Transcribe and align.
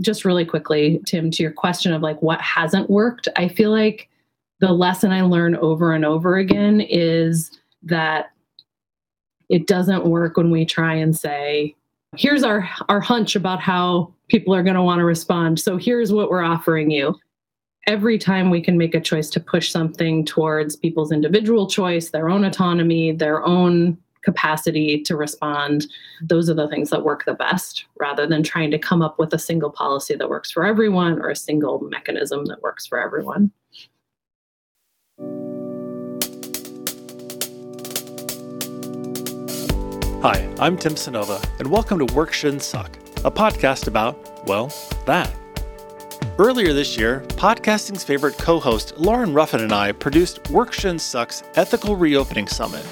just 0.00 0.24
really 0.24 0.44
quickly, 0.44 1.00
Tim, 1.06 1.30
to 1.30 1.42
your 1.42 1.52
question 1.52 1.92
of 1.92 2.02
like 2.02 2.20
what 2.22 2.40
hasn't 2.40 2.90
worked, 2.90 3.28
I 3.36 3.48
feel 3.48 3.70
like 3.70 4.08
the 4.60 4.72
lesson 4.72 5.12
I 5.12 5.22
learn 5.22 5.56
over 5.56 5.92
and 5.92 6.04
over 6.04 6.36
again 6.36 6.80
is 6.80 7.50
that 7.82 8.32
it 9.48 9.66
doesn't 9.66 10.06
work 10.06 10.36
when 10.36 10.50
we 10.50 10.64
try 10.64 10.94
and 10.94 11.16
say, 11.16 11.74
here's 12.16 12.42
our 12.42 12.68
our 12.88 13.00
hunch 13.00 13.36
about 13.36 13.60
how 13.60 14.12
people 14.28 14.54
are 14.54 14.62
going 14.62 14.76
to 14.76 14.82
want 14.82 14.98
to 14.98 15.04
respond. 15.04 15.60
So 15.60 15.76
here's 15.76 16.12
what 16.12 16.30
we're 16.30 16.42
offering 16.42 16.90
you. 16.90 17.18
Every 17.86 18.18
time 18.18 18.50
we 18.50 18.60
can 18.60 18.76
make 18.76 18.94
a 18.94 19.00
choice 19.00 19.30
to 19.30 19.40
push 19.40 19.70
something 19.70 20.24
towards 20.24 20.74
people's 20.74 21.12
individual 21.12 21.68
choice, 21.68 22.10
their 22.10 22.28
own 22.28 22.44
autonomy, 22.44 23.12
their 23.12 23.44
own 23.44 23.96
capacity 24.26 25.00
to 25.02 25.16
respond, 25.16 25.86
those 26.20 26.50
are 26.50 26.54
the 26.54 26.68
things 26.68 26.90
that 26.90 27.04
work 27.04 27.24
the 27.24 27.34
best 27.34 27.86
rather 27.98 28.26
than 28.26 28.42
trying 28.42 28.72
to 28.72 28.78
come 28.78 29.00
up 29.00 29.20
with 29.20 29.32
a 29.32 29.38
single 29.38 29.70
policy 29.70 30.16
that 30.16 30.28
works 30.28 30.50
for 30.50 30.66
everyone 30.66 31.20
or 31.20 31.30
a 31.30 31.36
single 31.36 31.80
mechanism 31.80 32.44
that 32.46 32.60
works 32.60 32.86
for 32.86 33.00
everyone. 33.00 33.52
Hi, 40.22 40.52
I'm 40.58 40.76
Tim 40.76 40.94
Cynova, 40.94 41.40
and 41.60 41.70
welcome 41.70 42.04
to 42.04 42.12
Work 42.12 42.32
Shouldn't 42.32 42.62
Suck, 42.62 42.96
a 43.24 43.30
podcast 43.30 43.86
about, 43.86 44.44
well, 44.48 44.72
that. 45.04 45.32
Earlier 46.36 46.72
this 46.72 46.98
year, 46.98 47.20
podcasting's 47.28 48.02
favorite 48.02 48.36
co 48.36 48.58
host 48.58 48.98
Lauren 48.98 49.32
Ruffin 49.32 49.60
and 49.60 49.72
I 49.72 49.92
produced 49.92 50.50
Work 50.50 50.72
Shouldn't 50.72 51.00
Suck's 51.00 51.44
Ethical 51.54 51.94
Reopening 51.94 52.48
Summit. 52.48 52.84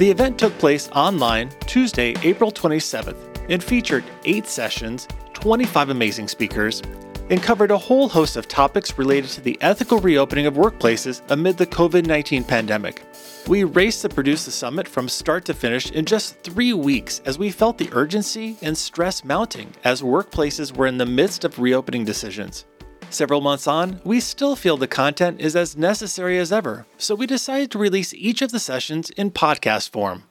The 0.00 0.10
event 0.10 0.38
took 0.38 0.56
place 0.56 0.88
online 0.92 1.50
Tuesday, 1.66 2.14
April 2.22 2.50
27th, 2.50 3.50
and 3.50 3.62
featured 3.62 4.02
eight 4.24 4.46
sessions, 4.46 5.06
25 5.34 5.90
amazing 5.90 6.26
speakers, 6.26 6.80
and 7.28 7.42
covered 7.42 7.70
a 7.70 7.76
whole 7.76 8.08
host 8.08 8.36
of 8.36 8.48
topics 8.48 8.96
related 8.96 9.28
to 9.32 9.42
the 9.42 9.58
ethical 9.60 9.98
reopening 9.98 10.46
of 10.46 10.54
workplaces 10.54 11.20
amid 11.28 11.58
the 11.58 11.66
COVID 11.66 12.06
19 12.06 12.44
pandemic. 12.44 13.04
We 13.46 13.64
raced 13.64 14.00
to 14.00 14.08
produce 14.08 14.46
the 14.46 14.52
summit 14.52 14.88
from 14.88 15.06
start 15.06 15.44
to 15.44 15.52
finish 15.52 15.90
in 15.90 16.06
just 16.06 16.42
three 16.42 16.72
weeks 16.72 17.20
as 17.26 17.38
we 17.38 17.50
felt 17.50 17.76
the 17.76 17.90
urgency 17.92 18.56
and 18.62 18.78
stress 18.78 19.22
mounting 19.22 19.74
as 19.84 20.00
workplaces 20.00 20.74
were 20.74 20.86
in 20.86 20.96
the 20.96 21.04
midst 21.04 21.44
of 21.44 21.58
reopening 21.58 22.06
decisions. 22.06 22.64
Several 23.10 23.40
months 23.40 23.66
on, 23.66 24.00
we 24.04 24.20
still 24.20 24.54
feel 24.54 24.76
the 24.76 24.86
content 24.86 25.40
is 25.40 25.56
as 25.56 25.76
necessary 25.76 26.38
as 26.38 26.52
ever, 26.52 26.86
so 26.96 27.16
we 27.16 27.26
decided 27.26 27.68
to 27.72 27.78
release 27.78 28.14
each 28.14 28.40
of 28.40 28.52
the 28.52 28.60
sessions 28.60 29.10
in 29.10 29.32
podcast 29.32 29.90
form. 29.90 30.22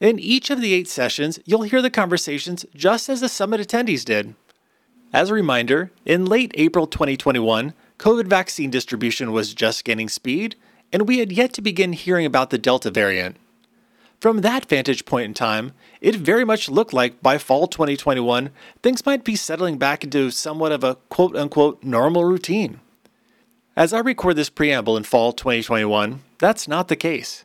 In 0.00 0.18
each 0.18 0.48
of 0.48 0.62
the 0.62 0.72
eight 0.72 0.88
sessions, 0.88 1.38
you'll 1.44 1.62
hear 1.62 1.82
the 1.82 1.90
conversations 1.90 2.64
just 2.74 3.10
as 3.10 3.20
the 3.20 3.28
summit 3.28 3.60
attendees 3.60 4.06
did. 4.06 4.34
As 5.12 5.28
a 5.28 5.34
reminder, 5.34 5.92
in 6.06 6.24
late 6.24 6.52
April 6.54 6.86
2021, 6.86 7.74
COVID 7.98 8.26
vaccine 8.26 8.70
distribution 8.70 9.30
was 9.30 9.52
just 9.52 9.84
gaining 9.84 10.08
speed, 10.08 10.56
and 10.92 11.06
we 11.06 11.18
had 11.18 11.30
yet 11.30 11.52
to 11.52 11.62
begin 11.62 11.92
hearing 11.92 12.24
about 12.24 12.48
the 12.48 12.58
Delta 12.58 12.90
variant. 12.90 13.36
From 14.20 14.40
that 14.40 14.66
vantage 14.66 15.04
point 15.04 15.26
in 15.26 15.34
time, 15.34 15.72
it 16.00 16.16
very 16.16 16.44
much 16.44 16.68
looked 16.68 16.92
like 16.92 17.20
by 17.22 17.38
fall 17.38 17.66
2021, 17.66 18.50
things 18.82 19.04
might 19.04 19.24
be 19.24 19.36
settling 19.36 19.76
back 19.76 20.02
into 20.02 20.30
somewhat 20.30 20.72
of 20.72 20.82
a 20.82 20.96
quote 21.08 21.36
unquote 21.36 21.82
normal 21.82 22.24
routine. 22.24 22.80
As 23.76 23.92
I 23.92 23.98
record 23.98 24.36
this 24.36 24.50
preamble 24.50 24.96
in 24.96 25.02
fall 25.02 25.32
2021, 25.32 26.22
that's 26.38 26.68
not 26.68 26.88
the 26.88 26.96
case. 26.96 27.44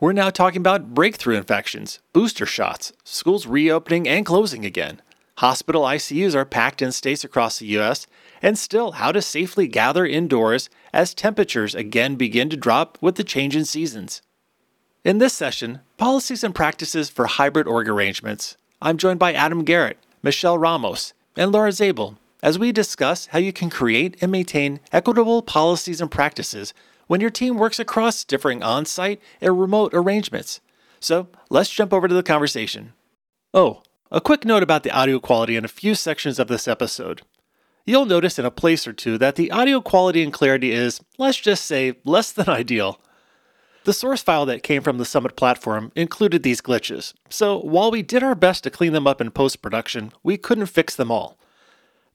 We're 0.00 0.12
now 0.12 0.30
talking 0.30 0.60
about 0.60 0.94
breakthrough 0.94 1.36
infections, 1.36 2.00
booster 2.12 2.46
shots, 2.46 2.92
schools 3.04 3.46
reopening 3.46 4.08
and 4.08 4.26
closing 4.26 4.64
again. 4.64 5.00
Hospital 5.38 5.82
ICUs 5.82 6.34
are 6.34 6.44
packed 6.44 6.80
in 6.80 6.92
states 6.92 7.24
across 7.24 7.58
the 7.58 7.66
US, 7.78 8.06
and 8.40 8.56
still 8.56 8.92
how 8.92 9.10
to 9.10 9.20
safely 9.20 9.66
gather 9.66 10.06
indoors 10.06 10.70
as 10.92 11.12
temperatures 11.12 11.74
again 11.74 12.14
begin 12.14 12.48
to 12.50 12.56
drop 12.56 12.98
with 13.00 13.16
the 13.16 13.24
change 13.24 13.56
in 13.56 13.64
seasons. 13.64 14.22
In 15.04 15.18
this 15.18 15.34
session, 15.34 15.80
Policies 15.98 16.42
and 16.42 16.54
Practices 16.54 17.10
for 17.10 17.26
Hybrid 17.26 17.66
Org 17.66 17.90
Arrangements, 17.90 18.56
I'm 18.80 18.96
joined 18.96 19.18
by 19.18 19.34
Adam 19.34 19.62
Garrett, 19.62 19.98
Michelle 20.22 20.56
Ramos, 20.56 21.12
and 21.36 21.52
Laura 21.52 21.72
Zabel 21.72 22.16
as 22.42 22.58
we 22.58 22.72
discuss 22.72 23.26
how 23.26 23.38
you 23.38 23.52
can 23.52 23.68
create 23.68 24.16
and 24.22 24.32
maintain 24.32 24.80
equitable 24.92 25.42
policies 25.42 26.00
and 26.00 26.10
practices 26.10 26.72
when 27.06 27.20
your 27.20 27.28
team 27.28 27.58
works 27.58 27.78
across 27.78 28.24
differing 28.24 28.62
on 28.62 28.86
site 28.86 29.20
and 29.42 29.60
remote 29.60 29.92
arrangements. 29.92 30.62
So 31.00 31.28
let's 31.50 31.68
jump 31.68 31.92
over 31.92 32.08
to 32.08 32.14
the 32.14 32.22
conversation. 32.22 32.94
Oh, 33.52 33.82
a 34.10 34.22
quick 34.22 34.46
note 34.46 34.62
about 34.62 34.84
the 34.84 34.90
audio 34.90 35.20
quality 35.20 35.54
in 35.54 35.66
a 35.66 35.68
few 35.68 35.94
sections 35.94 36.38
of 36.38 36.48
this 36.48 36.66
episode. 36.66 37.20
You'll 37.84 38.06
notice 38.06 38.38
in 38.38 38.46
a 38.46 38.50
place 38.50 38.86
or 38.86 38.94
two 38.94 39.18
that 39.18 39.36
the 39.36 39.50
audio 39.50 39.82
quality 39.82 40.22
and 40.22 40.32
clarity 40.32 40.72
is, 40.72 41.02
let's 41.18 41.36
just 41.36 41.66
say, 41.66 41.96
less 42.06 42.32
than 42.32 42.48
ideal. 42.48 42.98
The 43.84 43.92
source 43.92 44.22
file 44.22 44.46
that 44.46 44.62
came 44.62 44.80
from 44.80 44.96
the 44.96 45.04
Summit 45.04 45.36
platform 45.36 45.92
included 45.94 46.42
these 46.42 46.62
glitches, 46.62 47.12
so 47.28 47.58
while 47.58 47.90
we 47.90 48.00
did 48.00 48.22
our 48.22 48.34
best 48.34 48.64
to 48.64 48.70
clean 48.70 48.94
them 48.94 49.06
up 49.06 49.20
in 49.20 49.30
post 49.30 49.60
production, 49.60 50.10
we 50.22 50.38
couldn't 50.38 50.66
fix 50.66 50.96
them 50.96 51.10
all. 51.10 51.36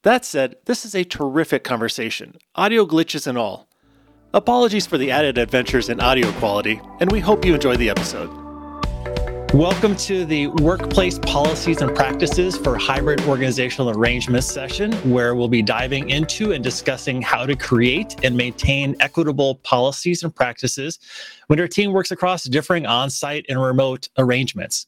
That 0.02 0.24
said, 0.24 0.56
this 0.64 0.84
is 0.84 0.96
a 0.96 1.04
terrific 1.04 1.62
conversation, 1.62 2.38
audio 2.56 2.84
glitches 2.84 3.28
and 3.28 3.38
all. 3.38 3.68
Apologies 4.34 4.86
for 4.86 4.98
the 4.98 5.12
added 5.12 5.38
adventures 5.38 5.88
in 5.88 6.00
audio 6.00 6.32
quality, 6.32 6.80
and 6.98 7.12
we 7.12 7.20
hope 7.20 7.44
you 7.44 7.54
enjoy 7.54 7.76
the 7.76 7.90
episode. 7.90 8.39
Welcome 9.54 9.96
to 9.96 10.24
the 10.24 10.46
Workplace 10.46 11.18
Policies 11.18 11.80
and 11.82 11.92
Practices 11.92 12.56
for 12.56 12.78
Hybrid 12.78 13.22
Organizational 13.22 13.90
Arrangements 13.90 14.46
session, 14.46 14.92
where 15.10 15.34
we'll 15.34 15.48
be 15.48 15.60
diving 15.60 16.08
into 16.08 16.52
and 16.52 16.62
discussing 16.62 17.20
how 17.20 17.46
to 17.46 17.56
create 17.56 18.24
and 18.24 18.36
maintain 18.36 18.94
equitable 19.00 19.56
policies 19.56 20.22
and 20.22 20.32
practices 20.32 21.00
when 21.48 21.58
your 21.58 21.66
team 21.66 21.92
works 21.92 22.12
across 22.12 22.44
differing 22.44 22.86
on-site 22.86 23.44
and 23.48 23.60
remote 23.60 24.08
arrangements. 24.18 24.86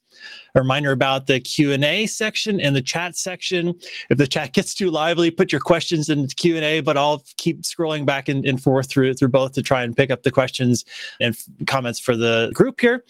A 0.54 0.60
reminder 0.60 0.92
about 0.92 1.26
the 1.26 1.40
Q&A 1.40 2.06
section 2.06 2.60
and 2.60 2.76
the 2.76 2.82
chat 2.82 3.16
section. 3.16 3.74
If 4.10 4.18
the 4.18 4.28
chat 4.28 4.52
gets 4.52 4.74
too 4.74 4.92
lively, 4.92 5.32
put 5.32 5.50
your 5.50 5.60
questions 5.60 6.08
in 6.08 6.22
the 6.22 6.34
Q&A, 6.34 6.82
but 6.82 6.96
I'll 6.96 7.24
keep 7.36 7.62
scrolling 7.62 8.06
back 8.06 8.28
and, 8.28 8.46
and 8.46 8.62
forth 8.62 8.88
through, 8.88 9.14
through 9.14 9.28
both 9.28 9.54
to 9.54 9.62
try 9.62 9.82
and 9.82 9.96
pick 9.96 10.12
up 10.12 10.22
the 10.22 10.30
questions 10.30 10.84
and 11.18 11.36
comments 11.66 11.98
for 11.98 12.16
the 12.16 12.52
group 12.54 12.80
here. 12.80 13.04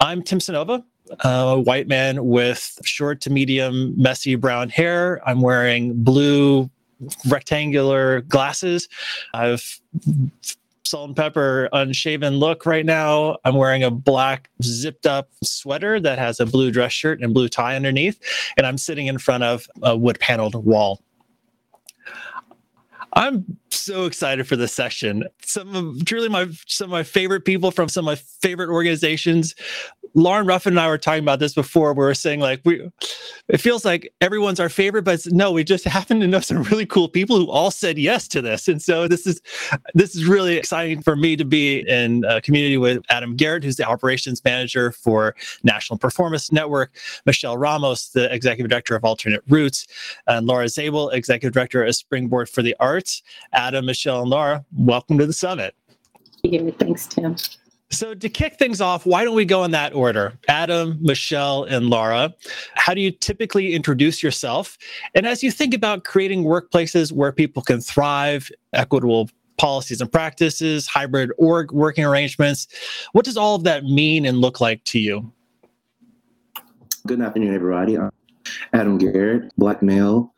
I'm 0.00 0.22
Tim 0.22 0.38
Cynova 0.38 0.82
a 1.20 1.60
white 1.60 1.86
man 1.86 2.24
with 2.26 2.78
short 2.84 3.20
to 3.22 3.30
medium, 3.30 3.94
messy 4.00 4.34
brown 4.34 4.68
hair. 4.68 5.20
I'm 5.28 5.40
wearing 5.40 6.02
blue 6.02 6.70
rectangular 7.28 8.22
glasses. 8.22 8.88
I've 9.34 9.80
salt 10.86 11.08
and 11.08 11.16
pepper 11.16 11.68
unshaven 11.72 12.34
look 12.36 12.66
right 12.66 12.84
now. 12.84 13.38
I'm 13.44 13.56
wearing 13.56 13.82
a 13.82 13.90
black 13.90 14.50
zipped 14.62 15.06
up 15.06 15.30
sweater 15.42 15.98
that 16.00 16.18
has 16.18 16.40
a 16.40 16.46
blue 16.46 16.70
dress 16.70 16.92
shirt 16.92 17.20
and 17.20 17.34
blue 17.34 17.48
tie 17.48 17.76
underneath, 17.76 18.20
and 18.56 18.66
I'm 18.66 18.78
sitting 18.78 19.06
in 19.06 19.18
front 19.18 19.44
of 19.44 19.66
a 19.82 19.96
wood 19.96 20.20
paneled 20.20 20.54
wall. 20.54 21.02
I'm 23.16 23.58
so 23.70 24.06
excited 24.06 24.46
for 24.48 24.56
this 24.56 24.72
session. 24.72 25.24
Some 25.44 25.74
of 25.74 26.04
truly 26.04 26.28
my 26.28 26.48
some 26.66 26.86
of 26.86 26.90
my 26.90 27.04
favorite 27.04 27.44
people 27.44 27.70
from 27.70 27.88
some 27.88 28.06
of 28.06 28.06
my 28.06 28.16
favorite 28.16 28.70
organizations. 28.70 29.54
Lauren 30.14 30.46
Ruffin 30.46 30.74
and 30.74 30.80
I 30.80 30.88
were 30.88 30.98
talking 30.98 31.22
about 31.22 31.40
this 31.40 31.54
before. 31.54 31.92
We 31.92 32.04
were 32.04 32.14
saying 32.14 32.40
like 32.40 32.60
we, 32.64 32.88
it 33.48 33.58
feels 33.58 33.84
like 33.84 34.12
everyone's 34.20 34.60
our 34.60 34.68
favorite, 34.68 35.02
but 35.02 35.26
no, 35.26 35.50
we 35.50 35.64
just 35.64 35.84
happen 35.94 36.20
to 36.20 36.26
know 36.26 36.40
some 36.40 36.62
really 36.64 36.86
cool 36.86 37.08
people 37.08 37.36
who 37.36 37.50
all 37.50 37.70
said 37.70 37.98
yes 37.98 38.28
to 38.28 38.40
this. 38.40 38.68
And 38.68 38.80
so 38.80 39.08
this 39.08 39.26
is 39.26 39.40
this 39.94 40.14
is 40.14 40.26
really 40.26 40.56
exciting 40.56 41.02
for 41.02 41.16
me 41.16 41.36
to 41.36 41.44
be 41.44 41.80
in 41.88 42.24
a 42.24 42.40
community 42.40 42.76
with 42.76 43.02
Adam 43.10 43.36
Garrett, 43.36 43.64
who's 43.64 43.76
the 43.76 43.84
operations 43.84 44.42
manager 44.44 44.92
for 44.92 45.34
National 45.64 45.98
Performance 45.98 46.52
Network, 46.52 46.96
Michelle 47.26 47.56
Ramos, 47.56 48.10
the 48.10 48.32
executive 48.32 48.70
director 48.70 48.94
of 48.94 49.04
Alternate 49.04 49.42
Roots, 49.48 49.86
and 50.26 50.46
Laura 50.46 50.68
Zabel, 50.68 51.10
executive 51.10 51.52
director 51.52 51.84
of 51.84 51.94
Springboard 51.94 52.48
for 52.48 52.62
the 52.62 52.76
Arts. 52.78 53.22
Adam, 53.52 53.86
Michelle, 53.86 54.22
and 54.22 54.30
Laura, 54.30 54.64
welcome 54.72 55.18
to 55.18 55.26
the 55.26 55.32
summit. 55.32 55.74
Thanks, 56.78 57.06
Tim. 57.06 57.36
So, 57.90 58.14
to 58.14 58.28
kick 58.28 58.58
things 58.58 58.80
off, 58.80 59.06
why 59.06 59.24
don't 59.24 59.36
we 59.36 59.44
go 59.44 59.62
in 59.62 59.70
that 59.70 59.94
order? 59.94 60.32
Adam, 60.48 60.98
Michelle, 61.00 61.64
and 61.64 61.90
Laura. 61.90 62.34
How 62.74 62.94
do 62.94 63.00
you 63.00 63.10
typically 63.10 63.72
introduce 63.74 64.22
yourself? 64.22 64.76
And 65.14 65.26
as 65.26 65.42
you 65.42 65.50
think 65.50 65.74
about 65.74 66.04
creating 66.04 66.44
workplaces 66.44 67.12
where 67.12 67.30
people 67.30 67.62
can 67.62 67.80
thrive, 67.80 68.50
equitable 68.72 69.30
policies 69.58 70.00
and 70.00 70.10
practices, 70.10 70.88
hybrid 70.88 71.30
org 71.38 71.70
working 71.72 72.04
arrangements, 72.04 72.66
what 73.12 73.24
does 73.24 73.36
all 73.36 73.54
of 73.54 73.64
that 73.64 73.84
mean 73.84 74.24
and 74.24 74.38
look 74.38 74.60
like 74.60 74.82
to 74.84 74.98
you? 74.98 75.30
Good 77.06 77.20
afternoon, 77.20 77.54
everybody. 77.54 77.98
I'm 77.98 78.10
Adam 78.72 78.98
Garrett, 78.98 79.52
black 79.56 79.82
male, 79.82 80.34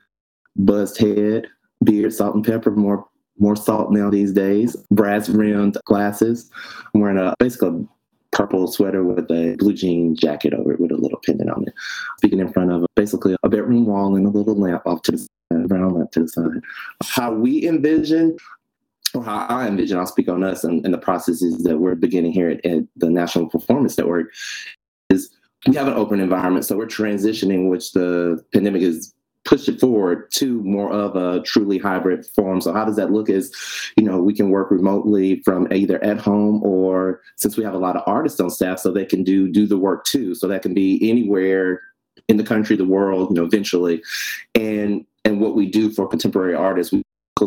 buzzed 0.56 0.98
head, 0.98 1.46
beard, 1.84 2.12
salt 2.12 2.34
and 2.34 2.44
pepper, 2.44 2.70
more 2.70 3.06
more 3.38 3.56
salt 3.56 3.92
now 3.92 4.10
these 4.10 4.32
days. 4.32 4.76
Brass 4.90 5.28
rimmed 5.28 5.78
glasses. 5.84 6.50
I'm 6.94 7.00
wearing 7.00 7.18
a 7.18 7.34
basically 7.38 7.86
purple 8.32 8.66
sweater 8.66 9.02
with 9.02 9.30
a 9.30 9.56
blue 9.58 9.72
jean 9.72 10.14
jacket 10.14 10.52
over 10.52 10.74
it 10.74 10.80
with 10.80 10.92
a 10.92 10.96
little 10.96 11.20
pendant 11.24 11.50
on 11.50 11.64
it. 11.66 11.74
Speaking 12.18 12.40
in 12.40 12.52
front 12.52 12.70
of 12.70 12.84
basically 12.94 13.36
a 13.42 13.48
bedroom 13.48 13.86
wall 13.86 14.14
and 14.14 14.26
a 14.26 14.30
little 14.30 14.54
lamp 14.54 14.82
off 14.86 15.02
to 15.02 15.12
the 15.12 15.18
side, 15.18 15.68
brown 15.68 15.98
that 15.98 16.12
to 16.12 16.20
the 16.20 16.28
side. 16.28 16.60
How 17.02 17.32
we 17.32 17.66
envision 17.66 18.36
or 19.14 19.24
how 19.24 19.46
I 19.48 19.66
envision, 19.66 19.98
I'll 19.98 20.06
speak 20.06 20.28
on 20.28 20.42
us 20.42 20.64
and, 20.64 20.84
and 20.84 20.92
the 20.92 20.98
processes 20.98 21.62
that 21.62 21.78
we're 21.78 21.94
beginning 21.94 22.32
here 22.32 22.50
at, 22.50 22.64
at, 22.66 22.84
the 22.96 23.08
National 23.08 23.48
Performance 23.48 23.96
Network 23.96 24.32
is 25.08 25.30
we 25.66 25.74
have 25.76 25.88
an 25.88 25.94
open 25.94 26.20
environment. 26.20 26.66
So 26.66 26.76
we're 26.76 26.86
transitioning, 26.86 27.70
which 27.70 27.92
the 27.92 28.44
pandemic 28.52 28.82
is 28.82 29.14
push 29.46 29.68
it 29.68 29.80
forward 29.80 30.30
to 30.32 30.62
more 30.62 30.92
of 30.92 31.16
a 31.16 31.40
truly 31.42 31.78
hybrid 31.78 32.26
form. 32.26 32.60
So 32.60 32.72
how 32.72 32.84
does 32.84 32.96
that 32.96 33.12
look 33.12 33.30
as, 33.30 33.50
you 33.96 34.04
know, 34.04 34.20
we 34.20 34.34
can 34.34 34.50
work 34.50 34.70
remotely 34.70 35.40
from 35.44 35.72
either 35.72 36.02
at 36.04 36.18
home 36.18 36.62
or 36.62 37.20
since 37.36 37.56
we 37.56 37.64
have 37.64 37.74
a 37.74 37.78
lot 37.78 37.96
of 37.96 38.02
artists 38.06 38.40
on 38.40 38.50
staff, 38.50 38.80
so 38.80 38.90
they 38.90 39.06
can 39.06 39.24
do 39.24 39.50
do 39.50 39.66
the 39.66 39.78
work 39.78 40.04
too. 40.04 40.34
So 40.34 40.48
that 40.48 40.62
can 40.62 40.74
be 40.74 41.08
anywhere 41.08 41.80
in 42.28 42.36
the 42.36 42.44
country, 42.44 42.76
the 42.76 42.84
world, 42.84 43.30
you 43.30 43.36
know, 43.36 43.44
eventually. 43.44 44.02
And 44.54 45.06
and 45.24 45.40
what 45.40 45.54
we 45.54 45.66
do 45.70 45.90
for 45.90 46.06
contemporary 46.08 46.54
artists, 46.54 46.92
we 46.92 47.02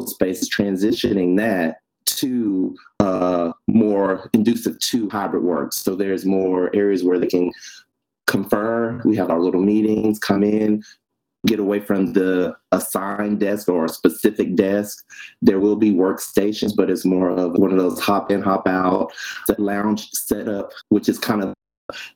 space 0.07 0.42
is 0.42 0.50
transitioning 0.50 1.38
that 1.38 1.80
to 2.06 2.75
uh, 3.00 3.51
more 3.68 4.30
inducive 4.34 4.80
to 4.80 5.10
hybrid 5.10 5.44
work. 5.44 5.74
So 5.74 5.96
there's 5.96 6.25
more 6.25 6.74
areas 6.75 7.04
where 7.04 7.19
they 7.19 7.28
can 7.28 7.51
confer. 8.28 9.01
We 9.04 9.16
have 9.16 9.31
our 9.31 9.40
little 9.40 9.62
meetings, 9.62 10.19
come 10.19 10.44
in, 10.44 10.84
get 11.47 11.59
away 11.59 11.80
from 11.80 12.13
the 12.13 12.56
assigned 12.71 13.39
desk 13.39 13.69
or 13.69 13.86
a 13.86 13.89
specific 13.89 14.56
desk. 14.56 15.06
There 15.41 15.59
will 15.59 15.75
be 15.75 15.91
workstations, 15.91 16.75
but 16.75 16.89
it's 16.89 17.06
more 17.06 17.30
of 17.30 17.53
one 17.53 17.71
of 17.71 17.77
those 17.77 18.00
hop 18.00 18.31
in, 18.31 18.41
hop 18.41 18.68
out, 18.68 19.12
lounge 19.57 20.09
setup, 20.12 20.71
which 20.89 21.07
is 21.07 21.18
kind 21.18 21.44
of 21.44 21.53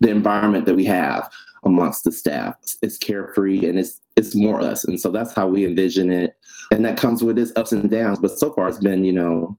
the 0.01 0.09
environment 0.09 0.65
that 0.65 0.75
we 0.75 0.85
have 0.85 1.31
amongst 1.63 2.03
the 2.03 2.11
staff. 2.11 2.55
It's 2.81 2.97
carefree 2.97 3.67
and 3.67 3.79
it's 3.79 4.01
it's 4.15 4.35
more 4.35 4.61
us. 4.61 4.83
And 4.83 4.99
so 4.99 5.09
that's 5.09 5.33
how 5.33 5.47
we 5.47 5.65
envision 5.65 6.11
it. 6.11 6.35
And 6.71 6.85
that 6.85 6.97
comes 6.97 7.23
with 7.23 7.39
its 7.39 7.51
ups 7.55 7.71
and 7.71 7.89
downs. 7.89 8.19
But 8.19 8.37
so 8.37 8.53
far 8.53 8.67
it's 8.67 8.77
been, 8.77 9.03
you 9.03 9.13
know, 9.13 9.57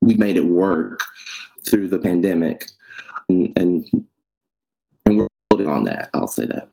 we 0.00 0.14
made 0.14 0.38
it 0.38 0.46
work 0.46 1.00
through 1.68 1.88
the 1.88 1.98
pandemic. 1.98 2.70
And 3.28 3.52
and, 3.58 4.06
and 5.04 5.18
we're 5.18 5.28
building 5.50 5.68
on 5.68 5.84
that. 5.84 6.08
I'll 6.14 6.28
say 6.28 6.46
that. 6.46 6.71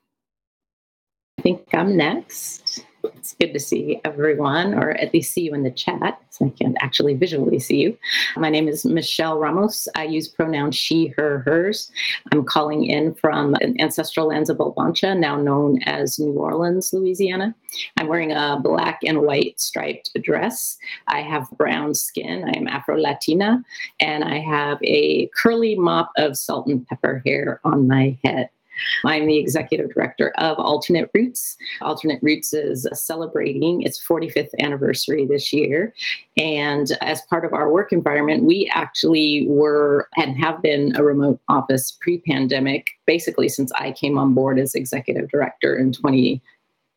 I 1.39 1.41
think 1.41 1.74
I'm 1.74 1.95
next. 1.95 2.83
It's 3.06 3.33
good 3.36 3.53
to 3.53 3.62
see 3.62 4.01
everyone, 4.03 4.74
or 4.74 4.89
at 4.97 5.13
least 5.13 5.31
see 5.31 5.44
you 5.44 5.53
in 5.53 5.63
the 5.63 5.71
chat, 5.71 6.21
so 6.31 6.47
I 6.47 6.50
can 6.50 6.75
actually 6.81 7.13
visually 7.13 7.59
see 7.59 7.77
you. 7.77 7.97
My 8.36 8.50
name 8.50 8.68
is 8.68 8.83
Michelle 8.83 9.39
Ramos. 9.39 9.88
I 9.95 10.03
use 10.03 10.27
pronouns 10.27 10.75
she, 10.75 11.13
her, 11.15 11.39
hers. 11.45 11.94
I'm 12.33 12.44
calling 12.44 12.88
in 12.88 13.13
from 13.13 13.56
ancestral 13.80 14.27
lands 14.27 14.50
of 14.50 14.57
Bulbancha, 14.57 15.18
now 15.18 15.38
known 15.38 15.81
as 15.83 16.19
New 16.19 16.33
Orleans, 16.33 16.91
Louisiana. 16.91 17.56
I'm 17.95 18.07
wearing 18.07 18.33
a 18.33 18.59
black 18.62 19.00
and 19.06 19.21
white 19.21 19.62
striped 19.62 20.12
dress. 20.21 20.77
I 21.07 21.21
have 21.21 21.50
brown 21.51 21.95
skin. 21.95 22.44
I 22.53 22.57
am 22.57 22.68
Afro 22.68 22.97
Latina, 23.00 23.63
and 24.01 24.25
I 24.25 24.39
have 24.39 24.77
a 24.83 25.30
curly 25.41 25.75
mop 25.75 26.12
of 26.18 26.36
salt 26.36 26.68
and 26.68 26.86
pepper 26.86 27.21
hair 27.25 27.62
on 27.63 27.88
my 27.88 28.18
head. 28.25 28.50
I'm 29.05 29.27
the 29.27 29.37
executive 29.37 29.93
director 29.93 30.31
of 30.37 30.57
Alternate 30.57 31.09
Roots. 31.13 31.57
Alternate 31.81 32.19
Roots 32.21 32.53
is 32.53 32.87
celebrating 32.93 33.81
its 33.81 33.99
45th 34.05 34.49
anniversary 34.59 35.25
this 35.25 35.51
year. 35.53 35.93
And 36.37 36.91
as 37.01 37.21
part 37.23 37.45
of 37.45 37.53
our 37.53 37.71
work 37.71 37.91
environment, 37.91 38.43
we 38.43 38.69
actually 38.73 39.45
were 39.47 40.07
and 40.17 40.37
have 40.37 40.61
been 40.61 40.95
a 40.95 41.03
remote 41.03 41.39
office 41.49 41.97
pre 41.99 42.19
pandemic, 42.19 42.91
basically 43.05 43.49
since 43.49 43.71
I 43.73 43.91
came 43.91 44.17
on 44.17 44.33
board 44.33 44.59
as 44.59 44.75
executive 44.75 45.29
director 45.29 45.75
in 45.75 45.93
20. 45.93 46.41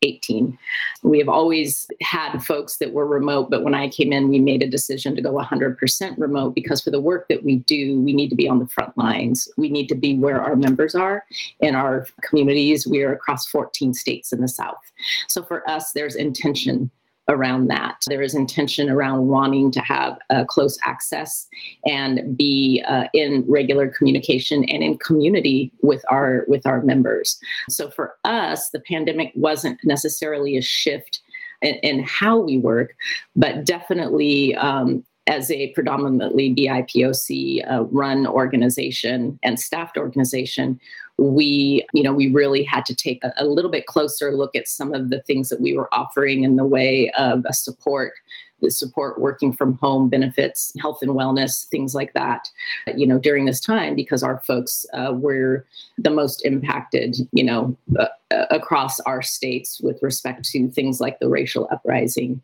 18. 0.03 0.57
We 1.01 1.17
have 1.19 1.29
always 1.29 1.87
had 2.01 2.39
folks 2.39 2.77
that 2.77 2.93
were 2.93 3.07
remote, 3.07 3.49
but 3.49 3.63
when 3.63 3.73
I 3.73 3.89
came 3.89 4.13
in, 4.13 4.29
we 4.29 4.39
made 4.39 4.61
a 4.61 4.69
decision 4.69 5.15
to 5.15 5.21
go 5.21 5.33
100% 5.33 6.17
remote 6.17 6.53
because 6.53 6.81
for 6.81 6.91
the 6.91 7.01
work 7.01 7.27
that 7.29 7.43
we 7.43 7.57
do, 7.57 7.99
we 8.01 8.13
need 8.13 8.29
to 8.29 8.35
be 8.35 8.47
on 8.47 8.59
the 8.59 8.67
front 8.67 8.97
lines. 8.97 9.49
We 9.57 9.69
need 9.69 9.87
to 9.87 9.95
be 9.95 10.17
where 10.17 10.41
our 10.41 10.55
members 10.55 10.93
are 10.95 11.25
in 11.59 11.75
our 11.75 12.07
communities. 12.21 12.85
We 12.85 13.03
are 13.03 13.13
across 13.13 13.47
14 13.47 13.93
states 13.93 14.33
in 14.33 14.41
the 14.41 14.47
South. 14.47 14.91
So 15.27 15.43
for 15.43 15.67
us, 15.69 15.91
there's 15.93 16.15
intention 16.15 16.91
around 17.29 17.67
that. 17.67 17.97
There 18.07 18.21
is 18.21 18.35
intention 18.35 18.89
around 18.89 19.27
wanting 19.27 19.71
to 19.71 19.79
have 19.81 20.17
uh, 20.29 20.43
close 20.45 20.77
access 20.83 21.47
and 21.85 22.35
be 22.37 22.83
uh, 22.87 23.05
in 23.13 23.45
regular 23.47 23.87
communication 23.87 24.63
and 24.65 24.83
in 24.83 24.97
community 24.97 25.71
with 25.81 26.03
our 26.09 26.45
with 26.47 26.65
our 26.65 26.81
members. 26.81 27.39
So 27.69 27.89
for 27.89 28.15
us, 28.23 28.69
the 28.69 28.79
pandemic 28.81 29.31
wasn't 29.35 29.79
necessarily 29.83 30.57
a 30.57 30.61
shift 30.61 31.21
in, 31.61 31.75
in 31.75 32.03
how 32.03 32.37
we 32.39 32.57
work, 32.57 32.95
but 33.35 33.65
definitely. 33.65 34.55
Um, 34.55 35.03
as 35.27 35.49
a 35.51 35.69
predominantly 35.69 36.53
BIPOC 36.53 37.63
uh, 37.71 37.85
run 37.85 38.27
organization 38.27 39.39
and 39.41 39.57
staffed 39.57 39.97
organization, 39.97 40.77
we 41.17 41.85
you 41.93 42.01
know 42.01 42.13
we 42.13 42.31
really 42.31 42.63
had 42.63 42.85
to 42.85 42.95
take 42.95 43.23
a, 43.23 43.31
a, 43.37 43.45
little 43.45 43.69
bit 43.69 43.85
closer 43.85 44.35
look 44.35 44.55
at 44.55 44.67
some 44.67 44.93
of 44.93 45.09
the 45.09 45.21
things 45.21 45.49
that 45.49 45.61
we 45.61 45.75
were 45.75 45.93
offering 45.93 46.43
in 46.43 46.55
the 46.55 46.65
way 46.65 47.11
of 47.11 47.43
a 47.45 47.53
support 47.53 48.13
the 48.61 48.71
support 48.71 49.19
working 49.19 49.53
from 49.53 49.77
home 49.77 50.09
benefits 50.09 50.73
health 50.81 50.99
and 51.01 51.11
wellness 51.11 51.67
things 51.67 51.93
like 51.93 52.13
that 52.13 52.49
you 52.95 53.05
know 53.05 53.19
during 53.19 53.45
this 53.45 53.59
time 53.59 53.95
because 53.95 54.23
our 54.23 54.39
folks 54.39 54.85
uh, 54.93 55.13
were 55.13 55.65
the 55.99 56.09
most 56.09 56.43
impacted 56.45 57.15
you 57.31 57.43
know 57.43 57.77
uh, 57.99 58.07
across 58.49 58.99
our 59.01 59.21
states 59.21 59.79
with 59.81 60.01
respect 60.01 60.43
to 60.43 60.67
things 60.69 60.99
like 60.99 61.19
the 61.19 61.29
racial 61.29 61.67
uprising 61.71 62.41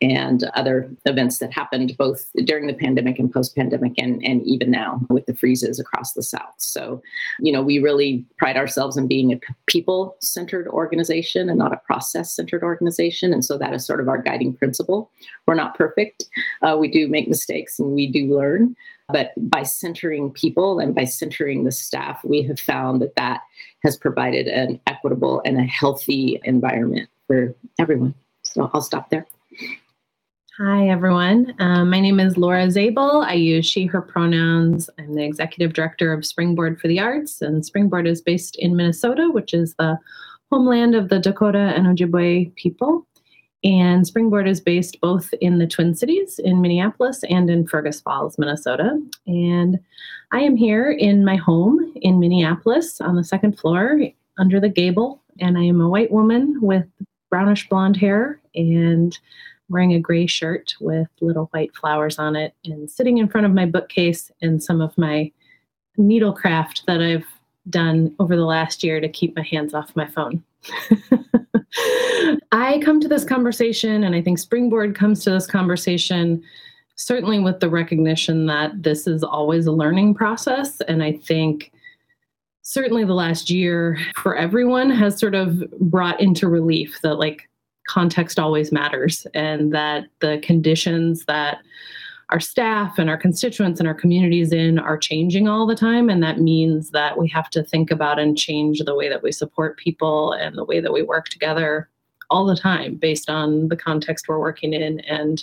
and 0.00 0.44
other 0.54 0.90
events 1.04 1.38
that 1.38 1.52
happened 1.52 1.96
both 1.98 2.30
during 2.44 2.66
the 2.66 2.74
pandemic 2.74 3.18
and 3.18 3.32
post 3.32 3.54
pandemic 3.54 3.92
and, 3.98 4.24
and 4.24 4.42
even 4.46 4.70
now 4.70 5.00
with 5.10 5.26
the 5.26 5.34
freezes 5.34 5.78
across 5.78 6.14
the 6.14 6.22
South. 6.22 6.54
So, 6.58 7.02
you 7.40 7.52
know, 7.52 7.62
we 7.62 7.78
really 7.78 8.24
pride 8.38 8.56
ourselves 8.56 8.96
in 8.96 9.06
being 9.06 9.32
a 9.32 9.40
people 9.66 10.16
centered 10.20 10.68
organization 10.68 11.48
and 11.48 11.58
not 11.58 11.72
a 11.72 11.76
process 11.78 12.34
centered 12.34 12.62
organization. 12.62 13.32
And 13.32 13.44
so 13.44 13.58
that 13.58 13.74
is 13.74 13.84
sort 13.84 14.00
of 14.00 14.08
our 14.08 14.20
guiding 14.20 14.54
principle. 14.54 15.10
We're 15.46 15.54
not 15.54 15.76
perfect, 15.76 16.24
uh, 16.62 16.76
we 16.78 16.88
do 16.88 17.08
make 17.08 17.28
mistakes 17.28 17.78
and 17.78 17.92
we 17.92 18.06
do 18.06 18.34
learn. 18.34 18.74
But 19.12 19.32
by 19.36 19.64
centering 19.64 20.30
people 20.30 20.78
and 20.78 20.94
by 20.94 21.04
centering 21.04 21.64
the 21.64 21.72
staff, 21.72 22.24
we 22.24 22.42
have 22.42 22.60
found 22.60 23.02
that 23.02 23.16
that 23.16 23.40
has 23.82 23.96
provided 23.96 24.46
an 24.46 24.80
equitable 24.86 25.42
and 25.44 25.58
a 25.58 25.64
healthy 25.64 26.40
environment 26.44 27.08
for 27.26 27.54
everyone. 27.78 28.14
So 28.42 28.70
I'll 28.72 28.82
stop 28.82 29.10
there. 29.10 29.26
Hi, 30.62 30.90
everyone. 30.90 31.54
Um, 31.58 31.88
my 31.88 32.00
name 32.00 32.20
is 32.20 32.36
Laura 32.36 32.70
Zabel. 32.70 33.22
I 33.22 33.32
use 33.32 33.64
she, 33.64 33.86
her 33.86 34.02
pronouns. 34.02 34.90
I'm 34.98 35.14
the 35.14 35.24
executive 35.24 35.72
director 35.72 36.12
of 36.12 36.26
Springboard 36.26 36.78
for 36.78 36.86
the 36.86 37.00
Arts, 37.00 37.40
and 37.40 37.64
Springboard 37.64 38.06
is 38.06 38.20
based 38.20 38.56
in 38.56 38.76
Minnesota, 38.76 39.30
which 39.32 39.54
is 39.54 39.74
the 39.76 39.98
homeland 40.52 40.94
of 40.94 41.08
the 41.08 41.18
Dakota 41.18 41.72
and 41.74 41.86
Ojibwe 41.86 42.54
people. 42.56 43.06
And 43.64 44.06
Springboard 44.06 44.46
is 44.46 44.60
based 44.60 45.00
both 45.00 45.32
in 45.40 45.60
the 45.60 45.66
Twin 45.66 45.94
Cities, 45.94 46.38
in 46.38 46.60
Minneapolis, 46.60 47.24
and 47.30 47.48
in 47.48 47.66
Fergus 47.66 48.02
Falls, 48.02 48.38
Minnesota. 48.38 49.00
And 49.26 49.78
I 50.30 50.40
am 50.40 50.56
here 50.56 50.90
in 50.90 51.24
my 51.24 51.36
home 51.36 51.90
in 52.02 52.20
Minneapolis 52.20 53.00
on 53.00 53.16
the 53.16 53.24
second 53.24 53.58
floor 53.58 53.98
under 54.36 54.60
the 54.60 54.68
gable. 54.68 55.22
And 55.40 55.56
I 55.56 55.62
am 55.62 55.80
a 55.80 55.88
white 55.88 56.10
woman 56.10 56.58
with 56.60 56.84
brownish 57.30 57.66
blonde 57.70 57.96
hair 57.96 58.38
and 58.54 59.18
wearing 59.70 59.94
a 59.94 60.00
gray 60.00 60.26
shirt 60.26 60.74
with 60.80 61.08
little 61.20 61.46
white 61.46 61.74
flowers 61.74 62.18
on 62.18 62.36
it 62.36 62.54
and 62.64 62.90
sitting 62.90 63.18
in 63.18 63.28
front 63.28 63.46
of 63.46 63.54
my 63.54 63.64
bookcase 63.64 64.30
and 64.42 64.62
some 64.62 64.80
of 64.80 64.96
my 64.98 65.30
needlecraft 65.98 66.84
that 66.86 67.00
I've 67.00 67.26
done 67.68 68.14
over 68.18 68.36
the 68.36 68.44
last 68.44 68.82
year 68.82 69.00
to 69.00 69.08
keep 69.08 69.36
my 69.36 69.42
hands 69.42 69.74
off 69.74 69.96
my 69.96 70.06
phone. 70.06 70.42
I 72.52 72.80
come 72.80 73.00
to 73.00 73.08
this 73.08 73.24
conversation, 73.24 74.04
and 74.04 74.14
I 74.14 74.22
think 74.22 74.38
Springboard 74.38 74.94
comes 74.94 75.22
to 75.24 75.30
this 75.30 75.46
conversation 75.46 76.42
certainly 77.00 77.40
with 77.40 77.60
the 77.60 77.68
recognition 77.68 78.44
that 78.44 78.82
this 78.82 79.06
is 79.06 79.24
always 79.24 79.64
a 79.64 79.72
learning 79.72 80.12
process. 80.12 80.82
And 80.82 81.02
I 81.02 81.12
think 81.12 81.72
certainly 82.60 83.04
the 83.04 83.14
last 83.14 83.48
year 83.48 83.98
for 84.16 84.36
everyone 84.36 84.90
has 84.90 85.18
sort 85.18 85.34
of 85.34 85.70
brought 85.80 86.20
into 86.20 86.46
relief 86.46 86.98
that, 87.02 87.14
like, 87.14 87.48
context 87.90 88.38
always 88.38 88.70
matters 88.70 89.26
and 89.34 89.74
that 89.74 90.04
the 90.20 90.38
conditions 90.44 91.24
that 91.24 91.58
our 92.28 92.38
staff 92.38 92.96
and 92.98 93.10
our 93.10 93.16
constituents 93.16 93.80
and 93.80 93.88
our 93.88 93.94
communities 93.94 94.52
in 94.52 94.78
are 94.78 94.96
changing 94.96 95.48
all 95.48 95.66
the 95.66 95.74
time. 95.74 96.08
And 96.08 96.22
that 96.22 96.38
means 96.38 96.90
that 96.90 97.18
we 97.18 97.28
have 97.30 97.50
to 97.50 97.64
think 97.64 97.90
about 97.90 98.20
and 98.20 98.38
change 98.38 98.78
the 98.78 98.94
way 98.94 99.08
that 99.08 99.24
we 99.24 99.32
support 99.32 99.76
people 99.76 100.32
and 100.32 100.56
the 100.56 100.64
way 100.64 100.78
that 100.78 100.92
we 100.92 101.02
work 101.02 101.28
together 101.28 101.88
all 102.30 102.46
the 102.46 102.54
time 102.54 102.94
based 102.94 103.28
on 103.28 103.66
the 103.66 103.76
context 103.76 104.28
we're 104.28 104.38
working 104.38 104.72
in 104.72 105.00
and 105.00 105.42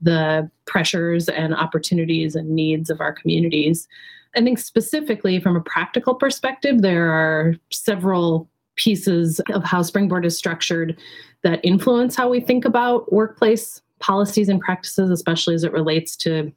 the 0.00 0.50
pressures 0.66 1.28
and 1.28 1.54
opportunities 1.54 2.34
and 2.34 2.50
needs 2.50 2.90
of 2.90 3.00
our 3.00 3.12
communities. 3.12 3.86
I 4.34 4.40
think 4.42 4.58
specifically 4.58 5.38
from 5.38 5.54
a 5.54 5.60
practical 5.60 6.16
perspective, 6.16 6.82
there 6.82 7.12
are 7.12 7.54
several 7.70 8.48
pieces 8.80 9.40
of 9.52 9.62
how 9.62 9.82
Springboard 9.82 10.24
is 10.24 10.36
structured 10.36 10.98
that 11.42 11.60
influence 11.62 12.16
how 12.16 12.28
we 12.28 12.40
think 12.40 12.64
about 12.64 13.12
workplace 13.12 13.80
policies 13.98 14.48
and 14.48 14.60
practices, 14.60 15.10
especially 15.10 15.54
as 15.54 15.64
it 15.64 15.72
relates 15.72 16.16
to 16.16 16.50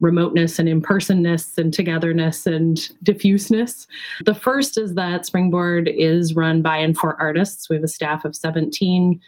remoteness 0.00 0.58
and 0.58 0.68
impersonness 0.68 1.56
and 1.56 1.72
togetherness 1.72 2.46
and 2.46 2.90
diffuseness. 3.04 3.86
The 4.24 4.34
first 4.34 4.76
is 4.76 4.94
that 4.94 5.24
Springboard 5.24 5.88
is 5.88 6.34
run 6.34 6.62
by 6.62 6.78
and 6.78 6.96
for 6.96 7.20
artists. 7.20 7.70
We 7.70 7.76
have 7.76 7.84
a 7.84 7.88
staff 7.88 8.24
of 8.24 8.34
17 8.34 9.20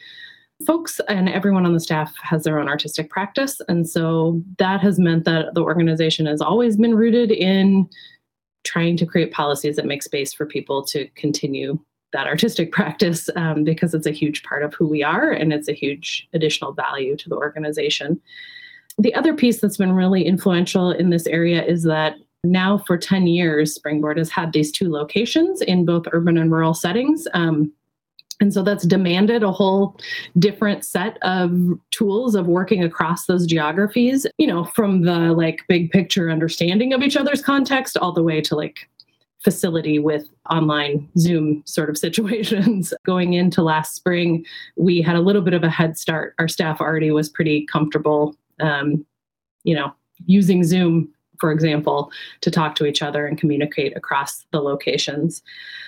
folks, 0.66 1.00
and 1.08 1.28
everyone 1.28 1.66
on 1.66 1.72
the 1.74 1.80
staff 1.80 2.12
has 2.22 2.44
their 2.44 2.58
own 2.58 2.68
artistic 2.68 3.10
practice. 3.10 3.60
And 3.68 3.88
so 3.88 4.42
that 4.58 4.80
has 4.80 4.98
meant 4.98 5.24
that 5.24 5.54
the 5.54 5.62
organization 5.62 6.26
has 6.26 6.40
always 6.40 6.76
been 6.76 6.94
rooted 6.94 7.30
in 7.30 7.88
trying 8.64 8.96
to 8.96 9.06
create 9.06 9.32
policies 9.32 9.76
that 9.76 9.86
make 9.86 10.02
space 10.02 10.32
for 10.32 10.46
people 10.46 10.84
to 10.86 11.06
continue 11.14 11.78
that 12.12 12.26
artistic 12.26 12.72
practice 12.72 13.28
um, 13.36 13.64
because 13.64 13.94
it's 13.94 14.06
a 14.06 14.12
huge 14.12 14.42
part 14.42 14.62
of 14.62 14.74
who 14.74 14.86
we 14.86 15.02
are 15.02 15.30
and 15.30 15.52
it's 15.52 15.68
a 15.68 15.72
huge 15.72 16.28
additional 16.32 16.72
value 16.72 17.16
to 17.16 17.28
the 17.28 17.36
organization. 17.36 18.20
The 18.98 19.14
other 19.14 19.34
piece 19.34 19.60
that's 19.60 19.76
been 19.76 19.92
really 19.92 20.24
influential 20.24 20.90
in 20.90 21.10
this 21.10 21.26
area 21.26 21.62
is 21.62 21.82
that 21.82 22.16
now 22.44 22.78
for 22.78 22.96
10 22.96 23.26
years, 23.26 23.74
Springboard 23.74 24.18
has 24.18 24.30
had 24.30 24.52
these 24.52 24.72
two 24.72 24.90
locations 24.90 25.60
in 25.60 25.84
both 25.84 26.06
urban 26.12 26.38
and 26.38 26.50
rural 26.50 26.74
settings. 26.74 27.26
Um, 27.34 27.72
and 28.40 28.52
so 28.52 28.62
that's 28.62 28.86
demanded 28.86 29.42
a 29.42 29.50
whole 29.50 29.98
different 30.38 30.84
set 30.84 31.18
of 31.22 31.78
tools 31.90 32.34
of 32.34 32.46
working 32.46 32.84
across 32.84 33.26
those 33.26 33.46
geographies, 33.46 34.26
you 34.36 34.46
know, 34.46 34.64
from 34.64 35.02
the 35.02 35.32
like 35.32 35.62
big 35.68 35.90
picture 35.90 36.30
understanding 36.30 36.92
of 36.92 37.02
each 37.02 37.16
other's 37.16 37.42
context 37.42 37.96
all 37.96 38.12
the 38.12 38.22
way 38.22 38.40
to 38.42 38.54
like 38.54 38.88
facility 39.46 40.00
with 40.00 40.24
online 40.50 41.08
Zoom 41.16 41.62
sort 41.66 41.88
of 41.88 41.96
situations. 42.06 42.92
Going 43.06 43.34
into 43.34 43.62
last 43.62 43.94
spring, 43.94 44.44
we 44.76 45.00
had 45.00 45.14
a 45.14 45.20
little 45.20 45.40
bit 45.40 45.54
of 45.54 45.62
a 45.62 45.70
head 45.70 45.96
start. 45.96 46.34
Our 46.40 46.48
staff 46.48 46.80
already 46.80 47.12
was 47.12 47.28
pretty 47.28 47.64
comfortable, 47.66 48.34
um, 48.58 49.06
you 49.62 49.72
know, 49.72 49.94
using 50.24 50.64
Zoom, 50.64 51.08
for 51.38 51.52
example, 51.52 52.10
to 52.40 52.50
talk 52.50 52.74
to 52.74 52.86
each 52.86 53.02
other 53.02 53.24
and 53.24 53.38
communicate 53.38 53.96
across 53.96 54.44
the 54.50 54.60
locations. 54.60 55.44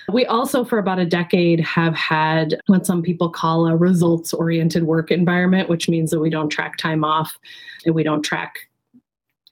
We 0.09 0.25
also, 0.25 0.63
for 0.63 0.79
about 0.79 0.99
a 0.99 1.05
decade, 1.05 1.59
have 1.59 1.95
had 1.95 2.61
what 2.67 2.85
some 2.85 3.01
people 3.01 3.29
call 3.29 3.67
a 3.67 3.75
results 3.75 4.33
oriented 4.33 4.83
work 4.83 5.11
environment, 5.11 5.67
which 5.67 5.89
means 5.89 6.11
that 6.11 6.21
we 6.21 6.29
don't 6.29 6.49
track 6.49 6.77
time 6.77 7.03
off 7.03 7.37
and 7.85 7.93
we 7.93 8.03
don't 8.03 8.21
track 8.21 8.69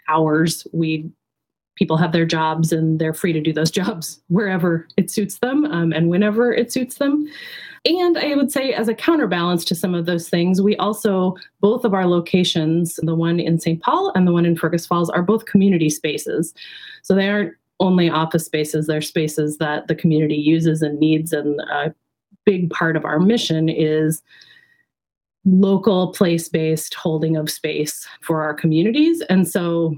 hours. 0.08 0.66
We 0.72 1.12
people 1.78 1.96
have 1.96 2.12
their 2.12 2.26
jobs 2.26 2.74
and 2.74 3.00
they're 3.00 3.14
free 3.14 3.32
to 3.32 3.40
do 3.40 3.54
those 3.54 3.72
jobs 3.82 4.22
wherever 4.28 4.88
it 4.98 5.10
suits 5.10 5.40
them 5.40 5.66
um, 5.66 5.94
and 5.94 6.10
whenever 6.10 6.52
it 6.52 6.72
suits 6.72 6.96
them. 6.96 7.28
And 7.86 8.18
I 8.18 8.36
would 8.36 8.52
say, 8.52 8.74
as 8.74 8.90
a 8.90 8.94
counterbalance 8.94 9.64
to 9.66 9.76
some 9.76 9.96
of 9.96 10.06
those 10.06 10.28
things, 10.28 10.62
we 10.62 10.76
also, 10.78 11.36
both 11.62 11.86
of 11.86 11.94
our 11.94 12.06
locations, 12.06 12.96
the 13.02 13.16
one 13.16 13.40
in 13.40 13.60
St. 13.60 13.82
Paul 13.82 14.12
and 14.14 14.28
the 14.28 14.34
one 14.34 14.46
in 14.46 14.58
Fergus 14.58 14.86
Falls, 14.86 15.10
are 15.10 15.22
both 15.22 15.46
community 15.46 15.90
spaces. 15.90 16.54
So 17.04 17.16
they 17.16 17.30
aren't 17.30 17.54
only 17.80 18.10
office 18.10 18.46
spaces, 18.46 18.88
they're 18.88 19.02
spaces 19.02 19.60
that 19.60 19.88
the 19.88 19.96
community 19.96 20.36
uses 20.36 20.82
and 20.82 21.00
needs. 21.00 21.32
And 21.32 21.62
a 21.62 21.94
big 22.46 22.72
part 22.72 22.98
of 22.98 23.06
our 23.06 23.20
mission 23.20 23.70
is 23.70 24.22
local 25.46 26.12
place 26.12 26.50
based 26.50 26.94
holding 26.94 27.38
of 27.38 27.50
space 27.50 28.08
for 28.22 28.42
our 28.42 28.54
communities. 28.54 29.22
And 29.30 29.48
so 29.48 29.96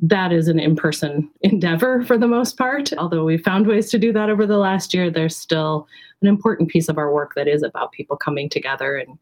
that 0.00 0.32
is 0.32 0.48
an 0.48 0.60
in 0.60 0.76
person 0.76 1.30
endeavor 1.40 2.04
for 2.04 2.18
the 2.18 2.28
most 2.28 2.56
part. 2.56 2.92
Although 2.94 3.24
we've 3.24 3.42
found 3.42 3.66
ways 3.66 3.90
to 3.90 3.98
do 3.98 4.12
that 4.12 4.30
over 4.30 4.46
the 4.46 4.58
last 4.58 4.94
year, 4.94 5.10
there's 5.10 5.36
still 5.36 5.86
an 6.22 6.28
important 6.28 6.68
piece 6.68 6.88
of 6.88 6.98
our 6.98 7.12
work 7.12 7.34
that 7.34 7.48
is 7.48 7.62
about 7.62 7.92
people 7.92 8.16
coming 8.16 8.48
together 8.48 8.96
and 8.96 9.18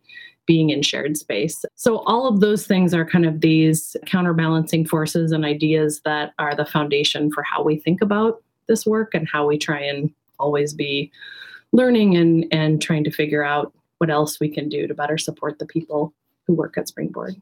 being 0.47 0.71
in 0.71 0.80
shared 0.80 1.16
space. 1.16 1.64
So, 1.75 1.99
all 2.06 2.28
of 2.28 2.40
those 2.40 2.66
things 2.66 2.95
are 2.95 3.04
kind 3.04 3.26
of 3.26 3.40
these 3.40 3.97
counterbalancing 4.06 4.87
forces 4.87 5.33
and 5.33 5.45
ideas 5.45 6.00
that 6.04 6.35
are 6.38 6.54
the 6.54 6.64
foundation 6.64 7.33
for 7.33 7.42
how 7.42 7.62
we 7.62 7.76
think 7.76 8.00
about 8.00 8.42
this 8.68 8.87
work 8.87 9.14
and 9.14 9.28
how 9.28 9.47
we 9.47 9.59
try 9.59 9.80
and 9.80 10.12
always 10.38 10.73
be 10.73 11.11
learning 11.73 12.16
and, 12.16 12.47
and 12.52 12.80
trying 12.80 13.04
to 13.04 13.11
figure 13.11 13.45
out 13.45 13.73
what 13.99 14.11
else 14.11 14.38
we 14.38 14.49
can 14.49 14.68
do 14.68 14.87
to 14.87 14.95
better 14.95 15.18
support 15.18 15.59
the 15.59 15.66
people 15.66 16.12
who 16.47 16.54
work 16.54 16.78
at 16.78 16.88
Springboard. 16.88 17.35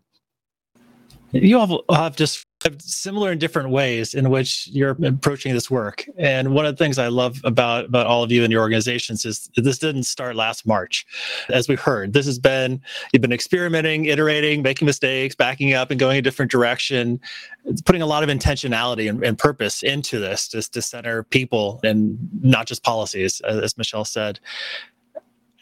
You 1.33 1.59
all 1.59 1.85
have 1.91 2.17
just 2.17 2.44
similar 2.79 3.33
in 3.33 3.39
different 3.39 3.71
ways 3.71 4.15
in 4.15 4.31
which 4.31 4.69
you're 4.69 4.97
approaching 5.05 5.53
this 5.53 5.71
work. 5.71 6.07
And 6.17 6.55
one 6.55 6.65
of 6.65 6.77
the 6.77 6.83
things 6.83 6.99
I 6.99 7.09
love 7.09 7.41
about 7.45 7.85
about 7.85 8.07
all 8.07 8.23
of 8.23 8.33
you 8.33 8.43
and 8.43 8.53
your 8.53 8.63
organizations 8.63 9.25
is 9.25 9.51
this 9.57 9.79
didn't 9.79 10.05
start 10.05 10.37
last 10.37 10.67
March, 10.67 11.07
as 11.51 11.69
we 11.69 11.75
heard. 11.75 12.13
This 12.13 12.27
has 12.27 12.39
been 12.39 12.81
you've 13.13 13.23
been 13.23 13.33
experimenting, 13.33 14.07
iterating, 14.07 14.63
making 14.63 14.87
mistakes, 14.87 15.35
backing 15.35 15.75
up, 15.75 15.91
and 15.91 16.01
going 16.01 16.19
a 16.19 16.23
different 16.23 16.51
direction. 16.51 17.21
It's 17.67 17.83
putting 17.83 18.03
a 18.03 18.07
lot 18.07 18.23
of 18.23 18.29
intentionality 18.29 19.09
and, 19.09 19.23
and 19.25 19.39
purpose 19.39 19.83
into 19.83 20.19
this, 20.19 20.49
just 20.49 20.73
to 20.75 20.83
center 20.83 21.23
people 21.23 21.81
and 21.83 22.19
not 22.43 22.67
just 22.67 22.83
policies, 22.83 23.41
as 23.43 23.77
Michelle 23.77 24.05
said. 24.05 24.41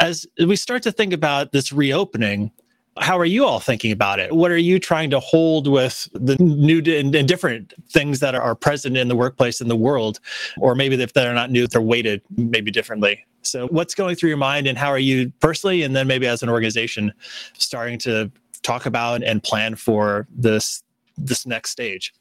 As 0.01 0.27
we 0.45 0.57
start 0.57 0.83
to 0.83 0.93
think 0.93 1.13
about 1.13 1.53
this 1.53 1.73
reopening, 1.73 2.51
how 2.99 3.19
are 3.19 3.25
you 3.25 3.45
all 3.45 3.61
thinking 3.61 3.91
about 3.91 4.19
it? 4.19 4.33
What 4.33 4.51
are 4.51 4.59
you 4.59 4.79
trying 4.79 5.11
to 5.11 5.21
hold 5.21 5.67
with 5.67 6.09
the 6.13 6.37
new 6.37 6.83
and, 6.95 7.27
different 7.27 7.73
things 7.89 8.21
that 8.21 8.35
are 8.35 8.55
present 8.55 8.97
in 8.97 9.09
the 9.09 9.17
workplace 9.17 9.61
in 9.61 9.69
the 9.69 9.77
world? 9.77 10.21
Or 10.59 10.75
maybe 10.75 11.01
if 11.03 11.13
they're 11.13 11.33
not 11.33 11.51
new, 11.51 11.67
they're 11.67 11.81
weighted 11.81 12.23
maybe 12.37 12.71
differently. 12.71 13.25
So, 13.43 13.67
what's 13.69 13.95
going 13.95 14.17
through 14.17 14.29
your 14.29 14.39
mind, 14.39 14.67
and 14.67 14.79
how 14.79 14.89
are 14.89 14.99
you 14.99 15.33
personally, 15.41 15.83
and 15.83 15.97
then 15.97 16.07
maybe 16.07 16.27
as 16.27 16.43
an 16.43 16.49
organization, 16.49 17.13
starting 17.55 17.99
to 18.01 18.31
talk 18.63 18.87
about 18.87 19.23
and 19.25 19.43
plan 19.43 19.75
for 19.75 20.29
this 20.31 20.83
this 21.17 21.47
next 21.47 21.71
stage? 21.71 22.15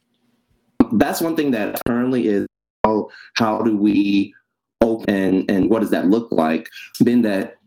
That's 0.93 1.21
one 1.21 1.35
thing 1.35 1.51
that 1.51 1.79
currently 1.85 2.27
is 2.27 2.47
how 2.83 3.09
how 3.35 3.61
do 3.61 3.77
we 3.77 4.33
open 4.81 5.45
and 5.47 5.69
what 5.69 5.81
does 5.81 5.91
that 5.91 6.07
look 6.07 6.31
like? 6.31 6.69
Then 6.99 7.21
that 7.21 7.57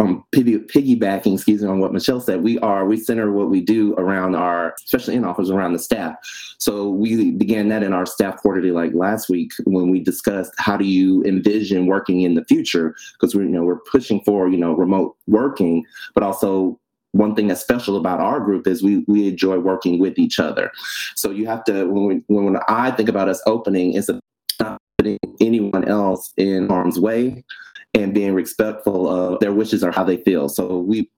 um, 0.00 0.24
piggybacking, 0.34 1.34
excuse 1.34 1.62
me, 1.62 1.68
on 1.68 1.78
what 1.78 1.92
Michelle 1.92 2.20
said, 2.20 2.42
we 2.42 2.58
are 2.60 2.86
we 2.86 2.96
center 2.96 3.32
what 3.32 3.50
we 3.50 3.60
do 3.60 3.94
around 3.94 4.34
our, 4.34 4.74
especially 4.84 5.14
in 5.14 5.24
office, 5.24 5.50
around 5.50 5.74
the 5.74 5.78
staff. 5.78 6.14
So 6.58 6.88
we 6.88 7.32
began 7.32 7.68
that 7.68 7.82
in 7.82 7.92
our 7.92 8.06
staff 8.06 8.36
quarterly, 8.38 8.70
like 8.70 8.92
last 8.94 9.28
week, 9.28 9.52
when 9.64 9.90
we 9.90 10.00
discussed 10.00 10.52
how 10.58 10.76
do 10.76 10.84
you 10.84 11.22
envision 11.24 11.86
working 11.86 12.22
in 12.22 12.34
the 12.34 12.44
future, 12.44 12.94
because 13.12 13.34
we 13.34 13.42
you 13.42 13.50
know 13.50 13.62
we're 13.62 13.80
pushing 13.80 14.20
for 14.24 14.48
you 14.48 14.56
know 14.56 14.72
remote 14.72 15.16
working, 15.26 15.84
but 16.14 16.22
also 16.22 16.78
one 17.12 17.34
thing 17.34 17.48
that's 17.48 17.60
special 17.60 17.96
about 17.96 18.20
our 18.20 18.40
group 18.40 18.66
is 18.66 18.82
we 18.82 19.04
we 19.06 19.28
enjoy 19.28 19.58
working 19.58 19.98
with 19.98 20.18
each 20.18 20.40
other. 20.40 20.70
So 21.14 21.30
you 21.30 21.46
have 21.46 21.64
to 21.64 21.84
when 21.86 22.22
we, 22.28 22.34
when 22.34 22.56
I 22.68 22.90
think 22.92 23.08
about 23.08 23.28
us 23.28 23.42
opening, 23.46 23.94
it's 23.94 24.08
not 24.60 24.78
putting 24.98 25.18
anyone 25.40 25.86
else 25.86 26.32
in 26.36 26.68
harm's 26.68 26.98
way 26.98 27.44
and 27.94 28.14
being 28.14 28.34
respectful 28.34 29.08
of 29.08 29.40
their 29.40 29.52
wishes 29.52 29.82
or 29.82 29.90
how 29.90 30.04
they 30.04 30.18
feel. 30.18 30.48
So 30.48 30.78
we 30.78 31.10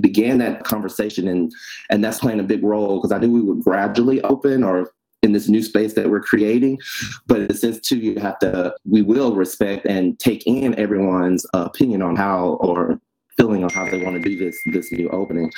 began 0.00 0.38
that 0.38 0.64
conversation 0.64 1.28
and 1.28 1.52
and 1.88 2.02
that's 2.02 2.18
playing 2.18 2.40
a 2.40 2.44
big 2.44 2.64
role 2.64 2.96
because 2.96 3.12
I 3.12 3.18
knew 3.18 3.30
we 3.30 3.40
would 3.40 3.62
gradually 3.62 4.20
open 4.22 4.64
or 4.64 4.90
in 5.22 5.32
this 5.32 5.48
new 5.48 5.62
space 5.62 5.94
that 5.94 6.10
we're 6.10 6.20
creating. 6.20 6.78
But 7.26 7.54
sense 7.56 7.80
too, 7.80 7.98
you 7.98 8.18
have 8.18 8.38
to 8.40 8.74
we 8.88 9.02
will 9.02 9.34
respect 9.34 9.86
and 9.86 10.18
take 10.18 10.46
in 10.46 10.74
everyone's 10.78 11.46
opinion 11.54 12.02
on 12.02 12.16
how 12.16 12.58
or 12.60 13.00
feeling 13.36 13.62
on 13.62 13.70
how 13.70 13.88
they 13.88 14.02
want 14.02 14.16
to 14.16 14.28
do 14.28 14.36
this 14.36 14.58
this 14.66 14.90
new 14.92 15.08
opening. 15.10 15.52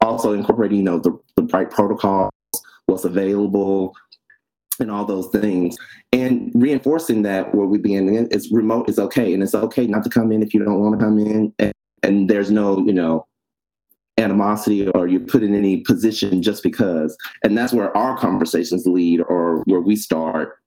Also 0.00 0.32
incorporating, 0.32 0.78
you 0.78 0.84
know, 0.84 0.98
the, 0.98 1.18
the 1.36 1.44
right 1.44 1.70
protocols, 1.70 2.30
what's 2.86 3.04
available, 3.04 3.94
and 4.80 4.90
all 4.90 5.04
those 5.04 5.28
things. 5.28 5.76
And 6.12 6.50
reinforcing 6.54 7.22
that 7.22 7.54
where 7.54 7.66
we 7.66 7.78
begin 7.78 8.08
in 8.14 8.26
is 8.28 8.50
remote 8.50 8.88
is 8.88 8.98
okay. 8.98 9.32
And 9.32 9.42
it's 9.42 9.54
okay 9.54 9.86
not 9.86 10.04
to 10.04 10.10
come 10.10 10.32
in 10.32 10.42
if 10.42 10.54
you 10.54 10.64
don't 10.64 10.80
want 10.80 10.98
to 10.98 11.04
come 11.04 11.18
in. 11.18 11.52
And, 11.58 11.72
and 12.02 12.30
there's 12.30 12.50
no, 12.50 12.78
you 12.78 12.92
know, 12.92 13.26
animosity 14.18 14.88
or 14.88 15.08
you 15.08 15.20
put 15.20 15.42
in 15.42 15.54
any 15.54 15.78
position 15.78 16.42
just 16.42 16.62
because. 16.62 17.16
And 17.44 17.56
that's 17.56 17.72
where 17.72 17.96
our 17.96 18.16
conversations 18.16 18.86
lead 18.86 19.20
or 19.28 19.62
where 19.64 19.80
we 19.80 19.96
start 19.96 20.58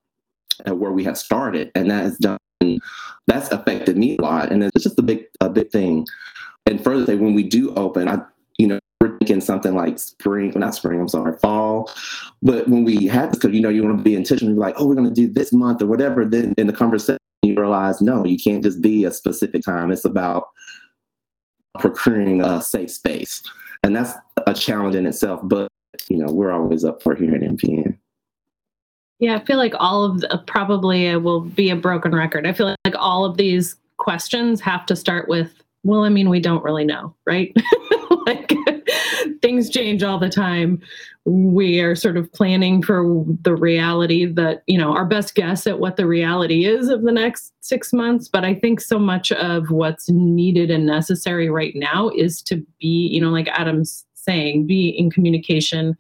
and 0.66 0.80
where 0.80 0.92
we 0.92 1.04
have 1.04 1.18
started. 1.18 1.72
And 1.76 1.90
that 1.92 2.04
has 2.04 2.18
done 2.18 2.38
that's 3.28 3.50
affected 3.52 3.98
me 3.98 4.18
a 4.18 4.22
lot. 4.22 4.52
And 4.52 4.64
it's 4.64 4.84
just 4.84 5.00
a 5.00 5.04
big 5.04 5.26
a 5.42 5.50
big 5.50 5.70
thing. 5.70 6.06
And 6.66 6.84
further 6.84 7.18
when 7.18 7.34
we 7.34 7.44
do 7.44 7.74
open, 7.76 8.08
I 8.08 8.22
you 8.58 8.68
know, 8.68 8.80
thinking 9.26 9.42
something 9.42 9.74
like 9.74 9.98
spring, 9.98 10.54
not 10.56 10.76
spring, 10.76 11.00
I'm 11.00 11.08
sorry, 11.08 11.38
fall. 11.38 11.92
But 12.44 12.68
when 12.68 12.84
we 12.84 13.08
have 13.08 13.30
this, 13.30 13.40
because 13.40 13.56
you 13.56 13.62
know, 13.62 13.70
you 13.70 13.84
want 13.84 13.98
to 13.98 14.04
be 14.04 14.16
intentional, 14.16 14.56
like, 14.56 14.76
oh, 14.78 14.86
we're 14.86 14.96
going 14.96 15.08
to 15.08 15.14
do 15.14 15.28
this 15.28 15.52
month 15.52 15.82
or 15.82 15.88
whatever. 15.88 16.26
Then 16.26 16.54
in 16.58 16.68
the 16.68 16.74
conversation, 16.74 17.18
you 17.42 17.56
realize, 17.56 18.02
no, 18.02 18.24
you 18.24 18.38
can't 18.38 18.64
just 18.64 18.82
be 18.82 19.06
a 19.06 19.12
specific 19.12 19.64
time. 19.64 19.92
It's 19.92 20.06
about 20.06 20.50
procuring 21.80 22.42
a 22.42 22.62
safe 22.62 22.92
space. 22.92 23.42
And 23.84 23.96
that's 23.96 24.14
a 24.46 24.54
challenge 24.54 24.96
in 24.96 25.08
itself. 25.08 25.42
But, 25.44 25.70
you 26.08 26.18
know, 26.18 26.32
we're 26.32 26.52
always 26.52 26.86
up 26.86 27.02
for 27.02 27.16
here 27.16 27.34
at 27.34 27.42
NPN. 27.42 27.98
Yeah, 29.20 29.38
I 29.38 29.46
feel 29.46 29.58
like 29.58 29.74
all 29.80 30.04
of 30.04 30.22
the, 30.22 30.44
probably 30.46 31.10
I 31.10 31.18
will 31.18 31.42
be 31.42 31.70
a 31.72 31.76
broken 31.76 32.14
record. 32.14 32.46
I 32.46 32.54
feel 32.54 32.76
like 32.86 32.96
all 32.96 33.26
of 33.26 33.38
these 33.38 33.76
questions 33.98 34.62
have 34.62 34.86
to 34.88 34.96
start 34.96 35.30
with, 35.30 35.64
well, 35.84 36.04
I 36.04 36.10
mean, 36.10 36.30
we 36.30 36.40
don't 36.40 36.64
really 36.64 36.84
know, 36.84 37.16
right? 37.26 37.56
like 38.26 38.54
things 39.46 39.70
change 39.70 40.02
all 40.02 40.18
the 40.18 40.28
time. 40.28 40.82
We 41.26 41.80
are 41.80 41.94
sort 41.94 42.18
of 42.18 42.32
planning 42.34 42.82
for 42.82 43.24
the 43.44 43.56
reality 43.56 44.26
that, 44.26 44.64
you 44.66 44.76
know, 44.76 44.92
our 44.92 45.06
best 45.06 45.36
guess 45.36 45.68
at 45.68 45.80
what 45.80 45.98
the 45.98 46.08
reality 46.08 46.66
is 46.66 46.90
of 46.90 47.04
the 47.04 47.12
next 47.12 47.54
six 47.62 47.94
months. 47.94 48.28
But 48.28 48.44
I 48.44 48.56
think 48.56 48.82
so 48.82 48.98
much 48.98 49.32
of 49.32 49.70
what's 49.70 50.10
needed 50.10 50.72
and 50.72 50.88
necessary 50.88 51.48
right 51.48 51.76
now 51.76 52.10
is 52.10 52.42
to 52.44 52.58
be, 52.80 53.10
you 53.12 53.22
know, 53.22 53.30
like 53.30 53.48
Adam's 53.50 54.04
saying, 54.16 54.66
be 54.66 54.90
in 54.90 55.12
communication 55.12 55.96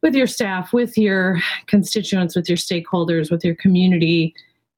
with 0.00 0.14
your 0.14 0.26
staff, 0.26 0.72
with 0.72 0.96
your 0.96 1.40
constituents, 1.66 2.34
with 2.34 2.48
your 2.48 2.56
stakeholders, 2.56 3.30
with 3.30 3.44
your 3.44 3.54
community, 3.56 4.34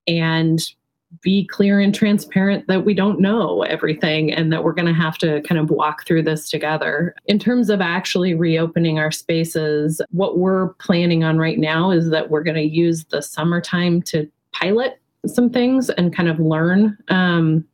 and 0.09 0.75
be 1.21 1.47
clear 1.47 1.81
and 1.81 1.95
transparent 1.95 2.67
that 2.67 2.85
we 2.85 2.95
don't 2.95 3.21
know 3.21 3.63
everything 3.63 4.33
and 4.33 4.53
that 4.53 4.65
we're 4.65 4.73
going 4.73 4.87
to 4.87 4.93
have 4.93 5.19
to 5.19 5.41
kind 5.43 5.59
of 5.59 5.71
walk 5.71 6.07
through 6.07 6.23
this 6.23 6.49
together. 6.49 7.15
In 7.27 7.39
terms 7.39 7.71
of 7.71 7.81
actually 7.81 8.35
reopening 8.35 8.99
our 8.99 9.11
spaces, 9.11 10.01
what 10.11 10.39
we're 10.39 10.75
planning 10.75 11.25
on 11.25 11.39
right 11.39 11.59
now 11.59 11.91
is 11.91 12.11
that 12.11 12.31
we're 12.31 12.43
going 12.43 12.57
to 12.57 12.63
use 12.63 13.05
the 13.07 13.23
summertime 13.23 14.03
to 14.03 14.31
pilot 14.53 15.01
some 15.27 15.51
things 15.51 15.91
and 15.91 16.15
kind 16.15 16.29
of 16.29 16.39
learn 16.39 16.97
um, 17.09 17.65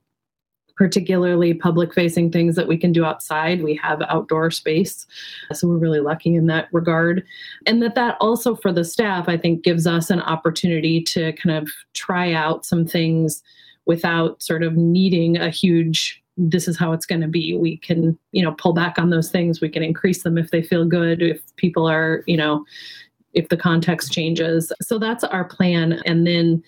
particularly 0.81 1.53
public 1.53 1.93
facing 1.93 2.33
things 2.33 2.57
that 2.57 2.67
we 2.67 2.75
can 2.75 2.91
do 2.91 3.05
outside. 3.05 3.63
We 3.63 3.75
have 3.75 4.01
outdoor 4.09 4.51
space. 4.51 5.07
So 5.53 5.69
we're 5.69 5.77
really 5.77 6.01
lucky 6.01 6.35
in 6.35 6.47
that 6.47 6.69
regard. 6.73 7.23
And 7.67 7.83
that 7.83 7.95
that 7.97 8.17
also 8.19 8.57
for 8.57 8.73
the 8.73 8.83
staff, 8.83 9.29
I 9.29 9.37
think 9.37 9.63
gives 9.63 9.87
us 9.87 10.09
an 10.09 10.23
opportunity 10.23 11.03
to 11.03 11.35
kind 11.35 11.55
of 11.55 11.69
try 11.93 12.33
out 12.33 12.65
some 12.65 12.87
things 12.87 13.43
without 13.85 14.43
sort 14.43 14.63
of 14.63 14.75
needing 14.75 15.37
a 15.37 15.51
huge 15.51 16.23
this 16.39 16.67
is 16.67 16.79
how 16.79 16.93
it's 16.93 17.05
going 17.05 17.21
to 17.21 17.29
be 17.29 17.55
we 17.55 17.77
can 17.77 18.17
you 18.33 18.43
know 18.43 18.53
pull 18.53 18.73
back 18.73 18.99
on 18.99 19.11
those 19.11 19.31
things 19.31 19.61
we 19.61 19.69
can 19.69 19.83
increase 19.83 20.23
them 20.23 20.39
if 20.39 20.51
they 20.51 20.63
feel 20.63 20.87
good 20.87 21.21
if 21.21 21.55
people 21.57 21.87
are 21.87 22.23
you 22.27 22.37
know 22.37 22.65
if 23.35 23.51
the 23.51 23.57
context 23.57 24.11
changes 24.11 24.73
so 24.81 24.99
that's 24.99 25.25
our 25.25 25.45
plan 25.45 26.01
and 26.07 26.27
then 26.27 26.63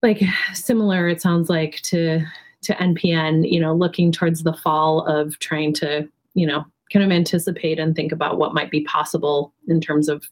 like 0.00 0.22
similar 0.54 1.06
it 1.06 1.20
sounds 1.20 1.50
like 1.50 1.82
to 1.82 2.24
to 2.62 2.74
NPN, 2.74 3.50
you 3.50 3.60
know, 3.60 3.74
looking 3.74 4.12
towards 4.12 4.42
the 4.42 4.52
fall 4.52 5.04
of 5.06 5.38
trying 5.38 5.72
to, 5.74 6.08
you 6.34 6.46
know, 6.46 6.64
kind 6.92 7.04
of 7.04 7.10
anticipate 7.10 7.78
and 7.78 7.96
think 7.96 8.12
about 8.12 8.38
what 8.38 8.54
might 8.54 8.70
be 8.70 8.84
possible 8.84 9.52
in 9.68 9.80
terms 9.80 10.08
of 10.08 10.24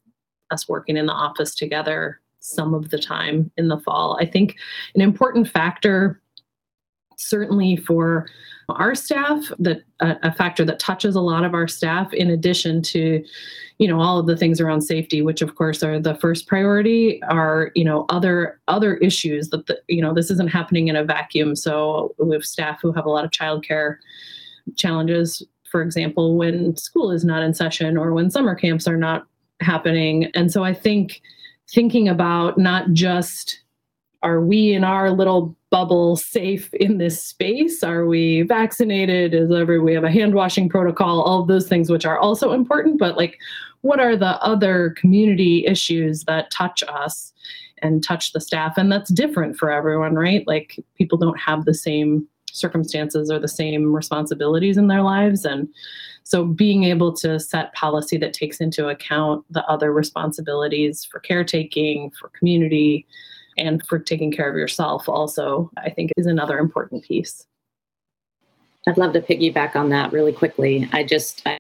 us 0.51 0.69
working 0.69 0.97
in 0.97 1.07
the 1.07 1.13
office 1.13 1.55
together 1.55 2.21
some 2.41 2.75
of 2.75 2.91
the 2.91 2.99
time 2.99 3.51
in 3.57 3.69
the 3.69 3.79
fall. 3.79 4.19
I 4.21 4.27
think 4.27 4.57
an 4.95 5.01
important 5.01 5.49
factor 5.49 6.21
certainly 7.17 7.77
for 7.77 8.27
our 8.73 8.95
staff 8.95 9.45
that 9.59 9.83
a, 10.01 10.17
a, 10.23 10.33
factor 10.33 10.65
that 10.65 10.79
touches 10.79 11.15
a 11.15 11.21
lot 11.21 11.45
of 11.45 11.55
our 11.55 11.69
staff 11.69 12.13
in 12.13 12.31
addition 12.31 12.83
to 12.83 13.25
you 13.79 13.89
know 13.89 14.01
all 14.01 14.19
of 14.19 14.27
the 14.27 14.37
things 14.37 14.61
around 14.61 14.83
safety 14.83 15.23
which 15.23 15.43
of 15.43 15.55
course 15.55 15.83
are 15.83 15.99
the 15.99 16.15
first 16.17 16.47
priority 16.47 17.23
are 17.25 17.71
you 17.75 17.85
know 17.85 18.07
other 18.09 18.61
other 18.69 18.97
issues 18.97 19.49
that 19.51 19.67
the, 19.67 19.81
you 19.89 20.03
know 20.03 20.15
this 20.15 20.31
isn't 20.31 20.51
happening 20.51 20.89
in 20.89 20.97
a 20.97 21.05
vacuum. 21.05 21.57
So 21.57 22.15
we 22.19 22.35
have 22.35 22.45
staff 22.45 22.81
who 22.83 22.93
have 22.93 23.07
a 23.07 23.11
lot 23.11 23.25
of 23.25 23.31
childcare 23.31 23.97
challenges. 24.77 25.43
For 25.71 25.83
example 25.83 26.37
when 26.37 26.77
school 26.77 27.11
is 27.11 27.25
not 27.25 27.43
in 27.43 27.55
session 27.55 27.97
or 27.97 28.13
when 28.13 28.31
summer 28.31 28.55
camps 28.55 28.89
are 28.89 28.97
not 28.97 29.27
happening. 29.61 30.31
And 30.35 30.51
so 30.51 30.65
i 30.65 30.73
think 30.73 31.21
thinking 31.69 32.09
about 32.09 32.59
not 32.59 32.93
just 32.93 33.61
are 34.23 34.41
we 34.41 34.73
in 34.73 34.85
our 34.85 35.11
little 35.11 35.57
bubble 35.71 36.17
safe 36.17 36.73
in 36.75 36.99
this 36.99 37.23
space? 37.23 37.83
Are 37.83 38.07
we 38.07 38.43
vaccinated? 38.43 39.35
Is 39.35 39.53
every 39.53 39.79
we 39.79 39.95
have 39.95 40.05
a 40.05 40.11
hand 40.11 40.35
washing 40.35 40.69
protocol? 40.69 41.23
All 41.23 41.43
of 41.43 41.49
those 41.49 41.69
things, 41.69 41.91
which 41.91 42.05
are 42.05 42.19
also 42.19 42.53
important, 42.53 42.99
but 42.99 43.17
like, 43.17 43.39
what 43.83 44.01
are 44.01 44.17
the 44.17 44.41
other 44.43 44.95
community 44.99 45.65
issues 45.67 46.25
that 46.25 46.51
touch 46.51 46.83
us 46.89 47.33
and 47.83 48.05
touch 48.05 48.33
the 48.33 48.41
staff? 48.41 48.77
And 48.77 48.93
that's 48.93 49.11
different 49.11 49.57
for 49.57 49.71
everyone, 49.71 50.15
right? 50.15 50.47
Like, 50.47 50.79
people 50.99 51.17
don't 51.17 51.39
have 51.39 51.65
the 51.65 51.75
same 51.75 52.27
circumstances 52.53 53.31
or 53.31 53.39
the 53.39 53.49
same 53.49 53.93
responsibilities 53.93 54.77
in 54.77 54.89
their 54.89 55.03
lives 55.03 55.45
and 55.45 55.69
so 56.25 56.45
being 56.45 56.85
able 56.85 57.13
to 57.13 57.41
set 57.41 57.73
policy 57.75 58.17
that 58.17 58.33
takes 58.33 58.61
into 58.61 58.89
account 58.89 59.45
the 59.51 59.65
other 59.67 59.93
responsibilities 59.93 61.05
for 61.05 61.21
caretaking 61.21 62.11
for 62.11 62.29
community 62.31 63.07
and 63.61 63.87
for 63.87 63.99
taking 63.99 64.33
care 64.33 64.51
of 64.51 64.57
yourself 64.57 65.09
also 65.09 65.71
i 65.77 65.91
think 65.91 66.11
is 66.17 66.27
another 66.27 66.59
important 66.59 67.05
piece. 67.05 67.47
I'd 68.89 68.97
love 68.97 69.13
to 69.13 69.21
piggyback 69.21 69.77
on 69.77 69.91
that 69.91 70.11
really 70.11 70.33
quickly. 70.33 70.89
I 70.93 71.05
just 71.05 71.43
I 71.47 71.59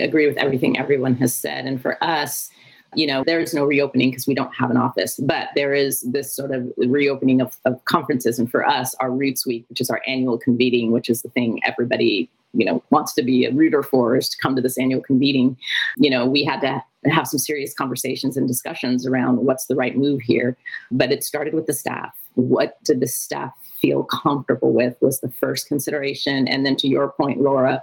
agree 0.00 0.26
with 0.26 0.36
everything 0.38 0.76
everyone 0.76 1.14
has 1.16 1.32
said. 1.34 1.66
And 1.66 1.80
for 1.80 2.02
us 2.02 2.50
you 2.94 3.06
know 3.06 3.22
there 3.22 3.38
is 3.38 3.52
no 3.52 3.66
reopening 3.66 4.10
because 4.10 4.26
we 4.26 4.34
don't 4.34 4.54
have 4.54 4.70
an 4.70 4.78
office 4.78 5.20
but 5.22 5.50
there 5.54 5.74
is 5.74 6.00
this 6.00 6.34
sort 6.34 6.54
of 6.54 6.72
reopening 6.78 7.40
of, 7.40 7.58
of 7.66 7.84
conferences. 7.84 8.38
And 8.38 8.50
for 8.50 8.66
us 8.66 8.94
our 8.96 9.10
roots 9.10 9.46
week 9.46 9.66
which 9.68 9.80
is 9.80 9.90
our 9.90 10.02
annual 10.06 10.38
convening 10.38 10.90
which 10.90 11.10
is 11.10 11.22
the 11.22 11.28
thing 11.28 11.60
everybody 11.64 12.30
you 12.52 12.64
know 12.64 12.82
wants 12.90 13.14
to 13.14 13.22
be 13.22 13.44
a 13.44 13.52
rooter 13.52 13.82
for 13.82 14.16
is 14.16 14.28
to 14.28 14.38
come 14.38 14.56
to 14.56 14.62
this 14.62 14.78
annual 14.78 15.02
convening. 15.02 15.56
You 15.96 16.10
know 16.10 16.26
we 16.26 16.44
had 16.44 16.60
to 16.60 16.82
have 17.10 17.28
some 17.28 17.38
serious 17.38 17.74
conversations 17.74 18.36
and 18.36 18.48
discussions 18.48 19.06
around 19.06 19.38
what's 19.38 19.66
the 19.66 19.76
right 19.76 19.96
move 19.96 20.20
here 20.20 20.56
but 20.90 21.12
it 21.12 21.24
started 21.24 21.54
with 21.54 21.66
the 21.66 21.72
staff. 21.72 22.14
What 22.34 22.82
did 22.84 23.00
the 23.00 23.06
staff 23.06 23.52
feel 23.80 24.04
comfortable 24.04 24.72
with 24.72 24.96
was 25.00 25.20
the 25.20 25.30
first 25.30 25.68
consideration. 25.68 26.48
And 26.48 26.66
then 26.66 26.76
to 26.76 26.88
your 26.88 27.10
point 27.10 27.40
laura 27.40 27.82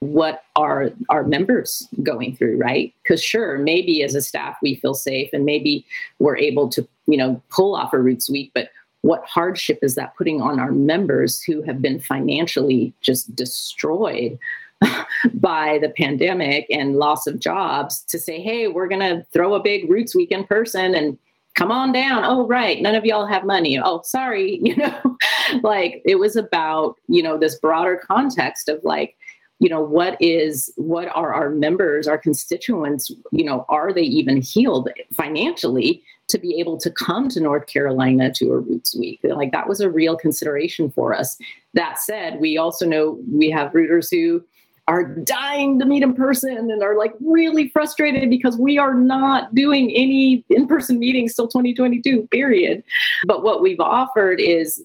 what 0.00 0.42
are 0.56 0.90
our 1.08 1.24
members 1.24 1.88
going 2.02 2.36
through 2.36 2.58
right? 2.58 2.92
Because 3.02 3.22
sure 3.22 3.58
maybe 3.58 4.02
as 4.02 4.14
a 4.14 4.22
staff 4.22 4.56
we 4.62 4.74
feel 4.74 4.94
safe 4.94 5.30
and 5.32 5.44
maybe 5.44 5.86
we're 6.18 6.36
able 6.36 6.68
to 6.70 6.86
you 7.06 7.16
know 7.16 7.42
pull 7.50 7.74
off 7.74 7.92
a 7.92 7.98
roots 7.98 8.28
week 8.30 8.50
but 8.54 8.68
what 9.04 9.22
hardship 9.26 9.80
is 9.82 9.96
that 9.96 10.16
putting 10.16 10.40
on 10.40 10.58
our 10.58 10.72
members 10.72 11.42
who 11.42 11.60
have 11.60 11.82
been 11.82 12.00
financially 12.00 12.90
just 13.02 13.36
destroyed 13.36 14.38
by 15.34 15.78
the 15.82 15.90
pandemic 15.90 16.66
and 16.70 16.96
loss 16.96 17.26
of 17.26 17.38
jobs 17.38 18.02
to 18.04 18.18
say, 18.18 18.40
hey, 18.40 18.66
we're 18.66 18.88
going 18.88 19.02
to 19.02 19.22
throw 19.30 19.52
a 19.52 19.62
big 19.62 19.90
Roots 19.90 20.14
Week 20.14 20.30
in 20.30 20.44
person 20.44 20.94
and 20.94 21.18
come 21.54 21.70
on 21.70 21.92
down. 21.92 22.24
Oh, 22.24 22.46
right. 22.46 22.80
None 22.80 22.94
of 22.94 23.04
y'all 23.04 23.26
have 23.26 23.44
money. 23.44 23.78
Oh, 23.78 24.00
sorry. 24.04 24.58
You 24.62 24.74
know, 24.76 25.18
like 25.62 26.00
it 26.06 26.18
was 26.18 26.34
about, 26.34 26.96
you 27.06 27.22
know, 27.22 27.36
this 27.36 27.56
broader 27.56 28.00
context 28.02 28.70
of 28.70 28.82
like, 28.84 29.18
you 29.60 29.68
know 29.68 29.80
what 29.80 30.16
is 30.20 30.72
what 30.76 31.08
are 31.14 31.32
our 31.32 31.48
members 31.48 32.08
our 32.08 32.18
constituents 32.18 33.10
you 33.30 33.44
know 33.44 33.64
are 33.68 33.92
they 33.92 34.02
even 34.02 34.42
healed 34.42 34.90
financially 35.12 36.02
to 36.28 36.38
be 36.38 36.58
able 36.58 36.78
to 36.78 36.90
come 36.90 37.28
to 37.28 37.40
North 37.40 37.66
Carolina 37.66 38.32
to 38.32 38.52
a 38.52 38.58
Roots 38.58 38.96
Week. 38.96 39.20
Like 39.22 39.52
that 39.52 39.68
was 39.68 39.80
a 39.80 39.90
real 39.90 40.16
consideration 40.16 40.90
for 40.90 41.14
us. 41.14 41.36
That 41.74 41.98
said, 41.98 42.40
we 42.40 42.56
also 42.56 42.86
know 42.86 43.18
we 43.30 43.50
have 43.50 43.74
rooters 43.74 44.10
who 44.10 44.44
are 44.86 45.04
dying 45.04 45.78
to 45.78 45.86
meet 45.86 46.02
in 46.02 46.12
person 46.12 46.70
and 46.70 46.82
are 46.82 46.96
like 46.96 47.14
really 47.20 47.68
frustrated 47.68 48.28
because 48.28 48.58
we 48.58 48.76
are 48.76 48.94
not 48.94 49.54
doing 49.54 49.90
any 49.92 50.44
in-person 50.50 50.98
meetings 50.98 51.34
till 51.34 51.48
2022 51.48 52.28
period 52.30 52.82
but 53.26 53.42
what 53.42 53.62
we've 53.62 53.80
offered 53.80 54.40
is 54.40 54.84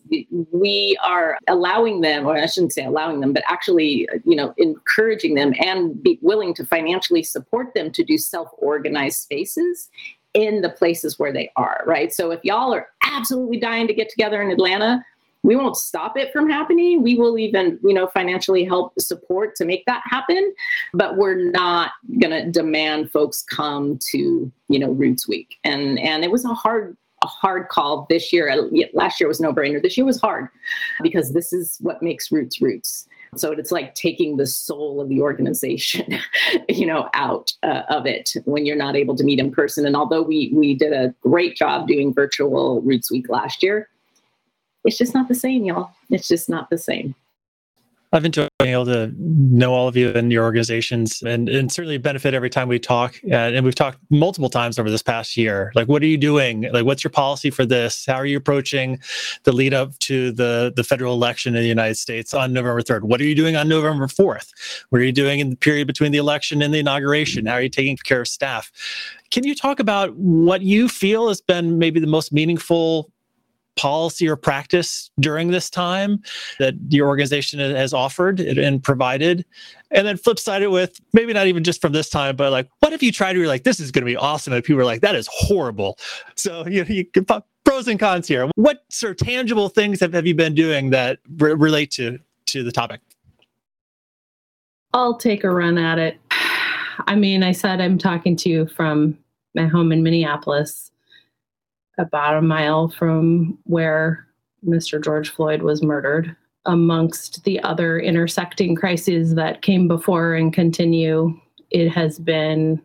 we 0.52 0.98
are 1.04 1.38
allowing 1.50 2.00
them 2.00 2.26
or 2.26 2.38
i 2.38 2.46
shouldn't 2.46 2.72
say 2.72 2.86
allowing 2.86 3.20
them 3.20 3.34
but 3.34 3.44
actually 3.46 4.08
you 4.24 4.36
know 4.36 4.54
encouraging 4.58 5.36
them 5.36 5.54
and 5.60 6.02
be 6.02 6.18
willing 6.22 6.54
to 6.54 6.66
financially 6.66 7.24
support 7.24 7.74
them 7.74 7.92
to 7.92 8.04
do 8.04 8.18
self-organized 8.18 9.20
spaces 9.20 9.90
in 10.34 10.62
the 10.62 10.70
places 10.70 11.18
where 11.18 11.34
they 11.34 11.52
are, 11.56 11.84
right? 11.86 12.14
So 12.14 12.32
if 12.32 12.40
y'all 12.44 12.74
are 12.74 12.88
absolutely 13.04 13.60
dying 13.60 13.88
to 13.88 13.94
get 13.94 14.10
together 14.10 14.42
in 14.42 14.52
Atlanta, 14.52 15.04
we 15.44 15.56
won't 15.56 15.78
stop 15.78 16.18
it 16.18 16.34
from 16.34 16.50
happening. 16.50 17.02
We 17.02 17.16
will 17.16 17.38
even, 17.38 17.80
you 17.84 17.94
know, 17.94 18.08
financially 18.08 18.66
help 18.66 19.00
support 19.00 19.56
to 19.56 19.66
make 19.66 19.86
that 19.86 20.02
happen, 20.06 20.54
but 20.94 21.16
we're 21.16 21.50
not 21.52 21.92
going 22.20 22.32
to 22.32 22.52
demand 22.52 23.12
folks 23.12 23.44
come 23.44 23.98
to, 24.12 24.52
you 24.68 24.80
know, 24.80 24.92
Roots 24.92 25.28
Week. 25.28 25.58
And 25.64 25.98
and 26.00 26.24
it 26.24 26.32
was 26.32 26.44
a 26.46 26.54
hard 26.54 26.98
a 27.22 27.28
hard 27.28 27.70
call 27.70 28.06
this 28.10 28.32
year. 28.32 28.54
Last 28.94 29.20
year 29.20 29.28
was 29.28 29.40
no 29.42 29.54
brainer. 29.54 29.82
This 29.82 29.98
year 29.98 30.06
was 30.06 30.20
hard 30.20 30.50
because 31.02 31.34
this 31.34 31.54
is 31.54 31.78
what 31.82 32.02
makes 32.02 32.32
Roots 32.32 32.62
Roots. 32.62 33.08
So 33.36 33.52
it's 33.52 33.72
like 33.72 33.96
taking 33.96 34.38
the 34.38 34.48
soul 34.48 35.02
of 35.02 35.10
the 35.10 35.22
organization, 35.22 36.20
you 36.70 36.86
know, 36.86 37.10
out 37.14 37.54
uh, 37.64 37.84
of 37.90 38.06
it 38.06 38.34
when 38.46 38.66
you're 38.66 38.76
not 38.76 38.96
able 38.96 39.16
to 39.16 39.24
meet 39.24 39.40
in 39.40 39.52
person. 39.52 39.86
And 39.86 39.96
although 39.96 40.22
we 40.22 40.52
we 40.54 40.76
did 40.76 40.94
a 40.94 41.14
great 41.22 41.56
job 41.56 41.88
doing 41.88 42.14
virtual 42.14 42.82
Roots 42.82 43.12
Week 43.12 43.30
last 43.30 43.62
year, 43.62 43.90
it's 44.84 44.98
just 44.98 45.14
not 45.14 45.28
the 45.28 45.36
same, 45.36 45.66
y'all. 45.66 45.92
It's 46.10 46.28
just 46.28 46.50
not 46.50 46.70
the 46.70 46.78
same. 46.78 47.16
I've 48.12 48.26
enjoyed 48.26 48.50
being 48.58 48.74
able 48.74 48.86
to 48.86 49.14
know 49.18 49.72
all 49.72 49.88
of 49.88 49.96
you 49.96 50.12
and 50.12 50.32
your 50.32 50.44
organizations 50.44 51.22
and, 51.22 51.48
and 51.48 51.72
certainly 51.72 52.00
benefit 52.00 52.34
every 52.34 52.50
time 52.50 52.68
we 52.68 52.80
talk. 52.80 53.16
Uh, 53.24 53.36
and 53.36 53.64
we've 53.64 53.76
talked 53.76 54.00
multiple 54.10 54.50
times 54.50 54.80
over 54.80 54.90
this 54.90 55.04
past 55.04 55.38
year. 55.38 55.72
Like, 55.76 55.88
what 55.88 56.02
are 56.02 56.08
you 56.08 56.18
doing? 56.18 56.64
Like, 56.74 56.86
what's 56.86 57.04
your 57.04 57.12
policy 57.12 57.52
for 57.52 57.68
this? 57.68 58.08
How 58.08 58.16
are 58.16 58.26
you 58.26 58.38
approaching 58.38 59.00
the 59.44 59.52
lead 59.52 59.76
up 59.76 59.98
to 60.00 60.32
the, 60.32 60.74
the 60.76 60.84
federal 60.84 61.14
election 61.14 61.56
in 61.56 61.62
the 61.62 61.68
United 61.68 61.96
States 61.96 62.34
on 62.34 62.52
November 62.52 62.82
3rd? 62.82 63.04
What 63.04 63.22
are 63.22 63.26
you 63.26 63.36
doing 63.36 63.56
on 63.56 63.70
November 63.70 64.08
4th? 64.08 64.50
What 64.90 65.02
are 65.02 65.06
you 65.06 65.12
doing 65.12 65.40
in 65.40 65.52
the 65.52 65.56
period 65.56 65.86
between 65.86 66.12
the 66.12 66.18
election 66.18 66.64
and 66.64 66.74
the 66.74 66.80
inauguration? 66.80 67.46
How 67.46 67.54
are 67.54 67.62
you 67.62 67.70
taking 67.70 67.96
care 67.98 68.22
of 68.22 68.28
staff? 68.28 68.72
Can 69.30 69.46
you 69.46 69.54
talk 69.54 69.80
about 69.80 70.16
what 70.16 70.64
you 70.64 70.90
feel 70.90 71.28
has 71.28 71.42
been 71.42 71.78
maybe 71.78 72.00
the 72.00 72.08
most 72.08 72.34
meaningful 72.34 73.12
policy 73.76 74.28
or 74.28 74.36
practice 74.36 75.10
during 75.20 75.52
this 75.52 75.70
time 75.70 76.22
that 76.60 76.74
your 76.90 77.08
organization 77.08 77.60
has 77.60 77.94
offered 77.94 78.40
and 78.40 78.84
provided. 78.84 79.46
And 79.92 80.06
then 80.06 80.18
flip 80.18 80.38
side 80.38 80.62
it 80.62 80.72
with 80.72 81.00
maybe 81.14 81.34
not 81.34 81.48
even 81.48 81.64
just 81.64 81.82
from 81.82 81.94
this 81.94 82.10
time 82.10 82.36
but 82.36 82.52
like 82.52 82.70
what 82.80 82.94
if 82.94 83.02
you 83.02 83.12
tried 83.12 83.34
to 83.34 83.40
be 83.40 83.48
like 83.48 83.64
this 83.64 83.80
is 83.80 83.92
going 83.92 84.04
to 84.04 84.12
be 84.12 84.18
awesome 84.18 84.54
and 84.54 84.64
people 84.64 84.82
are 84.82 84.86
like 84.86 85.02
that 85.02 85.16
is 85.16 85.28
horrible. 85.32 85.98
So 86.36 86.66
you 86.68 86.84
know 86.84 86.90
you 86.90 87.06
can 87.06 87.26
pros 87.66 87.88
and 87.88 88.00
cons 88.00 88.28
here. 88.28 88.50
What 88.56 88.84
sort 88.90 89.20
of 89.20 89.28
tangible 89.28 89.70
things 89.70 90.00
have, 90.00 90.14
have 90.14 90.26
you 90.26 90.36
been 90.36 90.56
doing 90.56 90.90
that 90.90 91.20
re- 91.38 91.54
relate 91.54 91.92
to 91.92 92.20
to 92.48 92.64
the 92.64 92.72
topic? 92.72 93.02
I'll 94.94 95.18
take 95.18 95.44
a 95.44 95.50
run 95.50 95.78
at 95.78 96.00
it. 96.00 96.20
I 97.08 97.16
mean 97.16 97.44
i 97.44 97.54
said 97.54 97.80
i'm 97.80 97.98
talking 97.98 98.36
to 98.36 98.50
you 98.50 98.68
from 98.68 99.18
my 99.56 99.66
home 99.66 99.94
in 99.94 100.04
minneapolis 100.04 100.89
about 102.00 102.38
a 102.38 102.42
mile 102.42 102.90
from 102.90 103.58
where 103.66 104.26
Mr. 104.66 105.04
George 105.04 105.30
Floyd 105.30 105.62
was 105.62 105.84
murdered. 105.84 106.36
Amongst 106.66 107.44
the 107.44 107.60
other 107.62 108.00
intersecting 108.00 108.76
crises 108.76 109.36
that 109.36 109.62
came 109.62 109.88
before 109.88 110.34
and 110.34 110.54
continue, 110.54 111.40
it 111.72 111.90
has 111.90 112.18
been, 112.20 112.82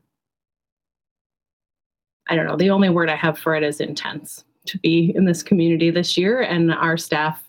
I 2.28 2.36
don't 2.36 2.46
know, 2.46 2.56
the 2.56 2.70
only 2.70 2.90
word 2.90 3.08
I 3.08 3.16
have 3.16 3.38
for 3.38 3.54
it 3.54 3.62
is 3.62 3.80
intense 3.80 4.44
to 4.66 4.78
be 4.78 5.12
in 5.14 5.24
this 5.24 5.42
community 5.42 5.90
this 5.90 6.16
year. 6.16 6.42
And 6.42 6.72
our 6.72 6.96
staff 6.96 7.42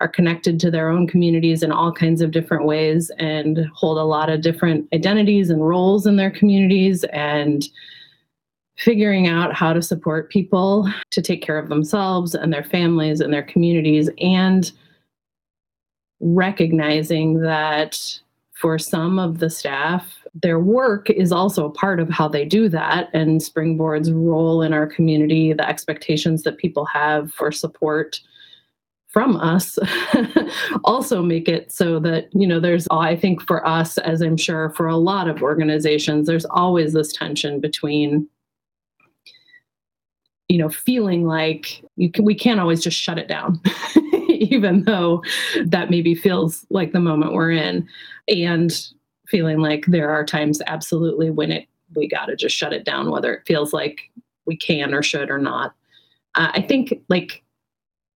are 0.00 0.08
connected 0.08 0.58
to 0.60 0.70
their 0.70 0.88
own 0.88 1.06
communities 1.06 1.62
in 1.62 1.70
all 1.70 1.92
kinds 1.92 2.20
of 2.20 2.32
different 2.32 2.64
ways 2.64 3.10
and 3.18 3.66
hold 3.72 3.98
a 3.98 4.02
lot 4.02 4.28
of 4.28 4.42
different 4.42 4.88
identities 4.92 5.48
and 5.48 5.66
roles 5.66 6.06
in 6.06 6.16
their 6.16 6.30
communities. 6.30 7.04
And 7.12 7.64
figuring 8.76 9.28
out 9.28 9.54
how 9.54 9.72
to 9.72 9.82
support 9.82 10.30
people 10.30 10.90
to 11.10 11.22
take 11.22 11.42
care 11.42 11.58
of 11.58 11.68
themselves 11.68 12.34
and 12.34 12.52
their 12.52 12.64
families 12.64 13.20
and 13.20 13.32
their 13.32 13.42
communities 13.42 14.08
and 14.18 14.72
recognizing 16.20 17.40
that 17.40 18.20
for 18.52 18.78
some 18.78 19.18
of 19.18 19.38
the 19.38 19.50
staff 19.50 20.22
their 20.40 20.58
work 20.58 21.10
is 21.10 21.30
also 21.30 21.66
a 21.66 21.70
part 21.70 22.00
of 22.00 22.08
how 22.08 22.26
they 22.26 22.44
do 22.44 22.68
that. 22.68 23.10
And 23.12 23.42
springboard's 23.42 24.10
role 24.10 24.62
in 24.62 24.72
our 24.72 24.86
community 24.86 25.52
the 25.52 25.68
expectations 25.68 26.42
that 26.44 26.58
people 26.58 26.86
have 26.86 27.32
for 27.32 27.52
support 27.52 28.20
from 29.08 29.36
us 29.36 29.78
also 30.84 31.22
make 31.22 31.46
it 31.46 31.70
so 31.70 32.00
that 32.00 32.28
you 32.32 32.46
know 32.46 32.58
there's 32.58 32.88
i 32.90 33.14
think 33.14 33.42
for 33.42 33.66
us 33.66 33.98
as 33.98 34.22
i'm 34.22 34.38
sure 34.38 34.70
for 34.70 34.86
a 34.86 34.96
lot 34.96 35.28
of 35.28 35.42
organizations 35.42 36.26
there's 36.26 36.46
always 36.46 36.94
this 36.94 37.12
tension 37.12 37.60
between 37.60 38.26
you 40.52 40.58
know 40.58 40.68
feeling 40.68 41.24
like 41.24 41.82
you 41.96 42.10
can, 42.10 42.26
we 42.26 42.34
can't 42.34 42.60
always 42.60 42.82
just 42.82 42.98
shut 42.98 43.18
it 43.18 43.26
down 43.26 43.58
even 44.28 44.84
though 44.84 45.22
that 45.64 45.88
maybe 45.88 46.14
feels 46.14 46.66
like 46.68 46.92
the 46.92 47.00
moment 47.00 47.32
we're 47.32 47.52
in 47.52 47.88
and 48.28 48.88
feeling 49.28 49.60
like 49.60 49.86
there 49.86 50.10
are 50.10 50.26
times 50.26 50.60
absolutely 50.66 51.30
when 51.30 51.50
it 51.50 51.66
we 51.96 52.06
got 52.06 52.26
to 52.26 52.36
just 52.36 52.54
shut 52.54 52.74
it 52.74 52.84
down 52.84 53.10
whether 53.10 53.32
it 53.32 53.46
feels 53.46 53.72
like 53.72 54.10
we 54.44 54.54
can 54.54 54.92
or 54.92 55.02
should 55.02 55.30
or 55.30 55.38
not. 55.38 55.74
Uh, 56.34 56.50
i 56.52 56.60
think 56.60 57.00
like 57.08 57.42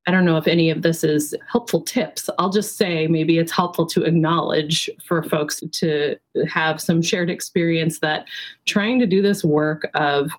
i 0.06 0.12
don't 0.12 0.26
know 0.26 0.36
if 0.36 0.46
any 0.46 0.70
of 0.70 0.82
this 0.82 1.06
is 1.06 1.34
helpful 1.50 1.80
tips. 1.80 2.30
I'll 2.38 2.50
just 2.50 2.76
say 2.76 3.08
maybe 3.08 3.38
it's 3.38 3.52
helpful 3.54 3.86
to 3.86 4.04
acknowledge 4.04 4.90
for 5.06 5.24
folks 5.24 5.64
to 5.72 6.18
have 6.50 6.82
some 6.82 7.02
shared 7.02 7.30
experience 7.30 8.00
that 8.00 8.28
trying 8.66 9.00
to 9.00 9.06
do 9.06 9.22
this 9.22 9.42
work 9.42 9.90
of 9.94 10.32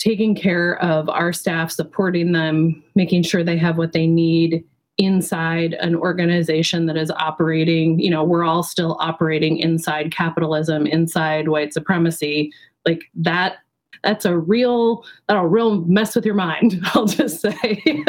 taking 0.00 0.34
care 0.34 0.82
of 0.82 1.08
our 1.08 1.32
staff, 1.32 1.70
supporting 1.70 2.32
them, 2.32 2.82
making 2.94 3.22
sure 3.22 3.44
they 3.44 3.58
have 3.58 3.78
what 3.78 3.92
they 3.92 4.06
need 4.06 4.64
inside 4.98 5.74
an 5.74 5.94
organization 5.94 6.86
that 6.86 6.96
is 6.96 7.10
operating, 7.12 7.98
you 8.00 8.10
know, 8.10 8.24
we're 8.24 8.44
all 8.44 8.62
still 8.62 8.96
operating 9.00 9.58
inside 9.58 10.12
capitalism, 10.12 10.86
inside 10.86 11.48
white 11.48 11.72
supremacy. 11.72 12.50
Like 12.84 13.04
that 13.14 13.58
that's 14.02 14.24
a 14.24 14.38
real 14.38 15.04
that'll 15.28 15.46
real 15.46 15.82
mess 15.82 16.16
with 16.16 16.24
your 16.24 16.34
mind, 16.34 16.80
I'll 16.94 17.06
just 17.06 17.40
say. 17.40 17.82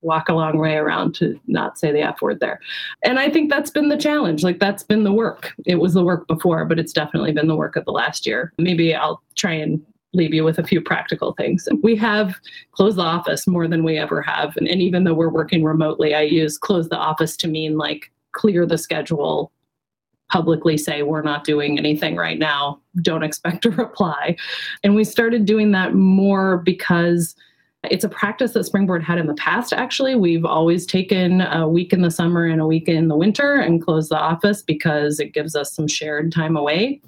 Walk 0.00 0.30
a 0.30 0.34
long 0.34 0.58
way 0.58 0.76
around 0.76 1.14
to 1.16 1.38
not 1.46 1.78
say 1.78 1.92
the 1.92 2.00
F 2.00 2.22
word 2.22 2.40
there. 2.40 2.58
And 3.02 3.18
I 3.18 3.28
think 3.28 3.50
that's 3.50 3.70
been 3.70 3.90
the 3.90 3.98
challenge. 3.98 4.42
Like 4.42 4.58
that's 4.58 4.82
been 4.82 5.04
the 5.04 5.12
work. 5.12 5.52
It 5.66 5.76
was 5.76 5.92
the 5.92 6.04
work 6.04 6.26
before, 6.26 6.64
but 6.64 6.78
it's 6.78 6.94
definitely 6.94 7.32
been 7.32 7.48
the 7.48 7.56
work 7.56 7.76
of 7.76 7.84
the 7.84 7.92
last 7.92 8.26
year. 8.26 8.54
Maybe 8.56 8.94
I'll 8.94 9.22
try 9.34 9.52
and 9.52 9.84
leave 10.14 10.34
you 10.34 10.44
with 10.44 10.58
a 10.58 10.64
few 10.64 10.80
practical 10.80 11.32
things. 11.32 11.68
We 11.82 11.96
have 11.96 12.34
closed 12.72 12.96
the 12.96 13.02
office 13.02 13.46
more 13.46 13.68
than 13.68 13.84
we 13.84 13.98
ever 13.98 14.22
have. 14.22 14.56
And, 14.56 14.68
and 14.68 14.80
even 14.80 15.04
though 15.04 15.14
we're 15.14 15.28
working 15.28 15.64
remotely, 15.64 16.14
I 16.14 16.22
use 16.22 16.58
close 16.58 16.88
the 16.88 16.96
office 16.96 17.36
to 17.38 17.48
mean 17.48 17.76
like 17.76 18.10
clear 18.32 18.66
the 18.66 18.78
schedule, 18.78 19.52
publicly 20.30 20.76
say 20.76 21.02
we're 21.02 21.22
not 21.22 21.44
doing 21.44 21.78
anything 21.78 22.16
right 22.16 22.38
now, 22.38 22.80
don't 23.02 23.22
expect 23.22 23.66
a 23.66 23.70
reply. 23.70 24.36
And 24.82 24.94
we 24.94 25.04
started 25.04 25.44
doing 25.44 25.72
that 25.72 25.94
more 25.94 26.58
because 26.58 27.34
it's 27.90 28.04
a 28.04 28.08
practice 28.08 28.52
that 28.52 28.64
Springboard 28.64 29.02
had 29.02 29.18
in 29.18 29.26
the 29.26 29.34
past, 29.34 29.72
actually. 29.72 30.14
We've 30.14 30.44
always 30.44 30.86
taken 30.86 31.42
a 31.42 31.68
week 31.68 31.92
in 31.92 32.00
the 32.00 32.10
summer 32.10 32.46
and 32.46 32.60
a 32.60 32.66
week 32.66 32.88
in 32.88 33.08
the 33.08 33.16
winter 33.16 33.54
and 33.54 33.82
closed 33.82 34.10
the 34.10 34.18
office 34.18 34.62
because 34.62 35.20
it 35.20 35.34
gives 35.34 35.54
us 35.54 35.74
some 35.74 35.86
shared 35.86 36.32
time 36.32 36.56
away. 36.56 37.00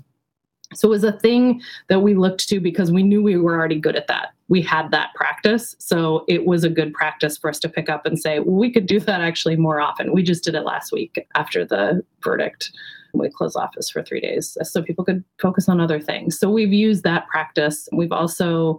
So 0.74 0.88
it 0.88 0.90
was 0.90 1.04
a 1.04 1.12
thing 1.12 1.60
that 1.88 2.00
we 2.00 2.14
looked 2.14 2.48
to 2.48 2.60
because 2.60 2.90
we 2.90 3.02
knew 3.02 3.22
we 3.22 3.36
were 3.36 3.54
already 3.54 3.78
good 3.78 3.96
at 3.96 4.08
that. 4.08 4.34
We 4.48 4.62
had 4.62 4.90
that 4.90 5.14
practice. 5.14 5.76
So 5.78 6.24
it 6.28 6.44
was 6.44 6.64
a 6.64 6.68
good 6.68 6.92
practice 6.92 7.36
for 7.38 7.48
us 7.50 7.58
to 7.60 7.68
pick 7.68 7.88
up 7.88 8.04
and 8.04 8.18
say, 8.18 8.40
well, 8.40 8.56
we 8.56 8.72
could 8.72 8.86
do 8.86 8.98
that 9.00 9.20
actually 9.20 9.56
more 9.56 9.80
often. 9.80 10.12
We 10.12 10.22
just 10.22 10.44
did 10.44 10.54
it 10.54 10.62
last 10.62 10.92
week 10.92 11.26
after 11.34 11.64
the 11.64 12.02
verdict. 12.22 12.72
We 13.12 13.30
closed 13.30 13.56
office 13.56 13.88
for 13.88 14.02
three 14.02 14.20
days 14.20 14.58
so 14.62 14.82
people 14.82 15.04
could 15.04 15.24
focus 15.40 15.68
on 15.68 15.80
other 15.80 16.00
things. 16.00 16.38
So 16.38 16.50
we've 16.50 16.72
used 16.72 17.02
that 17.04 17.26
practice. 17.28 17.88
We've 17.92 18.12
also 18.12 18.78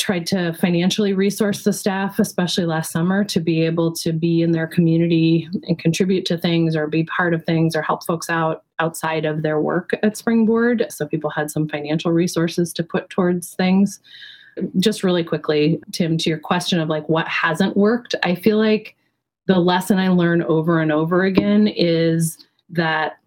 tried 0.00 0.26
to 0.26 0.52
financially 0.54 1.12
resource 1.12 1.64
the 1.64 1.72
staff, 1.72 2.18
especially 2.18 2.64
last 2.64 2.90
summer, 2.90 3.22
to 3.24 3.40
be 3.40 3.62
able 3.64 3.92
to 3.92 4.12
be 4.12 4.42
in 4.42 4.52
their 4.52 4.66
community 4.66 5.48
and 5.64 5.78
contribute 5.78 6.24
to 6.26 6.38
things 6.38 6.74
or 6.74 6.86
be 6.86 7.04
part 7.04 7.34
of 7.34 7.44
things 7.44 7.76
or 7.76 7.82
help 7.82 8.04
folks 8.04 8.28
out 8.30 8.64
outside 8.78 9.24
of 9.24 9.42
their 9.42 9.60
work 9.60 9.90
at 10.02 10.16
Springboard. 10.16 10.86
So 10.90 11.06
people 11.06 11.30
had 11.30 11.50
some 11.50 11.68
financial 11.68 12.10
resources 12.10 12.72
to 12.72 12.82
put 12.82 13.10
towards 13.10 13.54
things. 13.54 14.00
Just 14.78 15.04
really 15.04 15.24
quickly, 15.24 15.80
Tim, 15.92 16.18
to 16.18 16.28
your 16.28 16.38
question 16.38 16.80
of 16.80 16.88
like 16.88 17.08
what 17.08 17.28
hasn't 17.28 17.76
worked, 17.76 18.14
I 18.22 18.34
feel 18.34 18.58
like 18.58 18.96
the 19.46 19.58
lesson 19.58 19.98
I 19.98 20.08
learn 20.08 20.42
over 20.42 20.80
and 20.80 20.90
over 20.90 21.24
again 21.24 21.68
is 21.68 22.38
that 22.70 23.18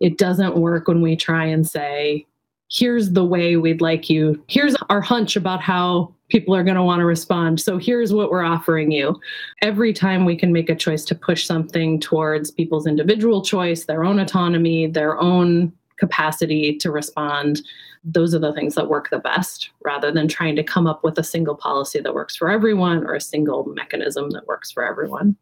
it 0.00 0.18
doesn't 0.18 0.56
work 0.56 0.88
when 0.88 1.00
we 1.00 1.16
try 1.16 1.46
and 1.46 1.66
say, 1.66 2.26
here's 2.70 3.12
the 3.12 3.24
way 3.24 3.56
we'd 3.56 3.80
like 3.80 4.10
you. 4.10 4.42
Here's 4.48 4.74
our 4.88 5.00
hunch 5.00 5.36
about 5.36 5.60
how 5.60 6.14
people 6.28 6.54
are 6.54 6.64
going 6.64 6.76
to 6.76 6.82
want 6.82 7.00
to 7.00 7.04
respond. 7.04 7.60
So 7.60 7.78
here's 7.78 8.12
what 8.12 8.30
we're 8.30 8.42
offering 8.42 8.90
you. 8.90 9.20
Every 9.62 9.92
time 9.92 10.24
we 10.24 10.36
can 10.36 10.52
make 10.52 10.68
a 10.68 10.74
choice 10.74 11.04
to 11.06 11.14
push 11.14 11.46
something 11.46 12.00
towards 12.00 12.50
people's 12.50 12.86
individual 12.86 13.42
choice, 13.42 13.84
their 13.84 14.04
own 14.04 14.18
autonomy, 14.18 14.88
their 14.88 15.18
own 15.20 15.72
capacity 15.98 16.76
to 16.78 16.90
respond, 16.90 17.62
those 18.04 18.34
are 18.34 18.38
the 18.40 18.52
things 18.52 18.74
that 18.74 18.88
work 18.88 19.10
the 19.10 19.18
best 19.18 19.70
rather 19.84 20.10
than 20.12 20.28
trying 20.28 20.56
to 20.56 20.62
come 20.62 20.86
up 20.86 21.02
with 21.04 21.18
a 21.18 21.24
single 21.24 21.56
policy 21.56 22.00
that 22.00 22.14
works 22.14 22.36
for 22.36 22.50
everyone 22.50 23.04
or 23.04 23.14
a 23.14 23.20
single 23.20 23.64
mechanism 23.66 24.30
that 24.30 24.46
works 24.46 24.70
for 24.70 24.84
everyone. 24.84 25.36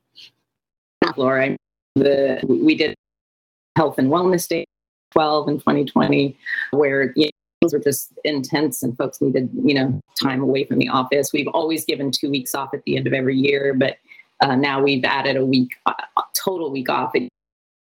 Laura, 1.16 1.56
the, 1.94 2.40
we 2.46 2.74
did 2.74 2.94
health 3.76 3.98
and 3.98 4.08
wellness 4.08 4.48
day 4.48 4.63
2012 5.14 5.48
and 5.48 5.58
2020, 5.60 6.36
where 6.72 7.12
you 7.16 7.26
know, 7.26 7.30
things 7.60 7.72
were 7.72 7.78
just 7.78 8.12
intense 8.24 8.82
and 8.82 8.96
folks 8.96 9.20
needed, 9.20 9.48
you 9.64 9.74
know, 9.74 10.00
time 10.20 10.42
away 10.42 10.64
from 10.64 10.78
the 10.78 10.88
office. 10.88 11.32
We've 11.32 11.48
always 11.48 11.84
given 11.84 12.10
two 12.10 12.30
weeks 12.30 12.54
off 12.54 12.74
at 12.74 12.82
the 12.84 12.96
end 12.96 13.06
of 13.06 13.12
every 13.12 13.36
year, 13.36 13.74
but 13.74 13.98
uh, 14.40 14.56
now 14.56 14.82
we've 14.82 15.04
added 15.04 15.36
a 15.36 15.44
week, 15.44 15.76
a 15.86 15.94
total 16.34 16.70
week 16.70 16.88
off. 16.88 17.14
It, 17.14 17.28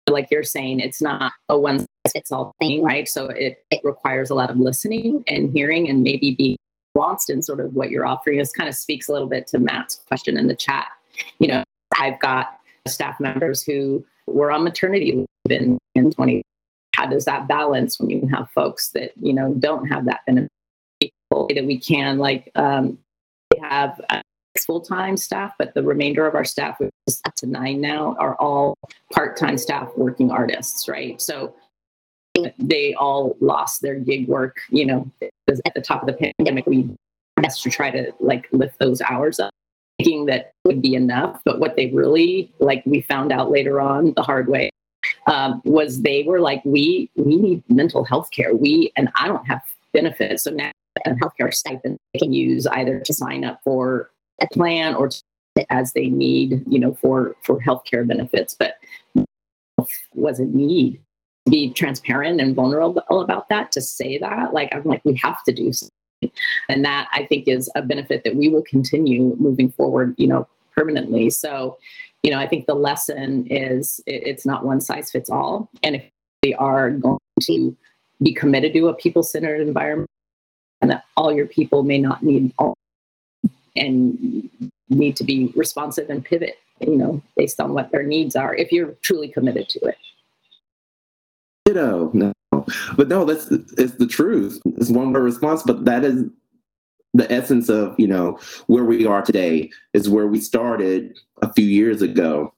like 0.09 0.31
you're 0.31 0.45
saying, 0.45 0.81
it's 0.81 1.01
not 1.01 1.33
a 1.49 1.59
one 1.59 1.87
fits 2.13 2.33
all 2.33 2.53
thing, 2.59 2.83
right? 2.83 3.09
So 3.09 3.27
it, 3.27 3.65
it 3.71 3.81
requires 3.85 4.31
a 4.31 4.35
lot 4.35 4.51
of 4.51 4.57
listening 4.59 5.25
and 5.29 5.53
hearing 5.53 5.89
and 5.89 6.03
maybe 6.03 6.35
being 6.35 6.57
nuanced 6.97 7.31
in 7.31 7.43
sort 7.43 7.61
of 7.61 7.75
what 7.75 7.91
you're 7.91 8.07
offering. 8.07 8.39
This 8.39 8.53
kind 8.53 8.69
of 8.69 8.75
speaks 8.75 9.09
a 9.09 9.13
little 9.13 9.29
bit 9.29 9.47
to 9.49 9.59
Matt's 9.59 10.03
question 10.07 10.37
in 10.37 10.49
the 10.49 10.57
chat. 10.57 10.89
You 11.39 11.49
know, 11.49 11.65
I've 11.99 12.19
got 12.21 12.59
staff 12.87 13.21
members 13.21 13.63
who 13.63 14.05
were 14.27 14.51
on 14.51 14.65
maternity 14.65 15.13
leave 15.13 15.61
in, 15.61 15.79
in 15.95 16.11
20. 16.11 16.43
How 16.95 17.07
does 17.07 17.25
that 17.25 17.49
balance 17.49 17.99
when 17.99 18.11
you 18.11 18.29
have 18.29 18.51
folks 18.51 18.91
that 18.91 19.13
you 19.21 19.33
know 19.33 19.55
don't 19.55 19.87
have 19.87 20.05
that 20.07 20.21
benefit? 20.27 20.49
That 21.31 21.65
we 21.65 21.79
can 21.79 22.19
like 22.19 22.51
um, 22.57 22.99
have 23.63 23.99
uh, 24.11 24.21
full-time 24.67 25.17
staff, 25.17 25.55
but 25.59 25.73
the 25.73 25.83
remainder 25.83 26.27
of 26.27 26.35
our 26.35 26.45
staff, 26.45 26.79
which 26.79 26.91
is 27.07 27.23
up 27.27 27.35
to 27.37 27.47
nine 27.47 27.81
now, 27.81 28.15
are 28.19 28.35
all 28.37 28.75
part-time 29.13 29.57
staff 29.57 29.89
working 29.97 30.31
artists, 30.31 30.89
right? 30.89 31.21
So 31.23 31.55
they 32.59 32.93
all 32.95 33.35
lost 33.41 33.81
their 33.81 33.95
gig 33.95 34.29
work. 34.29 34.59
You 34.69 34.87
know, 34.87 35.11
at 35.21 35.75
the 35.75 35.81
top 35.81 36.03
of 36.03 36.07
the 36.07 36.33
pandemic, 36.39 36.67
we 36.67 36.91
best 37.41 37.63
to 37.63 37.71
try 37.71 37.91
to 37.91 38.13
like 38.21 38.47
lift 38.53 38.79
those 38.79 39.01
hours 39.01 39.41
up 39.41 39.53
thinking 39.99 40.27
that 40.27 40.53
would 40.65 40.83
be 40.83 40.95
enough. 40.95 41.41
But 41.45 41.61
what 41.61 41.77
they 41.77 41.87
really 41.91 42.53
like, 42.59 42.83
we 42.87 43.03
found 43.03 43.33
out 43.33 43.51
later 43.51 43.81
on 43.81 44.13
the 44.15 44.23
hard 44.23 44.49
way, 44.49 44.71
um, 45.27 45.63
was 45.65 46.03
they 46.03 46.25
were 46.25 46.41
like, 46.41 46.63
we 46.65 47.11
we 47.17 47.37
need 47.37 47.63
mental 47.69 48.05
health 48.05 48.31
care. 48.31 48.55
We 48.55 48.93
and 48.97 49.09
I 49.17 49.29
don't 49.29 49.47
have 49.47 49.63
benefits, 49.93 50.45
so 50.45 50.51
now 50.51 50.71
a 51.07 51.11
healthcare 51.11 51.53
stipend 51.53 51.99
they 52.13 52.21
can 52.21 52.33
use 52.33 52.67
either 52.67 53.01
to 53.01 53.15
sign 53.15 53.45
up 53.45 53.61
for 53.65 54.11
a 54.41 54.47
plan 54.49 54.95
or 54.95 55.11
as 55.71 55.93
they 55.93 56.07
need, 56.07 56.63
you 56.67 56.79
know, 56.79 56.95
for 56.95 57.37
for 57.43 57.61
healthcare 57.61 58.07
benefits. 58.07 58.55
But 58.55 58.75
was 60.15 60.39
a 60.39 60.45
need. 60.45 61.01
To 61.47 61.51
be 61.51 61.73
transparent 61.73 62.41
and 62.41 62.55
vulnerable 62.55 63.03
about 63.21 63.49
that 63.49 63.73
to 63.73 63.81
say 63.81 64.17
that. 64.19 64.55
Like 64.55 64.73
i'm 64.73 64.85
like 64.85 65.05
we 65.05 65.17
have 65.17 65.43
to 65.45 65.53
do 65.53 65.73
something. 65.73 66.31
And 66.69 66.85
that 66.85 67.09
i 67.13 67.27
think 67.27 67.49
is 67.49 67.69
a 67.75 67.83
benefit 67.83 68.23
that 68.25 68.37
we 68.37 68.49
will 68.49 68.63
continue 68.63 69.35
moving 69.41 69.73
forward 69.73 70.15
you 70.19 70.29
know 70.29 70.47
permanently. 70.75 71.31
So 71.31 71.79
you 72.23 72.31
know 72.31 72.39
i 72.39 72.47
think 72.47 72.67
the 72.67 72.75
lesson 72.75 73.47
is 73.49 74.01
it's 74.07 74.47
not 74.47 74.65
one 74.65 74.81
size 74.81 75.11
fits 75.11 75.31
all 75.31 75.69
and 75.83 75.97
if 75.97 76.05
we 76.43 76.55
are 76.55 76.91
going 76.91 77.19
to 77.41 77.77
be 78.23 78.33
committed 78.33 78.73
to 78.73 78.89
a 78.89 78.95
people-centered 78.95 79.61
environment 79.61 80.09
and 80.81 80.91
that 80.91 81.05
all 81.17 81.33
your 81.33 81.47
people 81.47 81.83
may 81.83 81.99
not 81.99 82.23
need 82.23 82.53
all 82.59 82.75
and 83.77 84.49
need 84.89 85.17
to 85.17 85.25
be 85.25 85.53
responsive 85.57 86.11
and 86.11 86.25
pivot 86.25 86.59
you 86.81 86.97
know 86.97 87.23
based 87.37 87.61
on 87.61 87.73
what 87.73 87.91
their 87.91 88.03
needs 88.03 88.37
are 88.37 88.55
if 88.55 88.71
you're 88.73 88.95
truly 89.03 89.29
committed 89.29 89.69
to 89.69 89.79
it 89.87 89.97
Ditto. 91.65 92.11
No, 92.13 92.33
but 92.97 93.09
no, 93.09 93.25
that's 93.25 93.51
it's 93.51 93.95
the 93.95 94.07
truth. 94.07 94.61
It's 94.77 94.91
one 94.91 95.13
word 95.13 95.23
response, 95.23 95.63
but 95.63 95.85
that 95.85 96.05
is 96.05 96.25
the 97.15 97.31
essence 97.31 97.69
of 97.69 97.95
you 97.99 98.09
know 98.09 98.39
where 98.67 98.85
we 98.85 99.07
are 99.07 99.23
today. 99.23 99.71
Is 99.93 100.09
where 100.09 100.27
we 100.27 100.41
started 100.41 101.19
a 101.43 101.53
few 101.53 101.67
years 101.67 102.03
ago. 102.03 102.53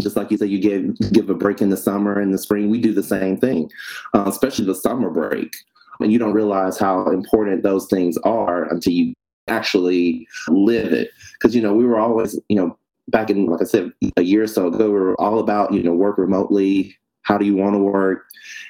Just 0.00 0.16
like 0.16 0.30
you 0.30 0.38
said, 0.38 0.50
you 0.50 0.60
give 0.60 1.12
give 1.12 1.28
a 1.28 1.34
break 1.34 1.60
in 1.60 1.70
the 1.70 1.76
summer 1.76 2.18
and 2.18 2.32
the 2.32 2.38
spring. 2.38 2.70
We 2.70 2.80
do 2.80 2.94
the 2.94 3.02
same 3.02 3.36
thing, 3.36 3.70
uh, 4.14 4.24
especially 4.26 4.64
the 4.64 4.74
summer 4.74 5.10
break, 5.10 5.54
and 5.98 6.12
you 6.12 6.18
don't 6.18 6.32
realize 6.32 6.78
how 6.78 7.10
important 7.10 7.62
those 7.62 7.86
things 7.86 8.16
are 8.18 8.64
until 8.72 8.92
you 8.92 9.14
actually 9.48 10.26
live 10.48 10.92
it. 10.92 11.10
Because 11.34 11.54
you 11.54 11.60
know 11.60 11.74
we 11.74 11.84
were 11.84 11.98
always 11.98 12.38
you 12.48 12.56
know 12.56 12.78
back 13.08 13.30
in 13.30 13.46
like 13.46 13.60
I 13.60 13.64
said 13.64 13.92
a 14.16 14.22
year 14.22 14.44
or 14.44 14.46
so 14.46 14.68
ago, 14.68 14.86
we 14.86 15.00
were 15.00 15.20
all 15.20 15.40
about 15.40 15.74
you 15.74 15.82
know 15.82 15.92
work 15.92 16.16
remotely, 16.16 16.96
how 17.22 17.38
do 17.38 17.44
you 17.44 17.56
want 17.56 17.74
to 17.74 17.78
work? 17.78 18.26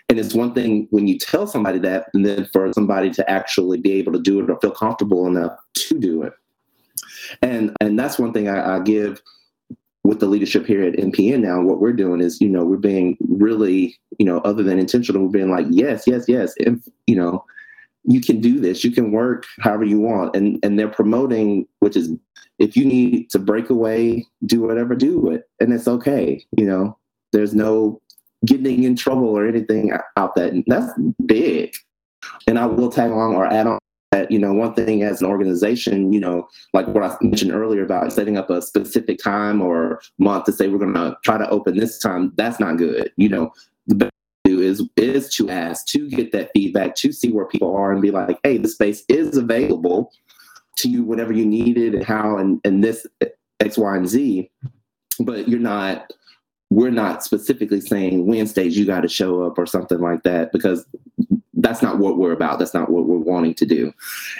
And 0.08 0.18
it's 0.18 0.34
one 0.34 0.52
thing 0.54 0.88
when 0.90 1.06
you 1.06 1.18
tell 1.18 1.46
somebody 1.46 1.78
that, 1.80 2.08
and 2.14 2.26
then 2.26 2.48
for 2.52 2.72
somebody 2.72 3.10
to 3.10 3.30
actually 3.30 3.78
be 3.78 3.92
able 3.92 4.12
to 4.12 4.18
do 4.18 4.40
it 4.40 4.50
or 4.50 4.58
feel 4.60 4.72
comfortable 4.72 5.26
enough 5.26 5.56
to 5.74 5.98
do 5.98 6.22
it. 6.22 6.32
And 7.42 7.76
and 7.80 7.98
that's 7.98 8.18
one 8.18 8.32
thing 8.32 8.48
I, 8.48 8.76
I 8.76 8.80
give 8.80 9.22
with 10.04 10.20
the 10.20 10.26
leadership 10.26 10.66
here 10.66 10.82
at 10.82 10.94
NPN 10.94 11.40
now. 11.40 11.60
What 11.60 11.80
we're 11.80 11.92
doing 11.92 12.20
is, 12.20 12.40
you 12.40 12.48
know, 12.48 12.64
we're 12.64 12.76
being 12.76 13.16
really, 13.28 13.98
you 14.18 14.26
know, 14.26 14.38
other 14.38 14.62
than 14.62 14.78
intentional, 14.78 15.22
we're 15.22 15.28
being 15.28 15.50
like, 15.50 15.66
yes, 15.70 16.04
yes, 16.06 16.24
yes. 16.26 16.52
If, 16.56 16.78
you 17.06 17.16
know, 17.16 17.44
you 18.04 18.20
can 18.20 18.40
do 18.40 18.60
this. 18.60 18.82
You 18.82 18.90
can 18.90 19.12
work 19.12 19.44
however 19.60 19.84
you 19.84 20.00
want. 20.00 20.34
And 20.34 20.58
and 20.62 20.78
they're 20.78 20.88
promoting, 20.88 21.66
which 21.80 21.96
is 21.96 22.10
if 22.58 22.76
you 22.76 22.84
need 22.84 23.30
to 23.30 23.38
break 23.38 23.70
away, 23.70 24.26
do 24.46 24.62
whatever, 24.62 24.94
do 24.94 25.30
it. 25.30 25.48
And 25.60 25.72
it's 25.72 25.88
okay. 25.88 26.44
You 26.56 26.64
know, 26.64 26.98
there's 27.32 27.54
no 27.54 28.00
getting 28.46 28.84
in 28.84 28.96
trouble 28.96 29.28
or 29.28 29.46
anything 29.46 29.92
out 30.16 30.34
that. 30.34 30.62
That's 30.66 30.92
big. 31.26 31.74
And 32.46 32.58
I 32.58 32.66
will 32.66 32.90
tag 32.90 33.10
along 33.10 33.34
or 33.34 33.46
add 33.46 33.66
on 33.66 33.78
that, 34.10 34.30
you 34.30 34.38
know, 34.38 34.52
one 34.52 34.74
thing 34.74 35.02
as 35.02 35.20
an 35.20 35.28
organization, 35.28 36.12
you 36.12 36.20
know, 36.20 36.48
like 36.72 36.86
what 36.88 37.04
I 37.04 37.16
mentioned 37.22 37.52
earlier 37.52 37.84
about 37.84 38.12
setting 38.12 38.36
up 38.36 38.50
a 38.50 38.60
specific 38.60 39.18
time 39.22 39.62
or 39.62 40.00
month 40.18 40.44
to 40.44 40.52
say 40.52 40.68
we're 40.68 40.78
going 40.78 40.94
to 40.94 41.16
try 41.24 41.38
to 41.38 41.48
open 41.48 41.76
this 41.76 41.98
time, 41.98 42.32
that's 42.36 42.58
not 42.58 42.76
good. 42.76 43.12
You 43.16 43.28
know, 43.28 43.52
the 43.86 43.94
best 43.94 44.12
do 44.44 44.60
is 44.60 44.82
is 44.96 45.32
to 45.34 45.48
ask, 45.50 45.86
to 45.86 46.08
get 46.10 46.32
that 46.32 46.50
feedback, 46.54 46.94
to 46.96 47.12
see 47.12 47.30
where 47.30 47.46
people 47.46 47.74
are 47.76 47.92
and 47.92 48.02
be 48.02 48.10
like, 48.10 48.38
hey, 48.42 48.58
the 48.58 48.68
space 48.68 49.04
is 49.08 49.36
available 49.36 50.12
to 50.76 50.88
you 50.88 51.04
whenever 51.04 51.32
you 51.32 51.44
need 51.44 51.78
it 51.78 51.94
and 51.94 52.04
how 52.04 52.36
and, 52.38 52.60
and 52.64 52.82
this 52.82 53.06
X, 53.60 53.78
Y, 53.78 53.96
and 53.96 54.08
Z. 54.08 54.50
But 55.20 55.48
you're 55.48 55.60
not 55.60 56.12
we're 56.70 56.90
not 56.90 57.24
specifically 57.24 57.80
saying 57.80 58.26
Wednesdays 58.26 58.78
you 58.78 58.86
got 58.86 59.00
to 59.00 59.08
show 59.08 59.42
up 59.42 59.58
or 59.58 59.66
something 59.66 59.98
like 59.98 60.22
that 60.22 60.52
because 60.52 60.86
that's 61.54 61.82
not 61.82 61.98
what 61.98 62.16
we're 62.16 62.32
about. 62.32 62.58
That's 62.58 62.72
not 62.72 62.90
what 62.90 63.06
we're 63.06 63.18
wanting 63.18 63.54
to 63.54 63.66
do. 63.66 63.92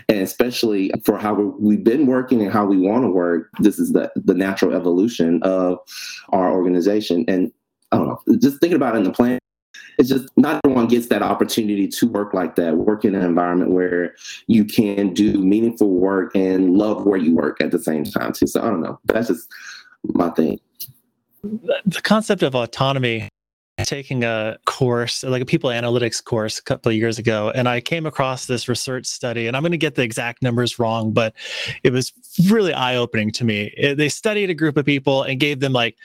And 0.09 0.21
especially 0.21 0.93
for 1.05 1.19
how 1.19 1.35
we've 1.35 1.85
been 1.85 2.07
working 2.07 2.40
and 2.40 2.53
how 2.53 2.64
we 2.64 2.79
want 2.79 3.05
to 3.05 3.11
work, 3.11 3.51
this 3.59 3.79
is 3.79 3.93
the, 3.93 4.11
the 4.14 4.35
natural 4.35 4.75
evolution 4.75 5.43
of 5.43 5.79
our 6.31 6.53
organization. 6.53 7.25
And 7.29 7.53
I 7.93 7.99
don't 7.99 8.07
know, 8.07 8.37
just 8.38 8.61
thinking 8.61 8.77
about 8.77 8.95
it 8.95 8.99
in 8.99 9.05
the 9.05 9.12
plan, 9.12 9.40
it's 9.99 10.09
just 10.09 10.29
not 10.37 10.61
everyone 10.64 10.87
gets 10.87 11.09
that 11.09 11.23
opportunity 11.23 11.88
to 11.88 12.09
work 12.09 12.33
like 12.33 12.55
that, 12.57 12.77
work 12.77 13.05
in 13.05 13.14
an 13.14 13.23
environment 13.23 13.73
where 13.73 14.14
you 14.47 14.64
can 14.64 15.12
do 15.12 15.35
meaningful 15.35 15.90
work 15.90 16.35
and 16.35 16.79
love 16.79 17.05
where 17.05 17.19
you 17.19 17.35
work 17.35 17.61
at 17.61 17.73
the 17.73 17.83
same 17.83 18.05
time 18.05 18.33
too. 18.33 18.47
So 18.47 18.62
I 18.62 18.66
don't 18.66 18.81
know. 18.81 18.99
That's 19.05 19.29
just 19.29 19.53
my 20.05 20.31
thing 20.31 20.59
the 21.42 22.00
concept 22.03 22.42
of 22.42 22.55
autonomy 22.55 23.29
taking 23.85 24.24
a 24.24 24.59
course 24.66 25.22
like 25.22 25.40
a 25.40 25.46
people 25.46 25.70
analytics 25.70 26.22
course 26.22 26.59
a 26.59 26.62
couple 26.62 26.90
of 26.90 26.96
years 26.96 27.18
ago 27.18 27.50
and 27.55 27.66
i 27.66 27.81
came 27.81 28.05
across 28.05 28.46
this 28.46 28.68
research 28.68 29.07
study 29.07 29.46
and 29.46 29.57
i'm 29.57 29.62
going 29.62 29.72
to 29.72 29.79
get 29.79 29.94
the 29.94 30.03
exact 30.03 30.42
numbers 30.42 30.79
wrong 30.79 31.12
but 31.12 31.33
it 31.83 31.90
was 31.90 32.12
really 32.50 32.74
eye-opening 32.74 33.31
to 33.31 33.44
me 33.44 33.72
it, 33.76 33.96
they 33.96 34.09
studied 34.09 34.50
a 34.50 34.55
group 34.55 34.76
of 34.76 34.85
people 34.85 35.22
and 35.22 35.40
gave 35.40 35.61
them 35.61 35.72
like 35.72 35.96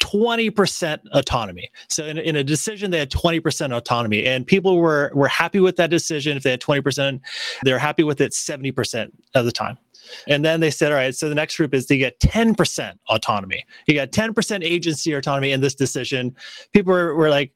20% 0.00 0.98
autonomy. 1.12 1.70
So 1.88 2.04
in, 2.04 2.18
in 2.18 2.34
a 2.34 2.42
decision, 2.42 2.90
they 2.90 2.98
had 2.98 3.10
20% 3.10 3.74
autonomy 3.74 4.26
and 4.26 4.44
people 4.44 4.78
were, 4.78 5.12
were 5.14 5.28
happy 5.28 5.60
with 5.60 5.76
that 5.76 5.90
decision. 5.90 6.36
If 6.36 6.42
they 6.42 6.50
had 6.50 6.60
20%, 6.60 7.20
they're 7.62 7.78
happy 7.78 8.02
with 8.02 8.20
it 8.20 8.32
70% 8.32 9.12
of 9.36 9.44
the 9.44 9.52
time. 9.52 9.78
And 10.26 10.44
then 10.44 10.60
they 10.60 10.70
said, 10.70 10.92
all 10.92 10.98
right, 10.98 11.14
so 11.14 11.28
the 11.28 11.34
next 11.34 11.56
group 11.56 11.74
is 11.74 11.86
to 11.86 11.96
get 11.96 12.18
10% 12.20 12.98
autonomy. 13.08 13.64
You 13.86 13.94
got 13.94 14.10
10% 14.10 14.64
agency 14.64 15.12
autonomy 15.12 15.52
in 15.52 15.60
this 15.60 15.74
decision. 15.74 16.34
People 16.72 16.92
were, 16.92 17.14
were 17.14 17.30
like 17.30 17.52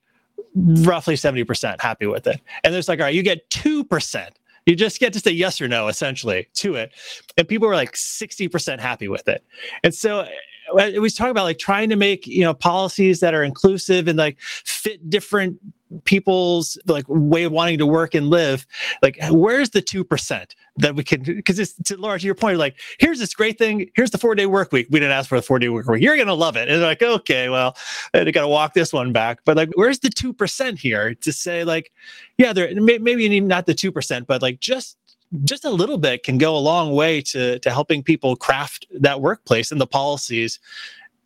roughly 0.55 1.15
70% 1.15 1.81
happy 1.81 2.07
with 2.07 2.27
it. 2.27 2.41
And 2.65 2.73
there's 2.73 2.89
like, 2.89 3.01
all 3.01 3.07
right, 3.07 3.15
you 3.15 3.23
get 3.23 3.49
2%. 3.51 4.29
You 4.67 4.75
just 4.75 4.99
get 4.99 5.13
to 5.13 5.21
say 5.21 5.31
yes 5.31 5.61
or 5.61 5.69
no 5.69 5.89
essentially 5.89 6.49
to 6.55 6.75
it. 6.75 6.93
And 7.37 7.47
people 7.47 7.69
were 7.69 7.77
like 7.77 7.93
60% 7.93 8.81
happy 8.81 9.07
with 9.07 9.29
it. 9.29 9.45
And 9.85 9.95
so 9.95 10.27
uh, 10.73 10.91
we 10.93 10.99
was 10.99 11.15
talking 11.15 11.31
about 11.31 11.45
like 11.45 11.59
trying 11.59 11.89
to 11.91 11.97
make 11.97 12.27
you 12.27 12.41
know 12.41 12.55
policies 12.55 13.21
that 13.21 13.35
are 13.35 13.45
inclusive 13.45 14.09
and 14.09 14.19
like 14.19 14.41
fit 14.41 15.09
different 15.09 15.59
people's 16.05 16.77
like 16.87 17.05
way 17.09 17.45
of 17.45 17.53
wanting 17.53 17.79
to 17.79 17.87
work 17.87 18.15
and 18.15 18.29
live 18.29 18.67
like 19.03 19.17
where's 19.31 19.71
the 19.71 19.81
2% 19.81 20.47
that 20.77 20.95
we 20.95 21.05
can 21.05 21.23
because 21.23 21.59
it's 21.59 21.75
to 21.85 21.97
Laura 21.97 22.19
to 22.19 22.27
your 22.27 22.35
point 22.35 22.59
like 22.59 22.79
here's 22.99 23.19
this 23.19 23.35
great 23.35 23.57
thing 23.57 23.89
here's 23.95 24.11
the 24.11 24.19
four 24.19 24.35
day 24.35 24.47
work 24.47 24.73
week. 24.73 24.89
We 24.91 24.99
didn't 24.99 25.13
ask 25.13 25.29
for 25.29 25.39
the 25.39 25.43
four 25.43 25.59
day 25.59 25.69
work 25.69 25.87
week. 25.87 26.03
You're 26.03 26.17
gonna 26.17 26.35
love 26.35 26.57
it. 26.57 26.69
And 26.69 26.81
they're 26.81 26.89
like 26.89 27.03
okay 27.03 27.49
well 27.49 27.77
they 28.13 28.33
gotta 28.33 28.49
walk 28.49 28.75
this 28.75 28.93
one 28.93 29.13
back. 29.13 29.41
But 29.45 29.57
like 29.57 29.71
where's 29.75 30.01
the 30.01 30.09
2% 30.09 30.79
here 30.79 31.15
to 31.15 31.33
say 31.33 31.65
like 31.65 31.93
yeah 32.37 32.53
there 32.53 32.69
maybe 32.75 33.41
not 33.41 33.67
the 33.67 33.75
2% 33.75 34.27
but 34.27 34.43
like 34.43 34.61
just 34.61 34.97
just 35.45 35.65
a 35.65 35.71
little 35.71 35.99
bit 35.99 36.23
can 36.23 36.39
go 36.39 36.57
a 36.57 36.59
long 36.59 36.95
way 36.95 37.21
to 37.21 37.59
to 37.61 37.71
helping 37.71 38.03
people 38.03 38.37
craft 38.37 38.87
that 38.91 39.21
workplace 39.21 39.73
and 39.73 39.81
the 39.81 39.87
policies 39.87 40.59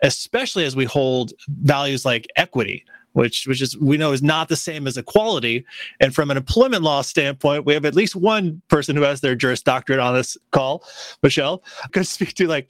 especially 0.03 0.65
as 0.65 0.75
we 0.75 0.85
hold 0.85 1.33
values 1.49 2.05
like 2.05 2.27
equity 2.37 2.85
which 3.13 3.47
which 3.47 3.61
is 3.61 3.77
we 3.79 3.97
know 3.97 4.13
is 4.13 4.23
not 4.23 4.49
the 4.49 4.57
same 4.57 4.87
as 4.87 4.97
equality 4.97 5.65
and 6.01 6.15
from 6.15 6.31
an 6.31 6.37
employment 6.37 6.83
law 6.83 7.03
standpoint 7.03 7.65
we 7.65 7.75
have 7.75 7.85
at 7.85 7.95
least 7.95 8.17
one 8.17 8.61
person 8.69 8.97
who 8.97 9.03
has 9.03 9.21
their 9.21 9.35
juris 9.35 9.63
doctorate 9.63 9.99
on 9.99 10.15
this 10.15 10.37
call 10.53 10.85
michelle 11.23 11.63
could 11.93 12.07
speak 12.07 12.35
to 12.35 12.47
like 12.47 12.69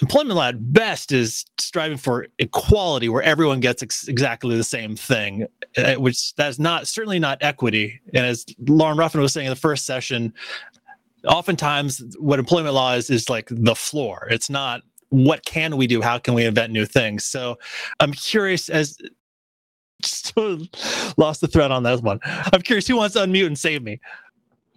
employment 0.00 0.36
law 0.36 0.48
at 0.48 0.72
best 0.72 1.10
is 1.10 1.44
striving 1.58 1.96
for 1.98 2.26
equality 2.38 3.08
where 3.08 3.22
everyone 3.22 3.58
gets 3.58 3.82
ex- 3.82 4.06
exactly 4.06 4.56
the 4.56 4.64
same 4.64 4.94
thing 4.94 5.46
uh, 5.76 5.94
which 5.94 6.34
that's 6.36 6.58
not 6.58 6.86
certainly 6.86 7.18
not 7.18 7.38
equity 7.40 8.00
and 8.14 8.24
as 8.24 8.44
lauren 8.68 8.96
ruffin 8.96 9.20
was 9.20 9.32
saying 9.32 9.46
in 9.46 9.50
the 9.50 9.56
first 9.56 9.86
session 9.86 10.32
oftentimes 11.26 12.16
what 12.20 12.38
employment 12.38 12.74
law 12.74 12.94
is 12.94 13.10
is 13.10 13.28
like 13.28 13.48
the 13.50 13.74
floor 13.74 14.28
it's 14.30 14.48
not 14.48 14.82
what 15.10 15.44
can 15.44 15.76
we 15.76 15.86
do? 15.86 16.02
How 16.02 16.18
can 16.18 16.34
we 16.34 16.44
invent 16.44 16.72
new 16.72 16.84
things? 16.84 17.24
So 17.24 17.58
I'm 18.00 18.12
curious 18.12 18.68
as 18.68 18.98
just 20.02 20.36
lost 21.18 21.40
the 21.40 21.48
thread 21.48 21.70
on 21.70 21.82
that 21.84 22.02
one. 22.02 22.20
I'm 22.24 22.62
curious 22.62 22.86
who 22.86 22.96
wants 22.96 23.14
to 23.14 23.20
unmute 23.20 23.46
and 23.46 23.58
save 23.58 23.82
me. 23.82 24.00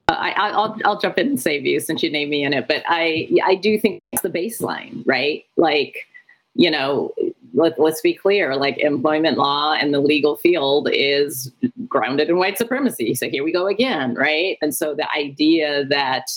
Uh, 0.08 0.16
I, 0.18 0.52
will 0.52 0.78
I'll 0.84 1.00
jump 1.00 1.18
in 1.18 1.28
and 1.28 1.40
save 1.40 1.66
you 1.66 1.80
since 1.80 2.04
you 2.04 2.12
named 2.12 2.32
me 2.32 2.44
in 2.44 2.54
it, 2.54 2.68
but 2.68 2.84
I 2.88 3.30
I 3.46 3.56
do 3.56 3.80
think 3.80 4.02
it's 4.12 4.24
the 4.24 4.30
baseline, 4.30 5.04
right? 5.06 5.46
Like, 5.56 6.08
you 6.56 6.70
know, 6.70 7.14
let, 7.54 7.80
let's 7.80 8.02
be 8.02 8.14
clear, 8.14 8.56
like 8.56 8.78
employment 8.80 9.38
law 9.38 9.74
and 9.74 9.94
the 9.94 10.00
legal 10.00 10.38
field 10.38 10.90
is 10.92 11.52
grounded 11.88 12.30
in 12.30 12.38
white 12.38 12.58
supremacy. 12.58 13.14
So 13.16 13.30
here 13.30 13.44
we 13.44 13.52
go 13.52 13.68
again, 13.68 14.16
right? 14.16 14.58
And 14.62 14.74
so 14.74 14.96
the 14.96 15.10
idea 15.12 15.86
that 15.86 16.32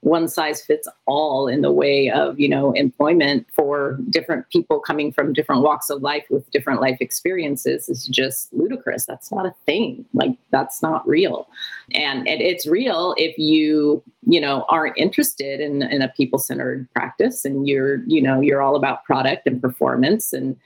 one 0.00 0.28
size 0.28 0.62
fits 0.62 0.86
all 1.06 1.48
in 1.48 1.60
the 1.60 1.72
way 1.72 2.10
of 2.10 2.38
you 2.38 2.48
know 2.48 2.72
employment 2.72 3.46
for 3.52 3.98
different 4.10 4.48
people 4.50 4.78
coming 4.78 5.12
from 5.12 5.32
different 5.32 5.62
walks 5.62 5.90
of 5.90 6.02
life 6.02 6.24
with 6.30 6.48
different 6.50 6.80
life 6.80 6.98
experiences 7.00 7.88
is 7.88 8.06
just 8.06 8.52
ludicrous. 8.52 9.06
That's 9.06 9.32
not 9.32 9.46
a 9.46 9.54
thing. 9.66 10.04
Like 10.14 10.36
that's 10.50 10.82
not 10.82 11.06
real. 11.06 11.48
And, 11.92 12.28
and 12.28 12.40
it's 12.40 12.66
real 12.66 13.14
if 13.18 13.36
you 13.38 14.02
you 14.26 14.40
know 14.40 14.66
aren't 14.68 14.96
interested 14.96 15.60
in, 15.60 15.82
in 15.82 16.02
a 16.02 16.08
people-centered 16.08 16.88
practice 16.92 17.44
and 17.44 17.66
you're 17.66 18.04
you 18.04 18.22
know 18.22 18.40
you're 18.40 18.62
all 18.62 18.76
about 18.76 19.04
product 19.04 19.46
and 19.46 19.60
performance 19.60 20.32
and 20.32 20.56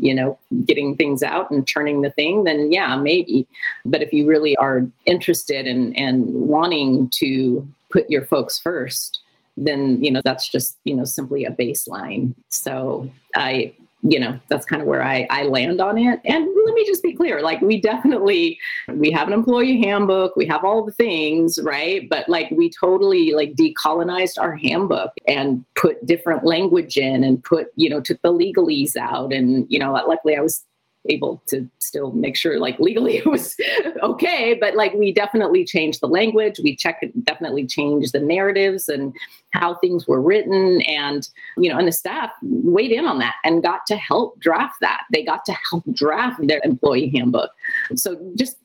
you 0.00 0.14
know, 0.14 0.38
getting 0.64 0.96
things 0.96 1.24
out 1.24 1.50
and 1.50 1.66
turning 1.66 2.02
the 2.02 2.10
thing, 2.10 2.44
then 2.44 2.70
yeah, 2.70 2.96
maybe. 2.96 3.46
But 3.84 4.00
if 4.00 4.12
you 4.12 4.26
really 4.26 4.56
are 4.56 4.86
interested 5.06 5.66
in 5.66 5.92
and 5.96 6.24
wanting 6.26 7.10
to 7.14 7.66
put 7.90 8.08
your 8.10 8.24
folks 8.24 8.58
first, 8.58 9.20
then 9.56 10.02
you 10.02 10.10
know 10.10 10.20
that's 10.24 10.48
just 10.48 10.78
you 10.84 10.94
know 10.94 11.04
simply 11.04 11.44
a 11.44 11.50
baseline. 11.50 12.34
So 12.48 13.10
I 13.34 13.74
you 14.02 14.20
know 14.20 14.38
that's 14.48 14.64
kind 14.64 14.80
of 14.80 14.86
where 14.86 15.02
I, 15.02 15.26
I 15.28 15.42
land 15.44 15.80
on 15.80 15.98
it. 15.98 16.20
And 16.24 16.48
let 16.64 16.74
me 16.74 16.86
just 16.86 17.02
be 17.02 17.12
clear 17.12 17.42
like 17.42 17.60
we 17.60 17.80
definitely 17.80 18.58
we 18.94 19.10
have 19.10 19.26
an 19.26 19.34
employee 19.34 19.80
handbook 19.80 20.36
we 20.36 20.46
have 20.46 20.64
all 20.64 20.84
the 20.84 20.92
things 20.92 21.58
right? 21.62 22.08
But 22.08 22.28
like 22.28 22.50
we 22.52 22.70
totally 22.70 23.32
like 23.32 23.54
decolonized 23.54 24.38
our 24.38 24.54
handbook 24.54 25.10
and 25.26 25.64
put 25.74 26.04
different 26.06 26.44
language 26.44 26.96
in 26.96 27.24
and 27.24 27.42
put 27.42 27.72
you 27.74 27.90
know 27.90 28.00
took 28.00 28.22
the 28.22 28.32
legalese 28.32 28.96
out. 28.96 29.32
And 29.32 29.66
you 29.68 29.78
know 29.78 29.92
luckily 29.92 30.36
i 30.36 30.40
was 30.40 30.64
able 31.08 31.42
to 31.46 31.68
still 31.78 32.12
make 32.12 32.36
sure 32.36 32.58
like 32.58 32.78
legally 32.78 33.16
it 33.18 33.26
was 33.26 33.56
okay 34.02 34.54
but 34.60 34.74
like 34.74 34.92
we 34.94 35.12
definitely 35.12 35.64
changed 35.64 36.00
the 36.00 36.08
language. 36.08 36.60
We 36.62 36.76
checked 36.76 37.04
definitely 37.24 37.66
changed 37.66 38.12
the 38.12 38.20
narratives 38.20 38.88
and 38.88 39.14
how 39.52 39.74
things 39.76 40.06
were 40.06 40.20
written 40.20 40.82
and 40.82 41.28
you 41.56 41.70
know 41.70 41.78
and 41.78 41.88
the 41.88 41.92
staff 41.92 42.30
weighed 42.42 42.92
in 42.92 43.06
on 43.06 43.18
that 43.18 43.34
and 43.44 43.62
got 43.62 43.86
to 43.86 43.96
help 43.96 44.38
draft 44.40 44.76
that. 44.80 45.04
They 45.12 45.24
got 45.24 45.44
to 45.46 45.56
help 45.70 45.84
draft 45.92 46.46
their 46.46 46.60
employee 46.64 47.10
handbook. 47.14 47.50
So 47.94 48.16
just 48.36 48.56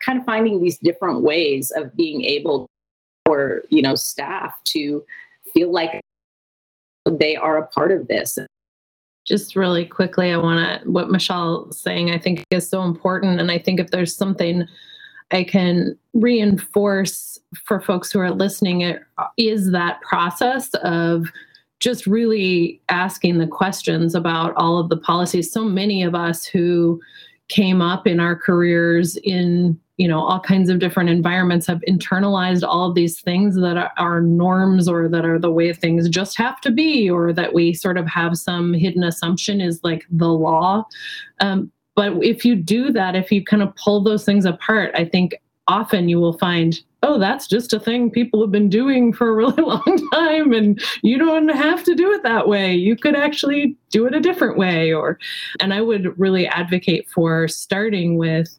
kind 0.00 0.18
of 0.18 0.24
finding 0.24 0.62
these 0.62 0.78
different 0.78 1.22
ways 1.22 1.70
of 1.72 1.94
being 1.96 2.24
able 2.24 2.66
for 3.24 3.62
you 3.68 3.82
know 3.82 3.94
staff 3.94 4.54
to 4.64 5.04
feel 5.52 5.72
like 5.72 6.00
they 7.10 7.36
are 7.36 7.58
a 7.58 7.66
part 7.68 7.92
of 7.92 8.08
this 8.08 8.38
just 9.28 9.54
really 9.54 9.84
quickly, 9.84 10.32
I 10.32 10.38
want 10.38 10.82
to, 10.82 10.90
what 10.90 11.10
Michelle's 11.10 11.78
saying, 11.78 12.10
I 12.10 12.18
think 12.18 12.44
is 12.50 12.68
so 12.68 12.82
important. 12.82 13.40
And 13.40 13.50
I 13.50 13.58
think 13.58 13.78
if 13.78 13.90
there's 13.90 14.16
something 14.16 14.66
I 15.30 15.44
can 15.44 15.96
reinforce 16.14 17.38
for 17.64 17.80
folks 17.80 18.10
who 18.10 18.20
are 18.20 18.30
listening, 18.30 18.80
it 18.80 19.02
uh, 19.18 19.26
is 19.36 19.70
that 19.72 20.00
process 20.00 20.70
of 20.82 21.26
just 21.80 22.06
really 22.06 22.80
asking 22.88 23.38
the 23.38 23.46
questions 23.46 24.14
about 24.14 24.54
all 24.56 24.78
of 24.78 24.88
the 24.88 24.96
policies. 24.96 25.52
So 25.52 25.64
many 25.64 26.02
of 26.02 26.14
us 26.14 26.46
who 26.46 27.00
came 27.48 27.82
up 27.82 28.06
in 28.06 28.20
our 28.20 28.34
careers 28.34 29.16
in 29.18 29.78
you 29.98 30.08
know 30.08 30.20
all 30.20 30.40
kinds 30.40 30.70
of 30.70 30.78
different 30.78 31.10
environments 31.10 31.66
have 31.66 31.82
internalized 31.86 32.66
all 32.66 32.88
of 32.88 32.94
these 32.94 33.20
things 33.20 33.56
that 33.56 33.76
are, 33.76 33.92
are, 33.98 34.20
norms 34.22 34.88
or 34.88 35.08
that 35.08 35.24
are 35.24 35.38
the 35.38 35.50
way 35.50 35.72
things 35.72 36.08
just 36.08 36.38
have 36.38 36.60
to 36.60 36.70
be 36.70 37.10
or 37.10 37.32
that 37.32 37.52
we 37.52 37.74
sort 37.74 37.98
of 37.98 38.06
have 38.06 38.36
some 38.36 38.72
hidden 38.72 39.04
assumption 39.04 39.60
is 39.60 39.80
like 39.82 40.06
the 40.10 40.28
law. 40.28 40.84
Um, 41.40 41.70
but 41.96 42.12
if 42.24 42.44
you 42.44 42.54
do 42.54 42.92
that 42.92 43.16
if 43.16 43.32
you 43.32 43.44
kind 43.44 43.62
of 43.62 43.74
pull 43.74 44.00
those 44.02 44.24
things 44.24 44.44
apart 44.44 44.92
i 44.94 45.04
think 45.04 45.34
often 45.66 46.08
you 46.08 46.18
will 46.18 46.38
find 46.38 46.80
oh 47.02 47.18
that's 47.18 47.46
just 47.46 47.72
a 47.72 47.80
thing 47.80 48.10
people 48.10 48.40
have 48.40 48.50
been 48.50 48.68
doing 48.68 49.12
for 49.12 49.28
a 49.28 49.34
really 49.34 49.62
long 49.62 50.08
time 50.12 50.52
and 50.52 50.82
you 51.02 51.18
don't 51.18 51.48
have 51.48 51.84
to 51.84 51.94
do 51.94 52.10
it 52.12 52.22
that 52.22 52.48
way. 52.48 52.74
You 52.74 52.96
could 52.96 53.14
actually 53.14 53.76
do 53.90 54.06
it 54.06 54.14
a 54.14 54.20
different 54.20 54.58
way 54.58 54.92
or 54.92 55.18
and 55.60 55.72
i 55.72 55.80
would 55.80 56.18
really 56.18 56.46
advocate 56.46 57.08
for 57.08 57.46
starting 57.48 58.16
with 58.16 58.58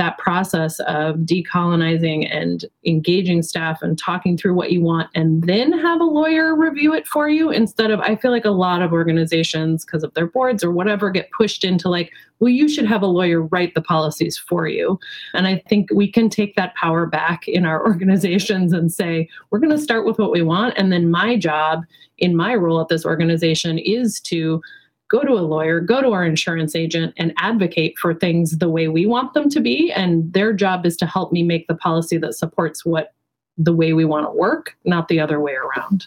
that 0.00 0.16
process 0.16 0.80
of 0.80 1.16
decolonizing 1.16 2.26
and 2.34 2.64
engaging 2.86 3.42
staff 3.42 3.82
and 3.82 3.98
talking 3.98 4.34
through 4.34 4.54
what 4.54 4.72
you 4.72 4.80
want 4.80 5.10
and 5.14 5.42
then 5.42 5.72
have 5.72 6.00
a 6.00 6.04
lawyer 6.04 6.56
review 6.56 6.94
it 6.94 7.06
for 7.06 7.28
you 7.28 7.50
instead 7.50 7.90
of 7.90 8.00
i 8.00 8.16
feel 8.16 8.30
like 8.30 8.46
a 8.46 8.50
lot 8.50 8.80
of 8.80 8.94
organizations 8.94 9.84
because 9.84 10.02
of 10.02 10.14
their 10.14 10.26
boards 10.26 10.64
or 10.64 10.70
whatever 10.70 11.10
get 11.10 11.30
pushed 11.32 11.64
into 11.64 11.90
like 11.90 12.10
well 12.38 12.48
you 12.48 12.66
should 12.66 12.86
have 12.86 13.02
a 13.02 13.06
lawyer 13.06 13.42
write 13.42 13.74
the 13.74 13.82
policies 13.82 14.36
for 14.36 14.66
you. 14.66 14.98
And 15.34 15.46
i 15.46 15.62
think 15.68 15.90
we 15.92 16.10
can 16.10 16.30
take 16.30 16.56
that 16.56 16.74
power 16.74 17.06
back 17.06 17.46
in 17.46 17.66
our 17.66 17.84
organizations 17.86 18.72
and 18.72 18.90
say 18.90 19.28
we're 19.50 19.58
going 19.58 19.76
to 19.76 19.82
start 19.82 20.06
with 20.06 20.18
what 20.18 20.32
we 20.32 20.42
want. 20.42 20.74
And 20.76 20.90
then 20.90 21.10
my 21.10 21.36
job 21.36 21.84
in 22.18 22.36
my 22.36 22.54
role 22.54 22.80
at 22.80 22.88
this 22.88 23.04
organization 23.04 23.78
is 23.78 24.20
to 24.20 24.62
go 25.10 25.22
to 25.22 25.32
a 25.32 25.42
lawyer, 25.42 25.80
go 25.80 26.00
to 26.00 26.12
our 26.12 26.24
insurance 26.24 26.74
agent, 26.74 27.12
and 27.16 27.34
advocate 27.36 27.98
for 27.98 28.14
things 28.14 28.58
the 28.58 28.70
way 28.70 28.88
we 28.88 29.04
want 29.04 29.34
them 29.34 29.50
to 29.50 29.60
be. 29.60 29.92
And 29.92 30.32
their 30.32 30.52
job 30.52 30.86
is 30.86 30.96
to 30.98 31.06
help 31.06 31.32
me 31.32 31.42
make 31.42 31.66
the 31.66 31.74
policy 31.74 32.16
that 32.18 32.34
supports 32.34 32.84
what 32.84 33.12
the 33.58 33.74
way 33.74 33.92
we 33.92 34.04
want 34.04 34.26
to 34.26 34.32
work, 34.32 34.76
not 34.84 35.08
the 35.08 35.20
other 35.20 35.40
way 35.40 35.54
around. 35.54 36.06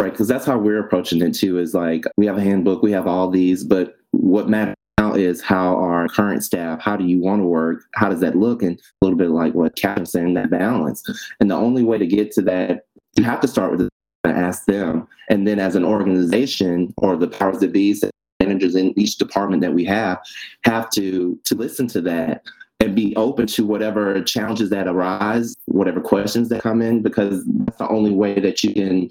Right, 0.00 0.12
because 0.12 0.28
that's 0.28 0.44
how 0.44 0.58
we're 0.58 0.80
approaching 0.80 1.22
it 1.22 1.34
too. 1.34 1.58
Is 1.58 1.74
like 1.74 2.04
we 2.16 2.26
have 2.26 2.36
a 2.36 2.42
handbook, 2.42 2.82
we 2.82 2.92
have 2.92 3.06
all 3.06 3.30
these, 3.30 3.64
but 3.64 3.96
what 4.10 4.48
matters 4.48 4.74
now 4.98 5.14
is 5.14 5.40
how 5.40 5.76
our 5.76 6.08
current 6.08 6.44
staff, 6.44 6.80
how 6.80 6.96
do 6.96 7.04
you 7.04 7.20
want 7.20 7.40
to 7.40 7.46
work? 7.46 7.84
How 7.94 8.08
does 8.08 8.20
that 8.20 8.36
look? 8.36 8.62
And 8.62 8.78
a 8.78 9.04
little 9.04 9.18
bit 9.18 9.30
like 9.30 9.54
what 9.54 9.72
was 9.98 10.12
saying, 10.12 10.34
that 10.34 10.50
balance. 10.50 11.02
And 11.40 11.50
the 11.50 11.54
only 11.54 11.82
way 11.82 11.98
to 11.98 12.06
get 12.06 12.32
to 12.32 12.42
that, 12.42 12.82
you 13.16 13.24
have 13.24 13.40
to 13.40 13.48
start 13.48 13.72
with 13.72 13.88
ask 14.30 14.66
them. 14.66 15.06
And 15.28 15.46
then 15.46 15.58
as 15.58 15.74
an 15.74 15.84
organization 15.84 16.92
or 16.98 17.16
the 17.16 17.28
powers 17.28 17.58
that 17.60 17.72
be, 17.72 17.98
managers 18.40 18.74
in 18.74 18.98
each 18.98 19.16
department 19.16 19.62
that 19.62 19.72
we 19.74 19.84
have, 19.84 20.18
have 20.64 20.90
to 20.90 21.38
to 21.44 21.54
listen 21.54 21.86
to 21.88 22.00
that 22.02 22.42
and 22.80 22.96
be 22.96 23.14
open 23.16 23.46
to 23.46 23.64
whatever 23.64 24.20
challenges 24.22 24.70
that 24.70 24.88
arise, 24.88 25.54
whatever 25.66 26.00
questions 26.00 26.48
that 26.48 26.62
come 26.62 26.82
in, 26.82 27.02
because 27.02 27.44
that's 27.46 27.78
the 27.78 27.88
only 27.88 28.10
way 28.10 28.40
that 28.40 28.62
you 28.64 28.74
can 28.74 29.10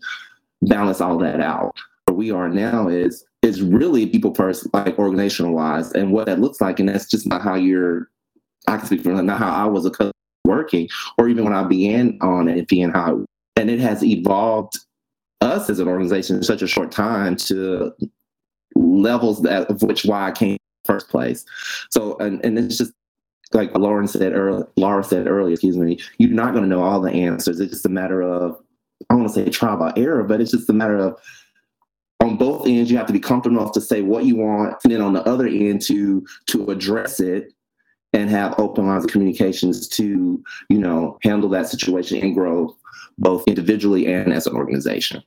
balance 0.64 1.00
all 1.00 1.18
that 1.18 1.40
out. 1.40 1.74
Where 2.06 2.16
we 2.16 2.32
are 2.32 2.50
now 2.50 2.88
is 2.88 3.24
is 3.42 3.62
really 3.62 4.06
people 4.06 4.36
first, 4.36 4.68
like 4.74 5.00
organizational 5.00 5.54
wise, 5.54 5.92
and 5.94 6.12
what 6.12 6.28
that 6.28 6.40
looks 6.40 6.62
like, 6.62 6.80
and 6.80 6.90
that's 6.90 7.10
just 7.10 7.28
not 7.28 7.42
how 7.42 7.56
you're. 7.56 8.10
I 8.68 8.78
can 8.78 8.86
speak 8.86 9.02
for 9.02 9.10
not 9.10 9.40
how 9.40 9.52
I 9.52 9.66
was 9.66 9.90
working, 10.46 10.90
or 11.18 11.28
even 11.28 11.44
when 11.44 11.54
I 11.54 11.64
began 11.64 12.18
on 12.22 12.48
it, 12.48 12.68
being 12.68 12.92
how, 12.92 13.26
and 13.56 13.70
it 13.70 13.80
has 13.80 14.04
evolved 14.04 14.78
us 15.42 15.70
as 15.70 15.80
an 15.80 15.88
organization 15.88 16.38
in 16.38 16.44
such 16.44 16.62
a 16.62 16.68
short 16.68 16.92
time 16.92 17.36
to 17.36 17.94
levels 18.76 19.42
that 19.42 19.70
of 19.70 19.82
which 19.84 20.06
why 20.06 20.28
I 20.28 20.32
came 20.32 20.58
first 20.86 21.10
place. 21.10 21.46
So 21.90 22.18
and, 22.18 22.44
and 22.46 22.58
it's 22.58 22.78
just 22.78 22.94
like 23.54 23.76
Lauren 23.78 24.08
said 24.08 24.34
earlier, 24.34 24.68
Laura 24.78 25.04
said 25.04 25.28
earlier, 25.28 25.54
excuse 25.54 25.78
me, 25.78 26.00
you're 26.18 26.30
not 26.30 26.54
going 26.54 26.64
to 26.64 26.70
know 26.70 26.82
all 26.82 27.02
the 27.02 27.12
answers. 27.12 27.60
It's 27.60 27.74
just 27.74 27.86
a 27.86 27.90
matter 27.90 28.22
of 28.22 28.58
I 29.10 29.14
don't 29.14 29.24
want 29.24 29.34
to 29.34 29.44
say 29.44 29.50
trial 29.50 29.78
by 29.78 29.94
error, 29.98 30.24
but 30.24 30.42
it's 30.42 30.52
just 30.52 30.70
a 30.70 30.74
matter 30.74 30.98
of 30.98 31.20
on 32.22 32.38
both 32.38 32.68
ends 32.68 32.92
you 32.92 32.98
have 32.98 33.08
to 33.08 33.14
be 33.14 33.20
comfortable 33.20 33.60
enough 33.60 33.74
to 33.74 33.82
say 33.82 34.02
what 34.02 34.26
you 34.26 34.36
want, 34.36 34.78
and 34.84 34.94
then 34.94 35.02
on 35.02 35.14
the 35.14 35.28
other 35.28 35.48
end 35.48 35.82
to 35.84 36.26
to 36.48 36.70
address 36.70 37.20
it 37.20 37.54
and 38.14 38.30
have 38.30 38.60
open 38.60 38.88
lines 38.88 39.06
of 39.06 39.12
communications 39.12 39.88
to 39.88 40.44
you 40.70 40.78
know 40.78 41.18
handle 41.24 41.50
that 41.50 41.68
situation 41.68 42.20
and 42.20 42.36
grow 42.36 42.76
both 43.18 43.44
individually 43.48 44.12
and 44.12 44.34
as 44.34 44.48
an 44.48 44.56
organization. 44.56 45.24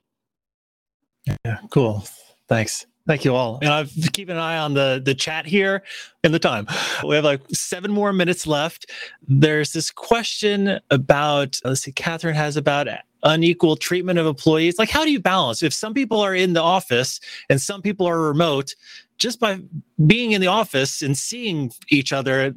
Yeah, 1.45 1.59
cool. 1.71 2.05
Thanks. 2.49 2.87
Thank 3.07 3.25
you 3.25 3.35
all. 3.35 3.59
And 3.61 3.71
I've 3.71 3.93
keep 4.13 4.31
an 4.31 4.39
eye 4.39 4.57
on 4.57 4.75
the 4.75 5.01
the 5.05 5.15
chat 5.15 5.47
here 5.47 5.83
and 6.23 6.33
the 6.33 6.39
time. 6.39 6.67
We 7.07 7.15
have 7.17 7.25
like 7.25 7.43
seven 7.53 7.91
more 7.91 8.13
minutes 8.13 8.47
left. 8.47 8.91
There's 9.27 9.73
this 9.73 9.91
question 9.91 10.81
about 10.91 11.61
let's 11.65 11.83
see, 11.83 11.93
Catherine 11.93 12.35
has 12.35 12.57
about 12.57 12.89
unequal 13.23 13.77
treatment 13.77 14.19
of 14.19 14.27
employees. 14.27 14.79
Like, 14.79 14.91
how 14.91 15.05
do 15.05 15.11
you 15.11 15.21
balance 15.21 15.63
if 15.63 15.75
some 15.75 15.93
people 15.93 16.21
are 16.21 16.35
in 16.35 16.53
the 16.53 16.63
office 16.63 17.21
and 17.51 17.61
some 17.61 17.83
people 17.83 18.07
are 18.07 18.21
remote? 18.21 18.75
Just 19.19 19.41
by 19.41 19.61
being 20.07 20.33
in 20.33 20.41
the 20.41 20.49
office 20.49 21.01
and 21.03 21.17
seeing 21.17 21.71
each 21.89 22.13
other, 22.13 22.55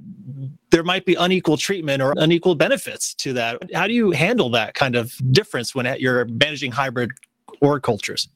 there 0.71 0.83
might 0.83 1.05
be 1.05 1.15
unequal 1.15 1.57
treatment 1.57 2.01
or 2.01 2.13
unequal 2.17 2.55
benefits 2.55 3.13
to 3.15 3.33
that. 3.33 3.61
How 3.73 3.87
do 3.87 3.93
you 3.93 4.11
handle 4.11 4.49
that 4.51 4.73
kind 4.73 4.95
of 4.95 5.13
difference 5.31 5.75
when 5.75 5.85
you're 5.99 6.25
managing 6.25 6.71
hybrid 6.71 7.11
org 7.61 7.83
cultures? 7.83 8.27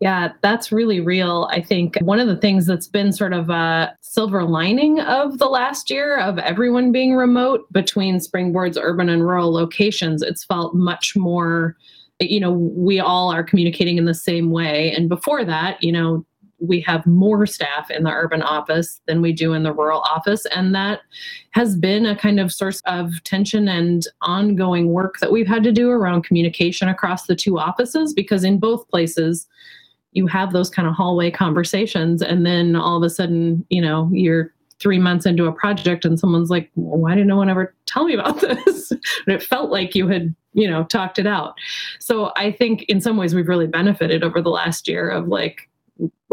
Yeah, 0.00 0.32
that's 0.42 0.72
really 0.72 1.00
real. 1.00 1.48
I 1.50 1.62
think 1.62 1.96
one 2.00 2.20
of 2.20 2.26
the 2.26 2.36
things 2.36 2.66
that's 2.66 2.88
been 2.88 3.12
sort 3.12 3.32
of 3.32 3.48
a 3.48 3.96
silver 4.00 4.44
lining 4.44 5.00
of 5.00 5.38
the 5.38 5.46
last 5.46 5.88
year 5.88 6.18
of 6.18 6.38
everyone 6.38 6.92
being 6.92 7.14
remote 7.14 7.72
between 7.72 8.20
Springboard's 8.20 8.76
urban 8.76 9.08
and 9.08 9.26
rural 9.26 9.52
locations, 9.52 10.20
it's 10.20 10.44
felt 10.44 10.74
much 10.74 11.16
more, 11.16 11.76
you 12.20 12.40
know, 12.40 12.52
we 12.52 13.00
all 13.00 13.32
are 13.32 13.44
communicating 13.44 13.96
in 13.96 14.04
the 14.04 14.14
same 14.14 14.50
way. 14.50 14.92
And 14.92 15.08
before 15.08 15.44
that, 15.44 15.82
you 15.82 15.92
know, 15.92 16.26
we 16.66 16.80
have 16.82 17.06
more 17.06 17.46
staff 17.46 17.90
in 17.90 18.04
the 18.04 18.10
urban 18.10 18.42
office 18.42 19.00
than 19.06 19.22
we 19.22 19.32
do 19.32 19.52
in 19.52 19.62
the 19.62 19.72
rural 19.72 20.00
office. 20.00 20.46
And 20.46 20.74
that 20.74 21.00
has 21.50 21.76
been 21.76 22.06
a 22.06 22.16
kind 22.16 22.40
of 22.40 22.52
source 22.52 22.80
of 22.86 23.22
tension 23.24 23.68
and 23.68 24.06
ongoing 24.22 24.88
work 24.92 25.18
that 25.20 25.32
we've 25.32 25.46
had 25.46 25.62
to 25.64 25.72
do 25.72 25.90
around 25.90 26.24
communication 26.24 26.88
across 26.88 27.26
the 27.26 27.36
two 27.36 27.58
offices 27.58 28.12
because 28.12 28.44
in 28.44 28.58
both 28.58 28.88
places, 28.88 29.46
you 30.14 30.26
have 30.28 30.52
those 30.52 30.70
kind 30.70 30.88
of 30.88 30.94
hallway 30.94 31.30
conversations 31.30 32.22
and 32.22 32.46
then 32.46 32.74
all 32.74 32.96
of 32.96 33.02
a 33.02 33.10
sudden 33.10 33.66
you 33.68 33.82
know 33.82 34.08
you're 34.12 34.54
three 34.80 34.98
months 34.98 35.26
into 35.26 35.46
a 35.46 35.52
project 35.52 36.04
and 36.04 36.18
someone's 36.18 36.50
like 36.50 36.70
why 36.74 37.14
did 37.14 37.26
no 37.26 37.36
one 37.36 37.50
ever 37.50 37.74
tell 37.86 38.04
me 38.04 38.14
about 38.14 38.40
this 38.40 38.90
and 38.90 39.00
it 39.28 39.42
felt 39.42 39.70
like 39.70 39.94
you 39.94 40.08
had 40.08 40.34
you 40.52 40.68
know 40.68 40.84
talked 40.84 41.18
it 41.18 41.26
out 41.26 41.54
so 42.00 42.32
i 42.36 42.50
think 42.50 42.84
in 42.84 43.00
some 43.00 43.16
ways 43.16 43.34
we've 43.34 43.48
really 43.48 43.66
benefited 43.66 44.22
over 44.22 44.40
the 44.40 44.50
last 44.50 44.88
year 44.88 45.10
of 45.10 45.28
like 45.28 45.68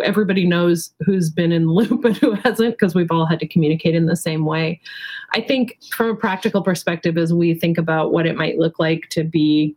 everybody 0.04 0.48
knows 0.48 0.94
who's 1.06 1.30
been 1.30 1.52
in 1.52 1.68
loop 1.68 2.04
and 2.06 2.18
who 2.18 2.34
hasn't 2.34 2.74
because 2.74 2.96
we've 2.96 3.12
all 3.12 3.26
had 3.26 3.40
to 3.40 3.48
communicate 3.48 3.96
in 3.96 4.06
the 4.06 4.16
same 4.16 4.46
way. 4.46 4.80
I 5.34 5.42
think 5.42 5.78
from 5.92 6.10
a 6.10 6.16
practical 6.16 6.62
perspective 6.62 7.18
as 7.18 7.34
we 7.34 7.54
think 7.54 7.78
about 7.78 8.12
what 8.12 8.26
it 8.26 8.36
might 8.36 8.58
look 8.58 8.80
like 8.80 9.10
to 9.12 9.24
be 9.24 9.76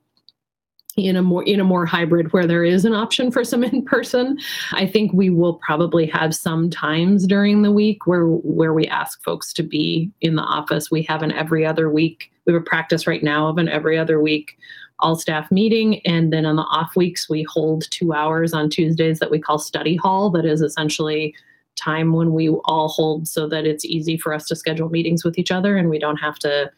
in 0.96 1.16
a 1.16 1.22
more 1.22 1.42
in 1.42 1.58
a 1.58 1.64
more 1.64 1.84
hybrid 1.84 2.32
where 2.32 2.46
there 2.46 2.64
is 2.64 2.84
an 2.84 2.94
option 2.94 3.30
for 3.30 3.42
some 3.42 3.64
in 3.64 3.84
person 3.84 4.38
i 4.74 4.86
think 4.86 5.12
we 5.12 5.28
will 5.28 5.54
probably 5.54 6.06
have 6.06 6.32
some 6.32 6.70
times 6.70 7.26
during 7.26 7.62
the 7.62 7.72
week 7.72 8.06
where 8.06 8.26
where 8.26 8.72
we 8.72 8.86
ask 8.86 9.22
folks 9.24 9.52
to 9.52 9.62
be 9.62 10.10
in 10.20 10.36
the 10.36 10.42
office. 10.42 10.90
We 10.90 11.02
have 11.04 11.22
an 11.22 11.32
every 11.32 11.66
other 11.66 11.90
week. 11.90 12.30
We 12.46 12.52
have 12.52 12.62
a 12.62 12.64
practice 12.64 13.06
right 13.06 13.22
now 13.22 13.48
of 13.48 13.58
an 13.58 13.68
every 13.68 13.98
other 13.98 14.20
week 14.20 14.56
all 15.00 15.16
staff 15.16 15.50
meeting 15.50 16.00
and 16.06 16.32
then 16.32 16.46
on 16.46 16.56
the 16.56 16.62
off 16.62 16.94
weeks 16.96 17.28
we 17.28 17.42
hold 17.42 17.84
two 17.90 18.12
hours 18.12 18.52
on 18.52 18.70
tuesdays 18.70 19.18
that 19.18 19.30
we 19.30 19.40
call 19.40 19.58
study 19.58 19.96
hall 19.96 20.30
that 20.30 20.44
is 20.44 20.60
essentially 20.60 21.34
time 21.76 22.12
when 22.12 22.32
we 22.32 22.48
all 22.48 22.88
hold 22.88 23.26
so 23.26 23.48
that 23.48 23.66
it's 23.66 23.84
easy 23.84 24.16
for 24.16 24.32
us 24.32 24.46
to 24.46 24.54
schedule 24.54 24.88
meetings 24.88 25.24
with 25.24 25.38
each 25.38 25.50
other 25.50 25.76
and 25.76 25.90
we 25.90 25.98
don't 25.98 26.16
have 26.16 26.38
to 26.38 26.70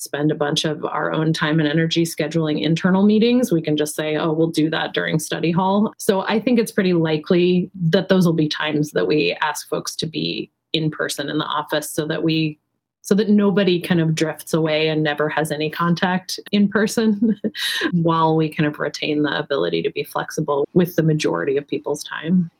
spend 0.00 0.32
a 0.32 0.34
bunch 0.34 0.64
of 0.64 0.82
our 0.86 1.12
own 1.12 1.32
time 1.32 1.60
and 1.60 1.68
energy 1.68 2.04
scheduling 2.04 2.62
internal 2.62 3.02
meetings. 3.02 3.52
We 3.52 3.60
can 3.60 3.76
just 3.76 3.94
say, 3.94 4.16
oh, 4.16 4.32
we'll 4.32 4.48
do 4.48 4.70
that 4.70 4.94
during 4.94 5.18
study 5.18 5.50
hall. 5.50 5.92
So 5.98 6.22
I 6.22 6.40
think 6.40 6.58
it's 6.58 6.72
pretty 6.72 6.94
likely 6.94 7.70
that 7.74 8.08
those 8.08 8.24
will 8.24 8.32
be 8.32 8.48
times 8.48 8.92
that 8.92 9.06
we 9.06 9.36
ask 9.42 9.68
folks 9.68 9.94
to 9.96 10.06
be 10.06 10.50
in 10.72 10.90
person 10.90 11.28
in 11.28 11.36
the 11.36 11.44
office 11.44 11.90
so 11.90 12.06
that 12.06 12.22
we 12.22 12.58
so 13.02 13.14
that 13.14 13.28
nobody 13.28 13.80
kind 13.80 14.00
of 14.00 14.14
drifts 14.14 14.52
away 14.52 14.88
and 14.88 15.02
never 15.02 15.28
has 15.28 15.50
any 15.50 15.70
contact 15.70 16.38
in 16.52 16.68
person 16.68 17.40
while 17.92 18.36
we 18.36 18.48
kind 18.48 18.66
of 18.66 18.78
retain 18.78 19.22
the 19.22 19.38
ability 19.38 19.82
to 19.82 19.90
be 19.90 20.04
flexible 20.04 20.68
with 20.74 20.96
the 20.96 21.02
majority 21.02 21.56
of 21.56 21.66
people's 21.66 22.04
time. 22.04 22.50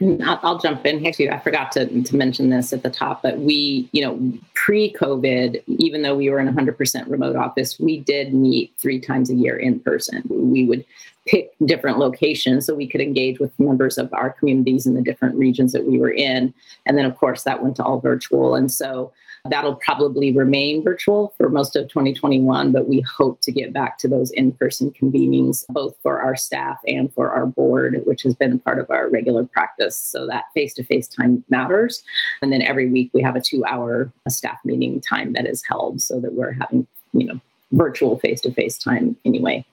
I'll, 0.00 0.38
I'll, 0.44 0.58
jump 0.58 0.86
in. 0.86 1.04
Actually, 1.04 1.30
I 1.30 1.40
forgot 1.40 1.72
to, 1.72 2.02
to 2.02 2.16
mention 2.16 2.50
this 2.50 2.72
at 2.72 2.84
the 2.84 2.90
top, 2.90 3.20
but 3.20 3.38
we, 3.38 3.88
you 3.90 4.00
know, 4.00 4.32
pre 4.54 4.92
COVID, 4.92 5.60
even 5.66 6.02
though 6.02 6.14
we 6.14 6.30
were 6.30 6.38
in 6.38 6.46
100% 6.46 7.10
remote 7.10 7.34
office, 7.34 7.80
we 7.80 7.98
did 7.98 8.32
meet 8.32 8.72
three 8.78 9.00
times 9.00 9.28
a 9.28 9.34
year 9.34 9.56
in 9.56 9.80
person. 9.80 10.22
We 10.30 10.66
would 10.66 10.84
pick 11.26 11.50
different 11.64 11.98
locations 11.98 12.64
so 12.64 12.74
we 12.74 12.86
could 12.86 13.00
engage 13.00 13.40
with 13.40 13.58
members 13.58 13.98
of 13.98 14.12
our 14.14 14.30
communities 14.30 14.86
in 14.86 14.94
the 14.94 15.02
different 15.02 15.34
regions 15.34 15.72
that 15.72 15.84
we 15.84 15.98
were 15.98 16.12
in. 16.12 16.54
And 16.86 16.96
then, 16.96 17.04
of 17.04 17.16
course, 17.16 17.42
that 17.42 17.62
went 17.62 17.74
to 17.76 17.84
all 17.84 17.98
virtual. 17.98 18.54
And 18.54 18.70
so 18.70 19.12
That'll 19.50 19.76
probably 19.76 20.32
remain 20.32 20.82
virtual 20.82 21.34
for 21.36 21.48
most 21.48 21.76
of 21.76 21.88
2021, 21.88 22.72
but 22.72 22.88
we 22.88 23.00
hope 23.00 23.40
to 23.42 23.52
get 23.52 23.72
back 23.72 23.98
to 23.98 24.08
those 24.08 24.30
in 24.32 24.52
person 24.52 24.90
convenings, 24.92 25.64
both 25.68 25.96
for 26.02 26.20
our 26.20 26.36
staff 26.36 26.78
and 26.86 27.12
for 27.12 27.30
our 27.30 27.46
board, 27.46 28.02
which 28.04 28.22
has 28.22 28.34
been 28.34 28.58
part 28.58 28.78
of 28.78 28.90
our 28.90 29.08
regular 29.08 29.44
practice. 29.44 29.96
So 29.96 30.26
that 30.26 30.44
face 30.54 30.74
to 30.74 30.84
face 30.84 31.08
time 31.08 31.44
matters. 31.48 32.02
And 32.42 32.52
then 32.52 32.62
every 32.62 32.90
week 32.90 33.10
we 33.12 33.22
have 33.22 33.36
a 33.36 33.40
two 33.40 33.64
hour 33.64 34.12
uh, 34.26 34.30
staff 34.30 34.58
meeting 34.64 35.00
time 35.00 35.32
that 35.34 35.46
is 35.46 35.64
held 35.66 36.00
so 36.00 36.20
that 36.20 36.34
we're 36.34 36.52
having, 36.52 36.86
you 37.12 37.26
know, 37.26 37.40
virtual 37.72 38.18
face 38.18 38.40
to 38.42 38.52
face 38.52 38.78
time 38.78 39.16
anyway 39.24 39.64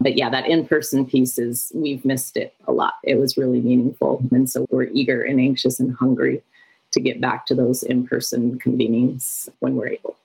but 0.00 0.16
yeah, 0.16 0.28
that 0.30 0.48
in 0.48 0.66
person 0.66 1.06
piece 1.06 1.38
is, 1.38 1.70
we've 1.74 2.04
missed 2.04 2.36
it 2.36 2.54
a 2.66 2.72
lot. 2.72 2.94
It 3.04 3.16
was 3.16 3.36
really 3.36 3.60
meaningful. 3.60 4.22
And 4.32 4.48
so 4.50 4.66
we're 4.70 4.88
eager 4.92 5.22
and 5.22 5.40
anxious 5.40 5.80
and 5.80 5.94
hungry 5.94 6.42
to 6.94 7.00
get 7.00 7.20
back 7.20 7.46
to 7.46 7.54
those 7.54 7.82
in-person 7.82 8.58
convenings 8.58 9.48
when 9.60 9.76
we're 9.76 9.88
able 9.88 10.16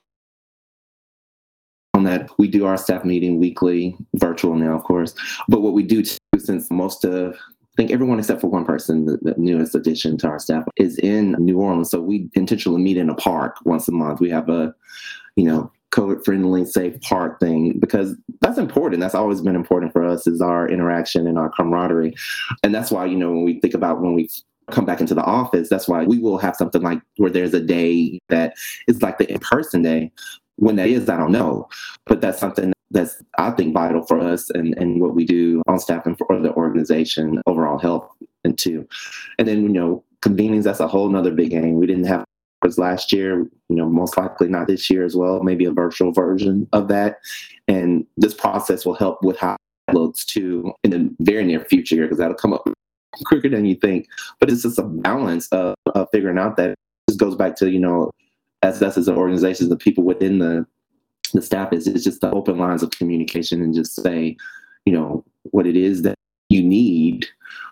on 1.93 2.03
that 2.03 2.29
we 2.37 2.47
do 2.47 2.65
our 2.65 2.77
staff 2.77 3.03
meeting 3.03 3.39
weekly 3.39 3.97
virtual 4.15 4.55
now 4.55 4.75
of 4.75 4.83
course 4.83 5.13
but 5.47 5.61
what 5.61 5.73
we 5.73 5.83
do 5.83 6.01
too 6.01 6.17
since 6.37 6.71
most 6.71 7.03
of 7.03 7.35
I 7.79 7.81
think 7.83 7.91
everyone 7.91 8.19
except 8.19 8.41
for 8.41 8.47
one 8.47 8.65
person, 8.65 9.05
the, 9.05 9.17
the, 9.21 9.35
newest 9.37 9.73
addition 9.73 10.17
to 10.17 10.27
our 10.27 10.39
staff, 10.39 10.65
is 10.75 10.97
in 10.97 11.31
New 11.39 11.59
Orleans. 11.59 11.89
So 11.89 12.01
we 12.01 12.29
intentionally 12.33 12.81
meet 12.81 12.97
in 12.97 13.09
a 13.09 13.15
park 13.15 13.55
once 13.63 13.87
a 13.87 13.93
month. 13.93 14.19
We 14.19 14.29
have 14.31 14.49
a, 14.49 14.75
you 15.37 15.45
know, 15.45 15.71
COVID 15.91 16.23
friendly, 16.23 16.65
safe 16.65 16.99
park 17.01 17.39
thing 17.39 17.79
because 17.79 18.15
that's 18.41 18.57
important. 18.57 18.99
That's 18.99 19.15
always 19.15 19.41
been 19.41 19.55
important 19.55 19.93
for 19.93 20.05
us 20.05 20.27
is 20.27 20.41
our 20.41 20.67
interaction 20.67 21.25
and 21.25 21.37
our 21.37 21.49
camaraderie. 21.49 22.15
And 22.63 22.75
that's 22.75 22.91
why, 22.91 23.05
you 23.05 23.15
know, 23.15 23.31
when 23.31 23.43
we 23.43 23.59
think 23.59 23.73
about 23.73 24.01
when 24.01 24.13
we 24.13 24.29
come 24.69 24.85
back 24.85 25.01
into 25.01 25.13
the 25.13 25.23
office. 25.23 25.69
That's 25.69 25.87
why 25.87 26.03
we 26.03 26.19
will 26.19 26.37
have 26.37 26.55
something 26.55 26.81
like 26.81 27.01
where 27.17 27.31
there's 27.31 27.53
a 27.53 27.61
day 27.61 28.19
that 28.29 28.55
is 28.87 29.01
like 29.01 29.17
the 29.17 29.31
in 29.31 29.39
person 29.39 29.81
day. 29.81 30.11
When 30.57 30.75
that 30.75 30.89
is, 30.89 31.07
I 31.07 31.17
don't 31.17 31.31
know. 31.31 31.69
But 32.05 32.19
that's 32.19 32.39
something 32.39 32.73
that's, 32.91 33.21
I 33.37 33.51
think, 33.51 33.73
vital 33.73 34.05
for 34.05 34.19
us 34.19 34.49
and, 34.49 34.77
and 34.77 34.99
what 34.99 35.15
we 35.15 35.25
do 35.25 35.61
on 35.67 35.79
staff 35.79 36.05
and 36.05 36.17
for 36.17 36.39
the 36.39 36.53
organization, 36.53 37.41
overall 37.45 37.77
health, 37.77 38.11
and 38.43 38.57
too. 38.57 38.87
And 39.37 39.47
then, 39.47 39.63
you 39.63 39.69
know, 39.69 40.03
convenience, 40.21 40.65
that's 40.65 40.81
a 40.81 40.87
whole 40.87 41.07
nother 41.07 41.31
big 41.31 41.51
game. 41.51 41.75
We 41.75 41.87
didn't 41.87 42.05
have 42.05 42.25
was 42.61 42.77
last 42.77 43.11
year, 43.13 43.47
you 43.69 43.75
know, 43.75 43.87
most 43.87 44.17
likely 44.17 44.47
not 44.47 44.67
this 44.67 44.89
year 44.89 45.05
as 45.05 45.15
well, 45.15 45.41
maybe 45.43 45.65
a 45.65 45.71
virtual 45.71 46.11
version 46.11 46.67
of 46.73 46.87
that. 46.89 47.19
And 47.67 48.05
this 48.17 48.33
process 48.33 48.85
will 48.85 48.95
help 48.95 49.23
with 49.23 49.37
how 49.37 49.55
it 49.87 49.95
looks 49.95 50.25
too 50.25 50.73
in 50.83 50.91
the 50.91 51.15
very 51.19 51.45
near 51.45 51.63
future 51.65 52.03
because 52.03 52.17
that'll 52.17 52.35
come 52.35 52.53
up 52.53 52.67
quicker 53.25 53.49
than 53.49 53.65
you 53.65 53.75
think. 53.75 54.07
But 54.39 54.51
it's 54.51 54.63
just 54.63 54.79
a 54.79 54.83
balance 54.83 55.47
of, 55.49 55.75
of 55.93 56.07
figuring 56.11 56.37
out 56.37 56.57
that 56.57 56.75
this 57.07 57.17
goes 57.17 57.35
back 57.35 57.55
to, 57.57 57.69
you 57.69 57.79
know, 57.79 58.11
as 58.61 58.81
us 58.81 58.97
as 58.97 59.07
an 59.07 59.15
organization, 59.15 59.69
the 59.69 59.77
people 59.77 60.03
within 60.03 60.39
the 60.39 60.65
the 61.33 61.41
staff 61.41 61.71
is 61.71 61.87
it's 61.87 62.03
just 62.03 62.21
the 62.21 62.31
open 62.31 62.57
lines 62.57 62.81
of 62.81 62.89
communication 62.89 63.61
and 63.61 63.75
just 63.75 63.95
say, 63.95 64.35
you 64.85 64.93
know, 64.93 65.23
what 65.51 65.67
it 65.67 65.77
is 65.77 66.01
that 66.01 66.15
you 66.49 66.63
need, 66.63 67.27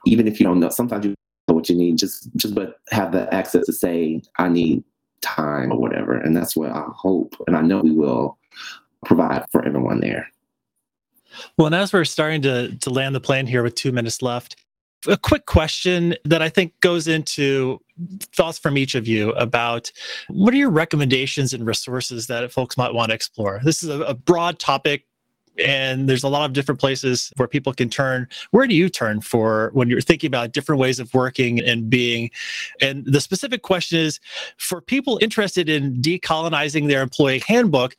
even 0.05 0.27
if 0.27 0.39
you 0.39 0.45
don't 0.45 0.59
know. 0.59 0.69
Sometimes 0.69 1.05
you 1.05 1.15
know 1.47 1.55
what 1.55 1.67
you 1.67 1.75
need, 1.75 1.97
just 1.97 2.29
just 2.35 2.53
but 2.53 2.79
have 2.91 3.11
the 3.11 3.33
access 3.33 3.65
to 3.65 3.73
say, 3.73 4.21
I 4.37 4.49
need 4.49 4.83
time 5.21 5.71
or 5.71 5.79
whatever. 5.79 6.15
And 6.15 6.35
that's 6.35 6.55
what 6.55 6.71
I 6.71 6.85
hope 6.95 7.35
and 7.47 7.57
I 7.57 7.61
know 7.61 7.79
we 7.79 7.91
will 7.91 8.37
provide 9.05 9.45
for 9.51 9.65
everyone 9.65 9.99
there. 9.99 10.29
Well, 11.57 11.67
and 11.67 11.75
as 11.75 11.93
we're 11.93 12.05
starting 12.05 12.41
to 12.43 12.75
to 12.75 12.89
land 12.89 13.15
the 13.15 13.19
plane 13.19 13.47
here 13.47 13.63
with 13.63 13.75
two 13.75 13.91
minutes 13.91 14.21
left, 14.21 14.55
a 15.07 15.17
quick 15.17 15.45
question 15.45 16.15
that 16.25 16.41
I 16.41 16.49
think 16.49 16.79
goes 16.81 17.07
into 17.07 17.81
thoughts 18.35 18.59
from 18.59 18.77
each 18.77 18.95
of 18.95 19.07
you 19.07 19.31
about 19.31 19.91
what 20.29 20.53
are 20.53 20.57
your 20.57 20.69
recommendations 20.69 21.53
and 21.53 21.65
resources 21.65 22.27
that 22.27 22.51
folks 22.51 22.77
might 22.77 22.93
want 22.93 23.09
to 23.09 23.15
explore? 23.15 23.59
This 23.63 23.83
is 23.83 23.89
a, 23.89 24.01
a 24.01 24.13
broad 24.13 24.59
topic 24.59 25.05
and 25.59 26.07
there's 26.07 26.23
a 26.23 26.29
lot 26.29 26.45
of 26.45 26.53
different 26.53 26.79
places 26.79 27.31
where 27.37 27.47
people 27.47 27.73
can 27.73 27.89
turn 27.89 28.27
where 28.51 28.67
do 28.67 28.75
you 28.75 28.89
turn 28.89 29.21
for 29.21 29.71
when 29.73 29.89
you're 29.89 30.01
thinking 30.01 30.27
about 30.27 30.51
different 30.51 30.79
ways 30.79 30.99
of 30.99 31.11
working 31.13 31.59
and 31.59 31.89
being 31.89 32.29
and 32.81 33.05
the 33.05 33.19
specific 33.19 33.63
question 33.63 33.99
is 33.99 34.19
for 34.57 34.81
people 34.81 35.17
interested 35.21 35.67
in 35.67 35.95
decolonizing 35.95 36.87
their 36.87 37.01
employee 37.01 37.41
handbook 37.47 37.95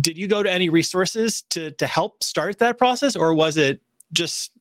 did 0.00 0.16
you 0.16 0.28
go 0.28 0.42
to 0.42 0.52
any 0.52 0.68
resources 0.68 1.42
to 1.50 1.70
to 1.72 1.86
help 1.86 2.22
start 2.22 2.58
that 2.58 2.78
process 2.78 3.16
or 3.16 3.34
was 3.34 3.56
it 3.56 3.80
just 4.12 4.52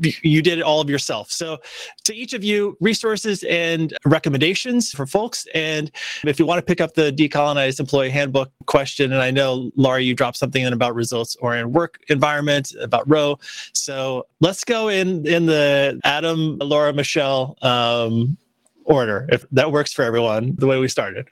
you 0.00 0.42
did 0.42 0.58
it 0.58 0.62
all 0.62 0.80
of 0.80 0.90
yourself. 0.90 1.30
So, 1.30 1.58
to 2.04 2.14
each 2.14 2.32
of 2.32 2.42
you, 2.42 2.76
resources 2.80 3.44
and 3.44 3.96
recommendations 4.04 4.90
for 4.90 5.06
folks. 5.06 5.46
And 5.54 5.90
if 6.24 6.38
you 6.38 6.46
want 6.46 6.58
to 6.58 6.64
pick 6.64 6.80
up 6.80 6.94
the 6.94 7.12
decolonized 7.12 7.80
employee 7.80 8.10
handbook 8.10 8.50
question, 8.66 9.12
and 9.12 9.22
I 9.22 9.30
know 9.30 9.70
Laura, 9.76 10.00
you 10.00 10.14
dropped 10.14 10.36
something 10.36 10.62
in 10.62 10.72
about 10.72 10.94
Results-Only 10.94 11.64
Work 11.64 12.00
Environment 12.08 12.72
about 12.80 13.08
ROWE. 13.08 13.38
So 13.72 14.26
let's 14.40 14.64
go 14.64 14.88
in 14.88 15.26
in 15.26 15.46
the 15.46 16.00
Adam, 16.04 16.58
Laura, 16.58 16.92
Michelle 16.92 17.56
um, 17.62 18.36
order 18.84 19.28
if 19.30 19.46
that 19.50 19.72
works 19.72 19.92
for 19.92 20.02
everyone. 20.02 20.54
The 20.56 20.66
way 20.66 20.78
we 20.78 20.88
started. 20.88 21.28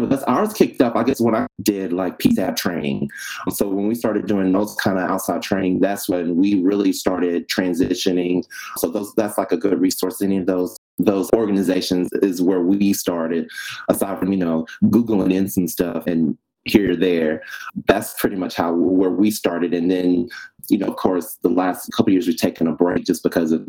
Was 0.00 0.22
ours 0.24 0.52
kicked 0.52 0.80
up, 0.80 0.96
I 0.96 1.04
guess, 1.04 1.20
when 1.20 1.34
I 1.34 1.46
did 1.62 1.92
like 1.92 2.18
PISAB 2.18 2.56
training. 2.56 3.10
So 3.50 3.68
when 3.68 3.86
we 3.86 3.94
started 3.94 4.26
doing 4.26 4.50
those 4.52 4.74
kind 4.76 4.98
of 4.98 5.08
outside 5.08 5.42
training, 5.42 5.80
that's 5.80 6.08
when 6.08 6.36
we 6.36 6.60
really 6.62 6.92
started 6.92 7.48
transitioning. 7.48 8.44
So 8.76 8.88
those 8.88 9.14
that's 9.14 9.38
like 9.38 9.52
a 9.52 9.56
good 9.56 9.78
resource. 9.80 10.22
Any 10.22 10.38
of 10.38 10.46
those 10.46 10.76
those 10.98 11.30
organizations 11.34 12.10
is 12.22 12.42
where 12.42 12.60
we 12.60 12.92
started, 12.92 13.48
aside 13.88 14.18
from, 14.18 14.32
you 14.32 14.38
know, 14.38 14.66
Googling 14.84 15.32
in 15.32 15.48
some 15.48 15.68
stuff 15.68 16.06
and 16.06 16.36
here 16.64 16.92
or 16.92 16.96
there. 16.96 17.42
That's 17.86 18.14
pretty 18.18 18.36
much 18.36 18.54
how 18.54 18.72
where 18.74 19.10
we 19.10 19.30
started. 19.30 19.74
And 19.74 19.90
then, 19.90 20.28
you 20.68 20.78
know, 20.78 20.88
of 20.88 20.96
course, 20.96 21.38
the 21.42 21.48
last 21.48 21.90
couple 21.92 22.12
years 22.12 22.26
we've 22.26 22.36
taken 22.36 22.66
a 22.66 22.72
break 22.72 23.04
just 23.04 23.22
because 23.22 23.52
of 23.52 23.68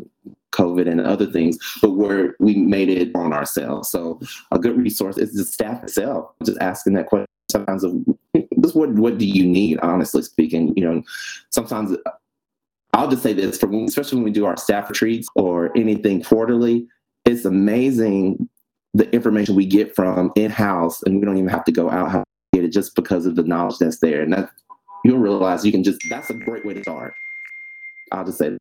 COVID 0.52 0.88
and 0.88 1.00
other 1.00 1.26
things, 1.26 1.58
but 1.80 1.92
where 1.92 2.36
we 2.38 2.56
made 2.56 2.88
it 2.88 3.10
on 3.14 3.32
ourselves. 3.32 3.90
So 3.90 4.20
a 4.50 4.58
good 4.58 4.76
resource 4.76 5.18
is 5.18 5.34
the 5.34 5.44
staff 5.44 5.82
itself. 5.82 6.30
Just 6.44 6.58
asking 6.60 6.94
that 6.94 7.06
question 7.06 7.26
sometimes 7.50 7.84
of 7.84 7.94
this 8.34 8.74
what 8.74 8.90
what 8.92 9.18
do 9.18 9.26
you 9.26 9.44
need, 9.44 9.78
honestly 9.80 10.22
speaking. 10.22 10.72
You 10.76 10.84
know, 10.84 11.02
sometimes 11.50 11.96
I'll 12.92 13.08
just 13.08 13.22
say 13.22 13.32
this 13.32 13.58
for 13.58 13.66
when, 13.66 13.84
especially 13.84 14.16
when 14.16 14.24
we 14.24 14.30
do 14.30 14.46
our 14.46 14.56
staff 14.56 14.90
retreats 14.90 15.28
or 15.34 15.76
anything 15.76 16.22
quarterly, 16.22 16.86
it's 17.24 17.44
amazing 17.44 18.48
the 18.94 19.10
information 19.14 19.54
we 19.54 19.64
get 19.64 19.94
from 19.94 20.30
in-house 20.36 21.02
and 21.04 21.18
we 21.18 21.24
don't 21.24 21.38
even 21.38 21.48
have 21.48 21.64
to 21.64 21.72
go 21.72 21.90
out 21.90 22.26
get 22.52 22.64
it 22.64 22.72
just 22.72 22.94
because 22.94 23.26
of 23.26 23.36
the 23.36 23.42
knowledge 23.42 23.78
that's 23.78 23.98
there. 23.98 24.22
And 24.22 24.32
that 24.32 24.50
you'll 25.04 25.18
realize 25.18 25.64
you 25.64 25.72
can 25.72 25.84
just 25.84 26.00
that's 26.08 26.30
a 26.30 26.34
great 26.34 26.64
way 26.64 26.74
to 26.74 26.82
start. 26.82 27.14
I'll 28.10 28.24
just 28.24 28.38
say 28.38 28.50
that. 28.50 28.58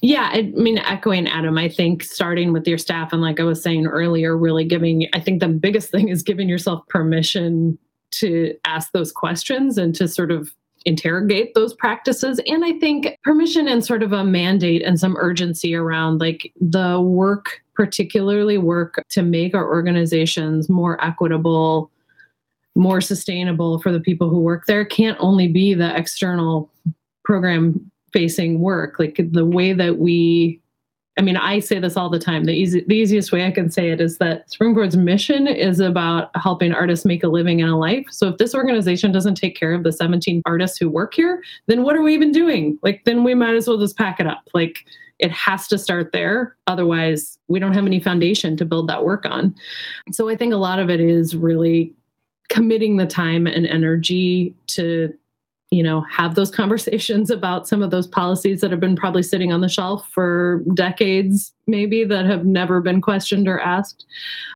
Yeah, 0.00 0.30
I 0.32 0.42
mean, 0.42 0.78
echoing 0.78 1.26
Adam, 1.26 1.58
I 1.58 1.68
think 1.68 2.02
starting 2.02 2.52
with 2.52 2.66
your 2.66 2.78
staff 2.78 3.12
and 3.12 3.22
like 3.22 3.40
I 3.40 3.44
was 3.44 3.62
saying 3.62 3.86
earlier, 3.86 4.36
really 4.36 4.64
giving, 4.64 5.08
I 5.12 5.20
think 5.20 5.40
the 5.40 5.48
biggest 5.48 5.90
thing 5.92 6.08
is 6.08 6.22
giving 6.22 6.48
yourself 6.48 6.86
permission 6.88 7.78
to 8.12 8.54
ask 8.64 8.92
those 8.92 9.10
questions 9.10 9.76
and 9.76 9.94
to 9.96 10.06
sort 10.06 10.30
of 10.30 10.54
interrogate 10.84 11.54
those 11.54 11.74
practices. 11.74 12.40
And 12.46 12.64
I 12.64 12.78
think 12.78 13.18
permission 13.24 13.66
and 13.66 13.84
sort 13.84 14.02
of 14.02 14.12
a 14.12 14.22
mandate 14.22 14.82
and 14.82 15.00
some 15.00 15.16
urgency 15.16 15.74
around 15.74 16.20
like 16.20 16.52
the 16.60 17.00
work, 17.00 17.62
particularly 17.74 18.58
work 18.58 19.02
to 19.08 19.22
make 19.22 19.54
our 19.54 19.66
organizations 19.66 20.68
more 20.68 21.02
equitable, 21.02 21.90
more 22.74 23.00
sustainable 23.00 23.78
for 23.78 23.92
the 23.92 24.00
people 24.00 24.28
who 24.28 24.40
work 24.40 24.66
there 24.66 24.84
can't 24.84 25.16
only 25.20 25.48
be 25.48 25.74
the 25.74 25.96
external 25.96 26.70
program 27.24 27.90
facing 28.14 28.60
work. 28.60 28.98
Like 28.98 29.20
the 29.32 29.44
way 29.44 29.74
that 29.74 29.98
we 29.98 30.60
i 31.16 31.22
mean 31.22 31.36
i 31.36 31.60
say 31.60 31.78
this 31.78 31.96
all 31.96 32.08
the 32.08 32.18
time. 32.18 32.44
The, 32.44 32.52
easy, 32.52 32.84
the 32.86 32.96
easiest 32.96 33.32
way 33.32 33.44
i 33.44 33.50
can 33.50 33.70
say 33.70 33.90
it 33.90 34.00
is 34.00 34.18
that 34.18 34.50
springboard's 34.50 34.96
mission 34.96 35.46
is 35.46 35.80
about 35.80 36.30
helping 36.36 36.72
artists 36.72 37.04
make 37.04 37.24
a 37.24 37.28
living 37.28 37.60
and 37.60 37.70
a 37.70 37.76
life. 37.76 38.06
So 38.10 38.28
if 38.28 38.38
this 38.38 38.54
organization 38.54 39.12
doesn't 39.12 39.34
take 39.34 39.56
care 39.56 39.74
of 39.74 39.82
the 39.82 39.92
17 39.92 40.42
artists 40.46 40.78
who 40.78 40.88
work 40.88 41.14
here 41.14 41.42
then 41.66 41.82
what 41.82 41.96
are 41.96 42.02
we 42.02 42.14
even 42.14 42.32
doing? 42.32 42.78
Like 42.82 43.04
then 43.04 43.24
we 43.24 43.34
might 43.34 43.54
as 43.54 43.68
well 43.68 43.78
just 43.78 43.98
pack 43.98 44.20
it 44.20 44.26
up. 44.26 44.48
Like 44.54 44.86
it 45.20 45.30
has 45.30 45.68
to 45.68 45.78
start 45.78 46.12
there. 46.12 46.56
Otherwise 46.66 47.38
we 47.48 47.58
don't 47.58 47.74
have 47.74 47.86
any 47.86 48.00
foundation 48.00 48.56
to 48.56 48.64
build 48.64 48.88
that 48.88 49.04
work 49.04 49.26
on. 49.26 49.54
So 50.12 50.28
i 50.28 50.36
think 50.36 50.52
a 50.52 50.58
lot 50.68 50.78
of 50.78 50.88
it 50.88 51.00
is 51.00 51.34
really 51.34 51.94
committing 52.48 52.96
the 52.96 53.06
time 53.06 53.46
and 53.46 53.66
energy 53.66 54.54
to 54.68 55.12
you 55.70 55.82
know 55.82 56.02
have 56.02 56.34
those 56.34 56.50
conversations 56.60 57.30
about 57.30 57.66
some 57.66 57.82
of 57.82 57.90
those 57.90 58.06
policies 58.06 58.60
that 58.60 58.70
have 58.70 58.80
been 58.80 58.96
probably 58.96 59.22
sitting 59.22 59.52
on 59.52 59.60
the 59.60 59.68
shelf 59.68 60.08
for 60.12 60.62
decades 60.74 61.52
maybe 61.66 62.04
that 62.04 62.26
have 62.26 62.44
never 62.44 62.82
been 62.82 63.00
questioned 63.00 63.48
or 63.48 63.58
asked. 63.58 64.04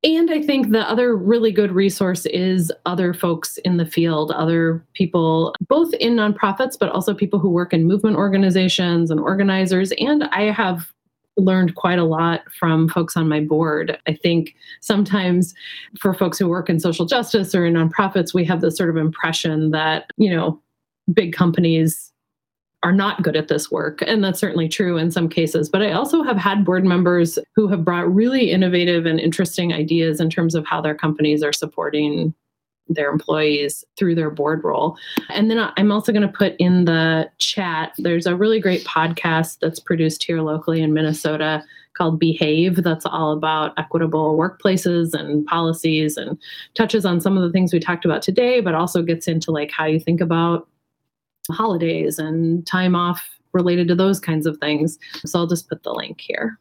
And 0.03 0.31
i 0.31 0.41
think 0.41 0.69
the 0.69 0.89
other 0.89 1.15
really 1.15 1.51
good 1.51 1.71
resource 1.71 2.25
is 2.27 2.71
other 2.85 3.13
folks 3.13 3.57
in 3.65 3.77
the 3.77 3.85
field 3.85 4.31
other 4.31 4.85
people 4.93 5.53
both 5.67 5.93
in 5.95 6.15
nonprofits 6.15 6.77
but 6.79 6.89
also 6.89 7.13
people 7.13 7.39
who 7.39 7.49
work 7.49 7.73
in 7.73 7.85
movement 7.85 8.15
organizations 8.15 9.11
and 9.11 9.19
organizers. 9.19 9.91
And 9.99 10.23
i 10.25 10.43
have 10.51 10.91
learned 11.39 11.75
quite 11.75 11.99
a 11.99 12.03
lot 12.03 12.41
from 12.51 12.89
folks 12.89 13.17
on 13.17 13.27
my 13.27 13.39
board. 13.39 13.97
I 14.07 14.13
think 14.13 14.55
sometimes 14.81 15.53
for 15.99 16.13
folks 16.13 16.37
who 16.37 16.47
work 16.47 16.69
in 16.69 16.79
social 16.79 17.05
justice 17.05 17.55
or 17.55 17.65
in 17.65 17.73
nonprofits, 17.73 18.33
we 18.33 18.45
have 18.45 18.61
this 18.61 18.77
sort 18.77 18.89
of 18.89 18.97
impression 18.97 19.71
that, 19.71 20.11
you 20.17 20.29
know, 20.29 20.61
big 21.13 21.33
companies 21.33 22.11
are 22.83 22.91
not 22.93 23.23
good 23.23 23.35
at 23.35 23.49
this 23.49 23.69
work. 23.69 24.01
And 24.07 24.23
that's 24.23 24.39
certainly 24.39 24.69
true 24.69 24.97
in 24.97 25.11
some 25.11 25.27
cases. 25.27 25.67
But 25.69 25.81
I 25.81 25.91
also 25.91 26.23
have 26.23 26.37
had 26.37 26.63
board 26.63 26.85
members 26.85 27.37
who 27.55 27.67
have 27.67 27.83
brought 27.83 28.13
really 28.13 28.51
innovative 28.51 29.05
and 29.05 29.19
interesting 29.19 29.73
ideas 29.73 30.21
in 30.21 30.29
terms 30.29 30.55
of 30.55 30.65
how 30.65 30.79
their 30.79 30.95
companies 30.95 31.43
are 31.43 31.51
supporting 31.51 32.33
their 32.89 33.11
employees 33.11 33.83
through 33.97 34.15
their 34.15 34.29
board 34.29 34.63
role. 34.63 34.97
And 35.29 35.49
then 35.49 35.71
I'm 35.77 35.91
also 35.91 36.11
going 36.11 36.27
to 36.27 36.33
put 36.33 36.55
in 36.59 36.85
the 36.85 37.29
chat, 37.37 37.93
there's 37.97 38.25
a 38.25 38.35
really 38.35 38.59
great 38.59 38.83
podcast 38.83 39.59
that's 39.59 39.79
produced 39.79 40.23
here 40.23 40.41
locally 40.41 40.81
in 40.81 40.93
Minnesota 40.93 41.63
called 41.93 42.19
Behave 42.19 42.83
that's 42.83 43.05
all 43.05 43.31
about 43.31 43.73
equitable 43.77 44.37
workplaces 44.37 45.13
and 45.13 45.45
policies 45.45 46.17
and 46.17 46.37
touches 46.73 47.05
on 47.05 47.19
some 47.19 47.37
of 47.37 47.43
the 47.43 47.51
things 47.51 47.73
we 47.73 47.79
talked 47.79 48.05
about 48.05 48.21
today, 48.21 48.61
but 48.61 48.73
also 48.73 49.01
gets 49.01 49.27
into 49.27 49.51
like 49.51 49.71
how 49.71 49.85
you 49.85 49.99
think 49.99 50.21
about 50.21 50.67
holidays 51.51 52.17
and 52.19 52.65
time 52.65 52.95
off 52.95 53.27
related 53.53 53.87
to 53.87 53.95
those 53.95 54.19
kinds 54.19 54.45
of 54.45 54.57
things. 54.59 54.97
So 55.25 55.39
I'll 55.39 55.47
just 55.47 55.67
put 55.67 55.83
the 55.83 55.93
link 55.93 56.21
here 56.21 56.57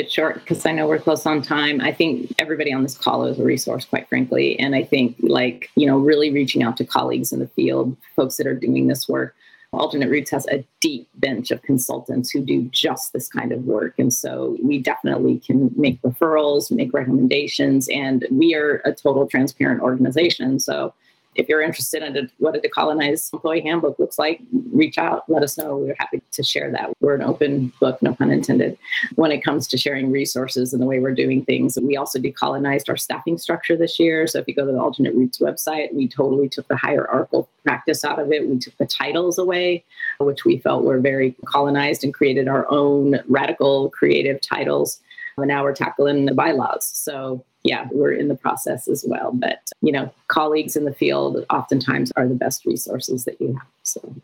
it 0.00 0.10
short 0.10 0.34
because 0.34 0.66
I 0.66 0.72
know 0.72 0.88
we're 0.88 0.98
close 0.98 1.24
on 1.26 1.42
time. 1.42 1.80
I 1.80 1.92
think 1.92 2.34
everybody 2.38 2.72
on 2.72 2.82
this 2.82 2.98
call 2.98 3.24
is 3.26 3.38
a 3.38 3.44
resource, 3.44 3.84
quite 3.84 4.08
frankly. 4.08 4.58
And 4.58 4.74
I 4.74 4.82
think, 4.82 5.16
like, 5.20 5.70
you 5.76 5.86
know, 5.86 5.98
really 5.98 6.30
reaching 6.32 6.62
out 6.62 6.76
to 6.78 6.84
colleagues 6.84 7.32
in 7.32 7.38
the 7.38 7.46
field, 7.46 7.96
folks 8.16 8.36
that 8.36 8.46
are 8.46 8.54
doing 8.54 8.88
this 8.88 9.08
work. 9.08 9.34
Alternate 9.72 10.10
Roots 10.10 10.32
has 10.32 10.46
a 10.48 10.64
deep 10.80 11.08
bench 11.14 11.52
of 11.52 11.62
consultants 11.62 12.30
who 12.30 12.40
do 12.40 12.62
just 12.72 13.12
this 13.12 13.28
kind 13.28 13.52
of 13.52 13.64
work. 13.66 13.94
And 13.98 14.12
so 14.12 14.56
we 14.60 14.80
definitely 14.80 15.38
can 15.38 15.70
make 15.76 16.02
referrals, 16.02 16.72
make 16.72 16.92
recommendations, 16.92 17.88
and 17.88 18.26
we 18.32 18.54
are 18.54 18.82
a 18.84 18.92
total 18.92 19.28
transparent 19.28 19.80
organization. 19.80 20.58
So 20.58 20.92
if 21.36 21.48
you're 21.48 21.62
interested 21.62 22.02
in 22.02 22.30
what 22.38 22.56
a 22.56 22.58
decolonized 22.58 23.32
employee 23.32 23.60
handbook 23.60 23.98
looks 23.98 24.18
like, 24.18 24.40
reach 24.72 24.98
out, 24.98 25.24
let 25.28 25.42
us 25.42 25.56
know. 25.56 25.76
We're 25.76 25.94
happy 25.98 26.20
to 26.32 26.42
share 26.42 26.70
that. 26.72 26.90
We're 27.00 27.14
an 27.14 27.22
open 27.22 27.72
book, 27.80 28.02
no 28.02 28.14
pun 28.14 28.30
intended, 28.30 28.76
when 29.14 29.30
it 29.30 29.42
comes 29.42 29.68
to 29.68 29.78
sharing 29.78 30.10
resources 30.10 30.72
and 30.72 30.82
the 30.82 30.86
way 30.86 30.98
we're 30.98 31.14
doing 31.14 31.44
things. 31.44 31.78
We 31.80 31.96
also 31.96 32.18
decolonized 32.18 32.88
our 32.88 32.96
staffing 32.96 33.38
structure 33.38 33.76
this 33.76 34.00
year. 34.00 34.26
So 34.26 34.38
if 34.40 34.48
you 34.48 34.54
go 34.54 34.66
to 34.66 34.72
the 34.72 34.80
Alternate 34.80 35.14
Roots 35.14 35.38
website, 35.38 35.94
we 35.94 36.08
totally 36.08 36.48
took 36.48 36.66
the 36.68 36.76
hierarchical 36.76 37.48
practice 37.64 38.04
out 38.04 38.18
of 38.18 38.32
it. 38.32 38.48
We 38.48 38.58
took 38.58 38.76
the 38.78 38.86
titles 38.86 39.38
away, 39.38 39.84
which 40.18 40.44
we 40.44 40.58
felt 40.58 40.84
were 40.84 40.98
very 40.98 41.36
colonized, 41.44 42.02
and 42.02 42.12
created 42.12 42.48
our 42.48 42.68
own 42.70 43.20
radical 43.28 43.90
creative 43.90 44.40
titles. 44.40 45.00
And 45.40 45.48
now 45.48 45.62
we're 45.62 45.74
tackling 45.74 46.26
the 46.26 46.34
bylaws. 46.34 46.84
So 46.84 47.44
yeah, 47.62 47.88
we're 47.92 48.12
in 48.12 48.28
the 48.28 48.34
process 48.34 48.88
as 48.88 49.04
well. 49.06 49.32
But, 49.32 49.68
you 49.82 49.92
know, 49.92 50.12
colleagues 50.28 50.76
in 50.76 50.84
the 50.84 50.94
field 50.94 51.44
oftentimes 51.50 52.12
are 52.16 52.26
the 52.26 52.34
best 52.34 52.64
resources 52.64 53.24
that 53.24 53.40
you 53.40 53.52
have. 53.54 53.66
So, 53.82 54.14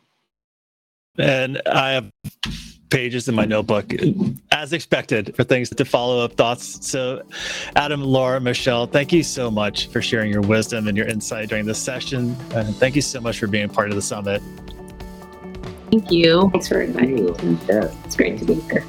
and 1.19 1.61
I 1.67 1.91
have 1.91 2.11
pages 2.89 3.29
in 3.29 3.35
my 3.35 3.45
notebook 3.45 3.93
as 4.53 4.73
expected 4.73 5.35
for 5.35 5.45
things 5.45 5.69
to 5.71 5.85
follow 5.85 6.25
up 6.25 6.35
thoughts. 6.35 6.89
So, 6.89 7.23
Adam, 7.75 8.03
Laura, 8.03 8.41
Michelle, 8.41 8.87
thank 8.87 9.13
you 9.13 9.23
so 9.23 9.51
much 9.51 9.89
for 9.89 10.01
sharing 10.01 10.31
your 10.31 10.43
wisdom 10.43 10.89
and 10.89 10.97
your 10.97 11.07
insight 11.07 11.49
during 11.49 11.67
this 11.67 11.83
session. 11.83 12.37
And 12.55 12.75
thank 12.77 12.97
you 12.97 13.03
so 13.03 13.21
much 13.21 13.39
for 13.39 13.47
being 13.47 13.69
part 13.69 13.91
of 13.91 13.97
the 13.97 14.03
summit. 14.03 14.41
Thank 15.91 16.11
you. 16.11 16.49
Thanks 16.53 16.69
for 16.69 16.81
inviting 16.81 17.27
me. 17.27 17.59
Yeah. 17.69 17.93
It's 18.05 18.17
great 18.17 18.39
to 18.39 18.45
be 18.45 18.55
here. 18.55 18.85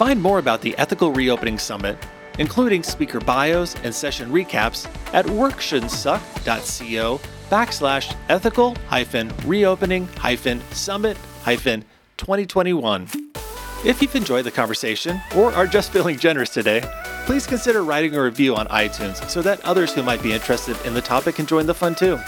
Find 0.00 0.22
more 0.22 0.38
about 0.38 0.62
the 0.62 0.74
Ethical 0.78 1.12
Reopening 1.12 1.58
Summit 1.58 1.98
including 2.38 2.82
speaker 2.82 3.20
bios 3.20 3.76
and 3.84 3.94
session 3.94 4.30
recaps 4.30 4.90
at 5.12 5.26
workshouldn'tsuck.co 5.26 7.20
backslash 7.50 8.16
ethical 8.30 8.74
hyphen 8.88 9.30
reopening 9.44 10.06
hyphen 10.16 10.62
summit 10.72 11.18
hyphen 11.42 11.84
2021. 12.16 13.08
If 13.84 14.00
you've 14.00 14.16
enjoyed 14.16 14.46
the 14.46 14.50
conversation 14.50 15.20
or 15.36 15.52
are 15.52 15.66
just 15.66 15.92
feeling 15.92 16.18
generous 16.18 16.48
today, 16.48 16.82
please 17.26 17.46
consider 17.46 17.82
writing 17.82 18.14
a 18.14 18.22
review 18.22 18.56
on 18.56 18.68
iTunes 18.68 19.28
so 19.28 19.42
that 19.42 19.60
others 19.66 19.92
who 19.92 20.02
might 20.02 20.22
be 20.22 20.32
interested 20.32 20.80
in 20.86 20.94
the 20.94 21.02
topic 21.02 21.34
can 21.34 21.44
join 21.44 21.66
the 21.66 21.74
fun 21.74 21.94
too. 21.94 22.18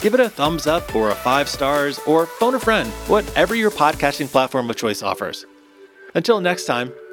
Give 0.00 0.14
it 0.14 0.20
a 0.20 0.28
thumbs 0.28 0.68
up 0.68 0.94
or 0.94 1.10
a 1.10 1.16
five 1.16 1.48
stars 1.48 1.98
or 2.06 2.26
phone 2.26 2.54
a 2.54 2.60
friend, 2.60 2.88
whatever 3.08 3.56
your 3.56 3.72
podcasting 3.72 4.28
platform 4.28 4.70
of 4.70 4.76
choice 4.76 5.02
offers. 5.02 5.44
Until 6.14 6.40
next 6.40 6.64
time, 6.64 6.92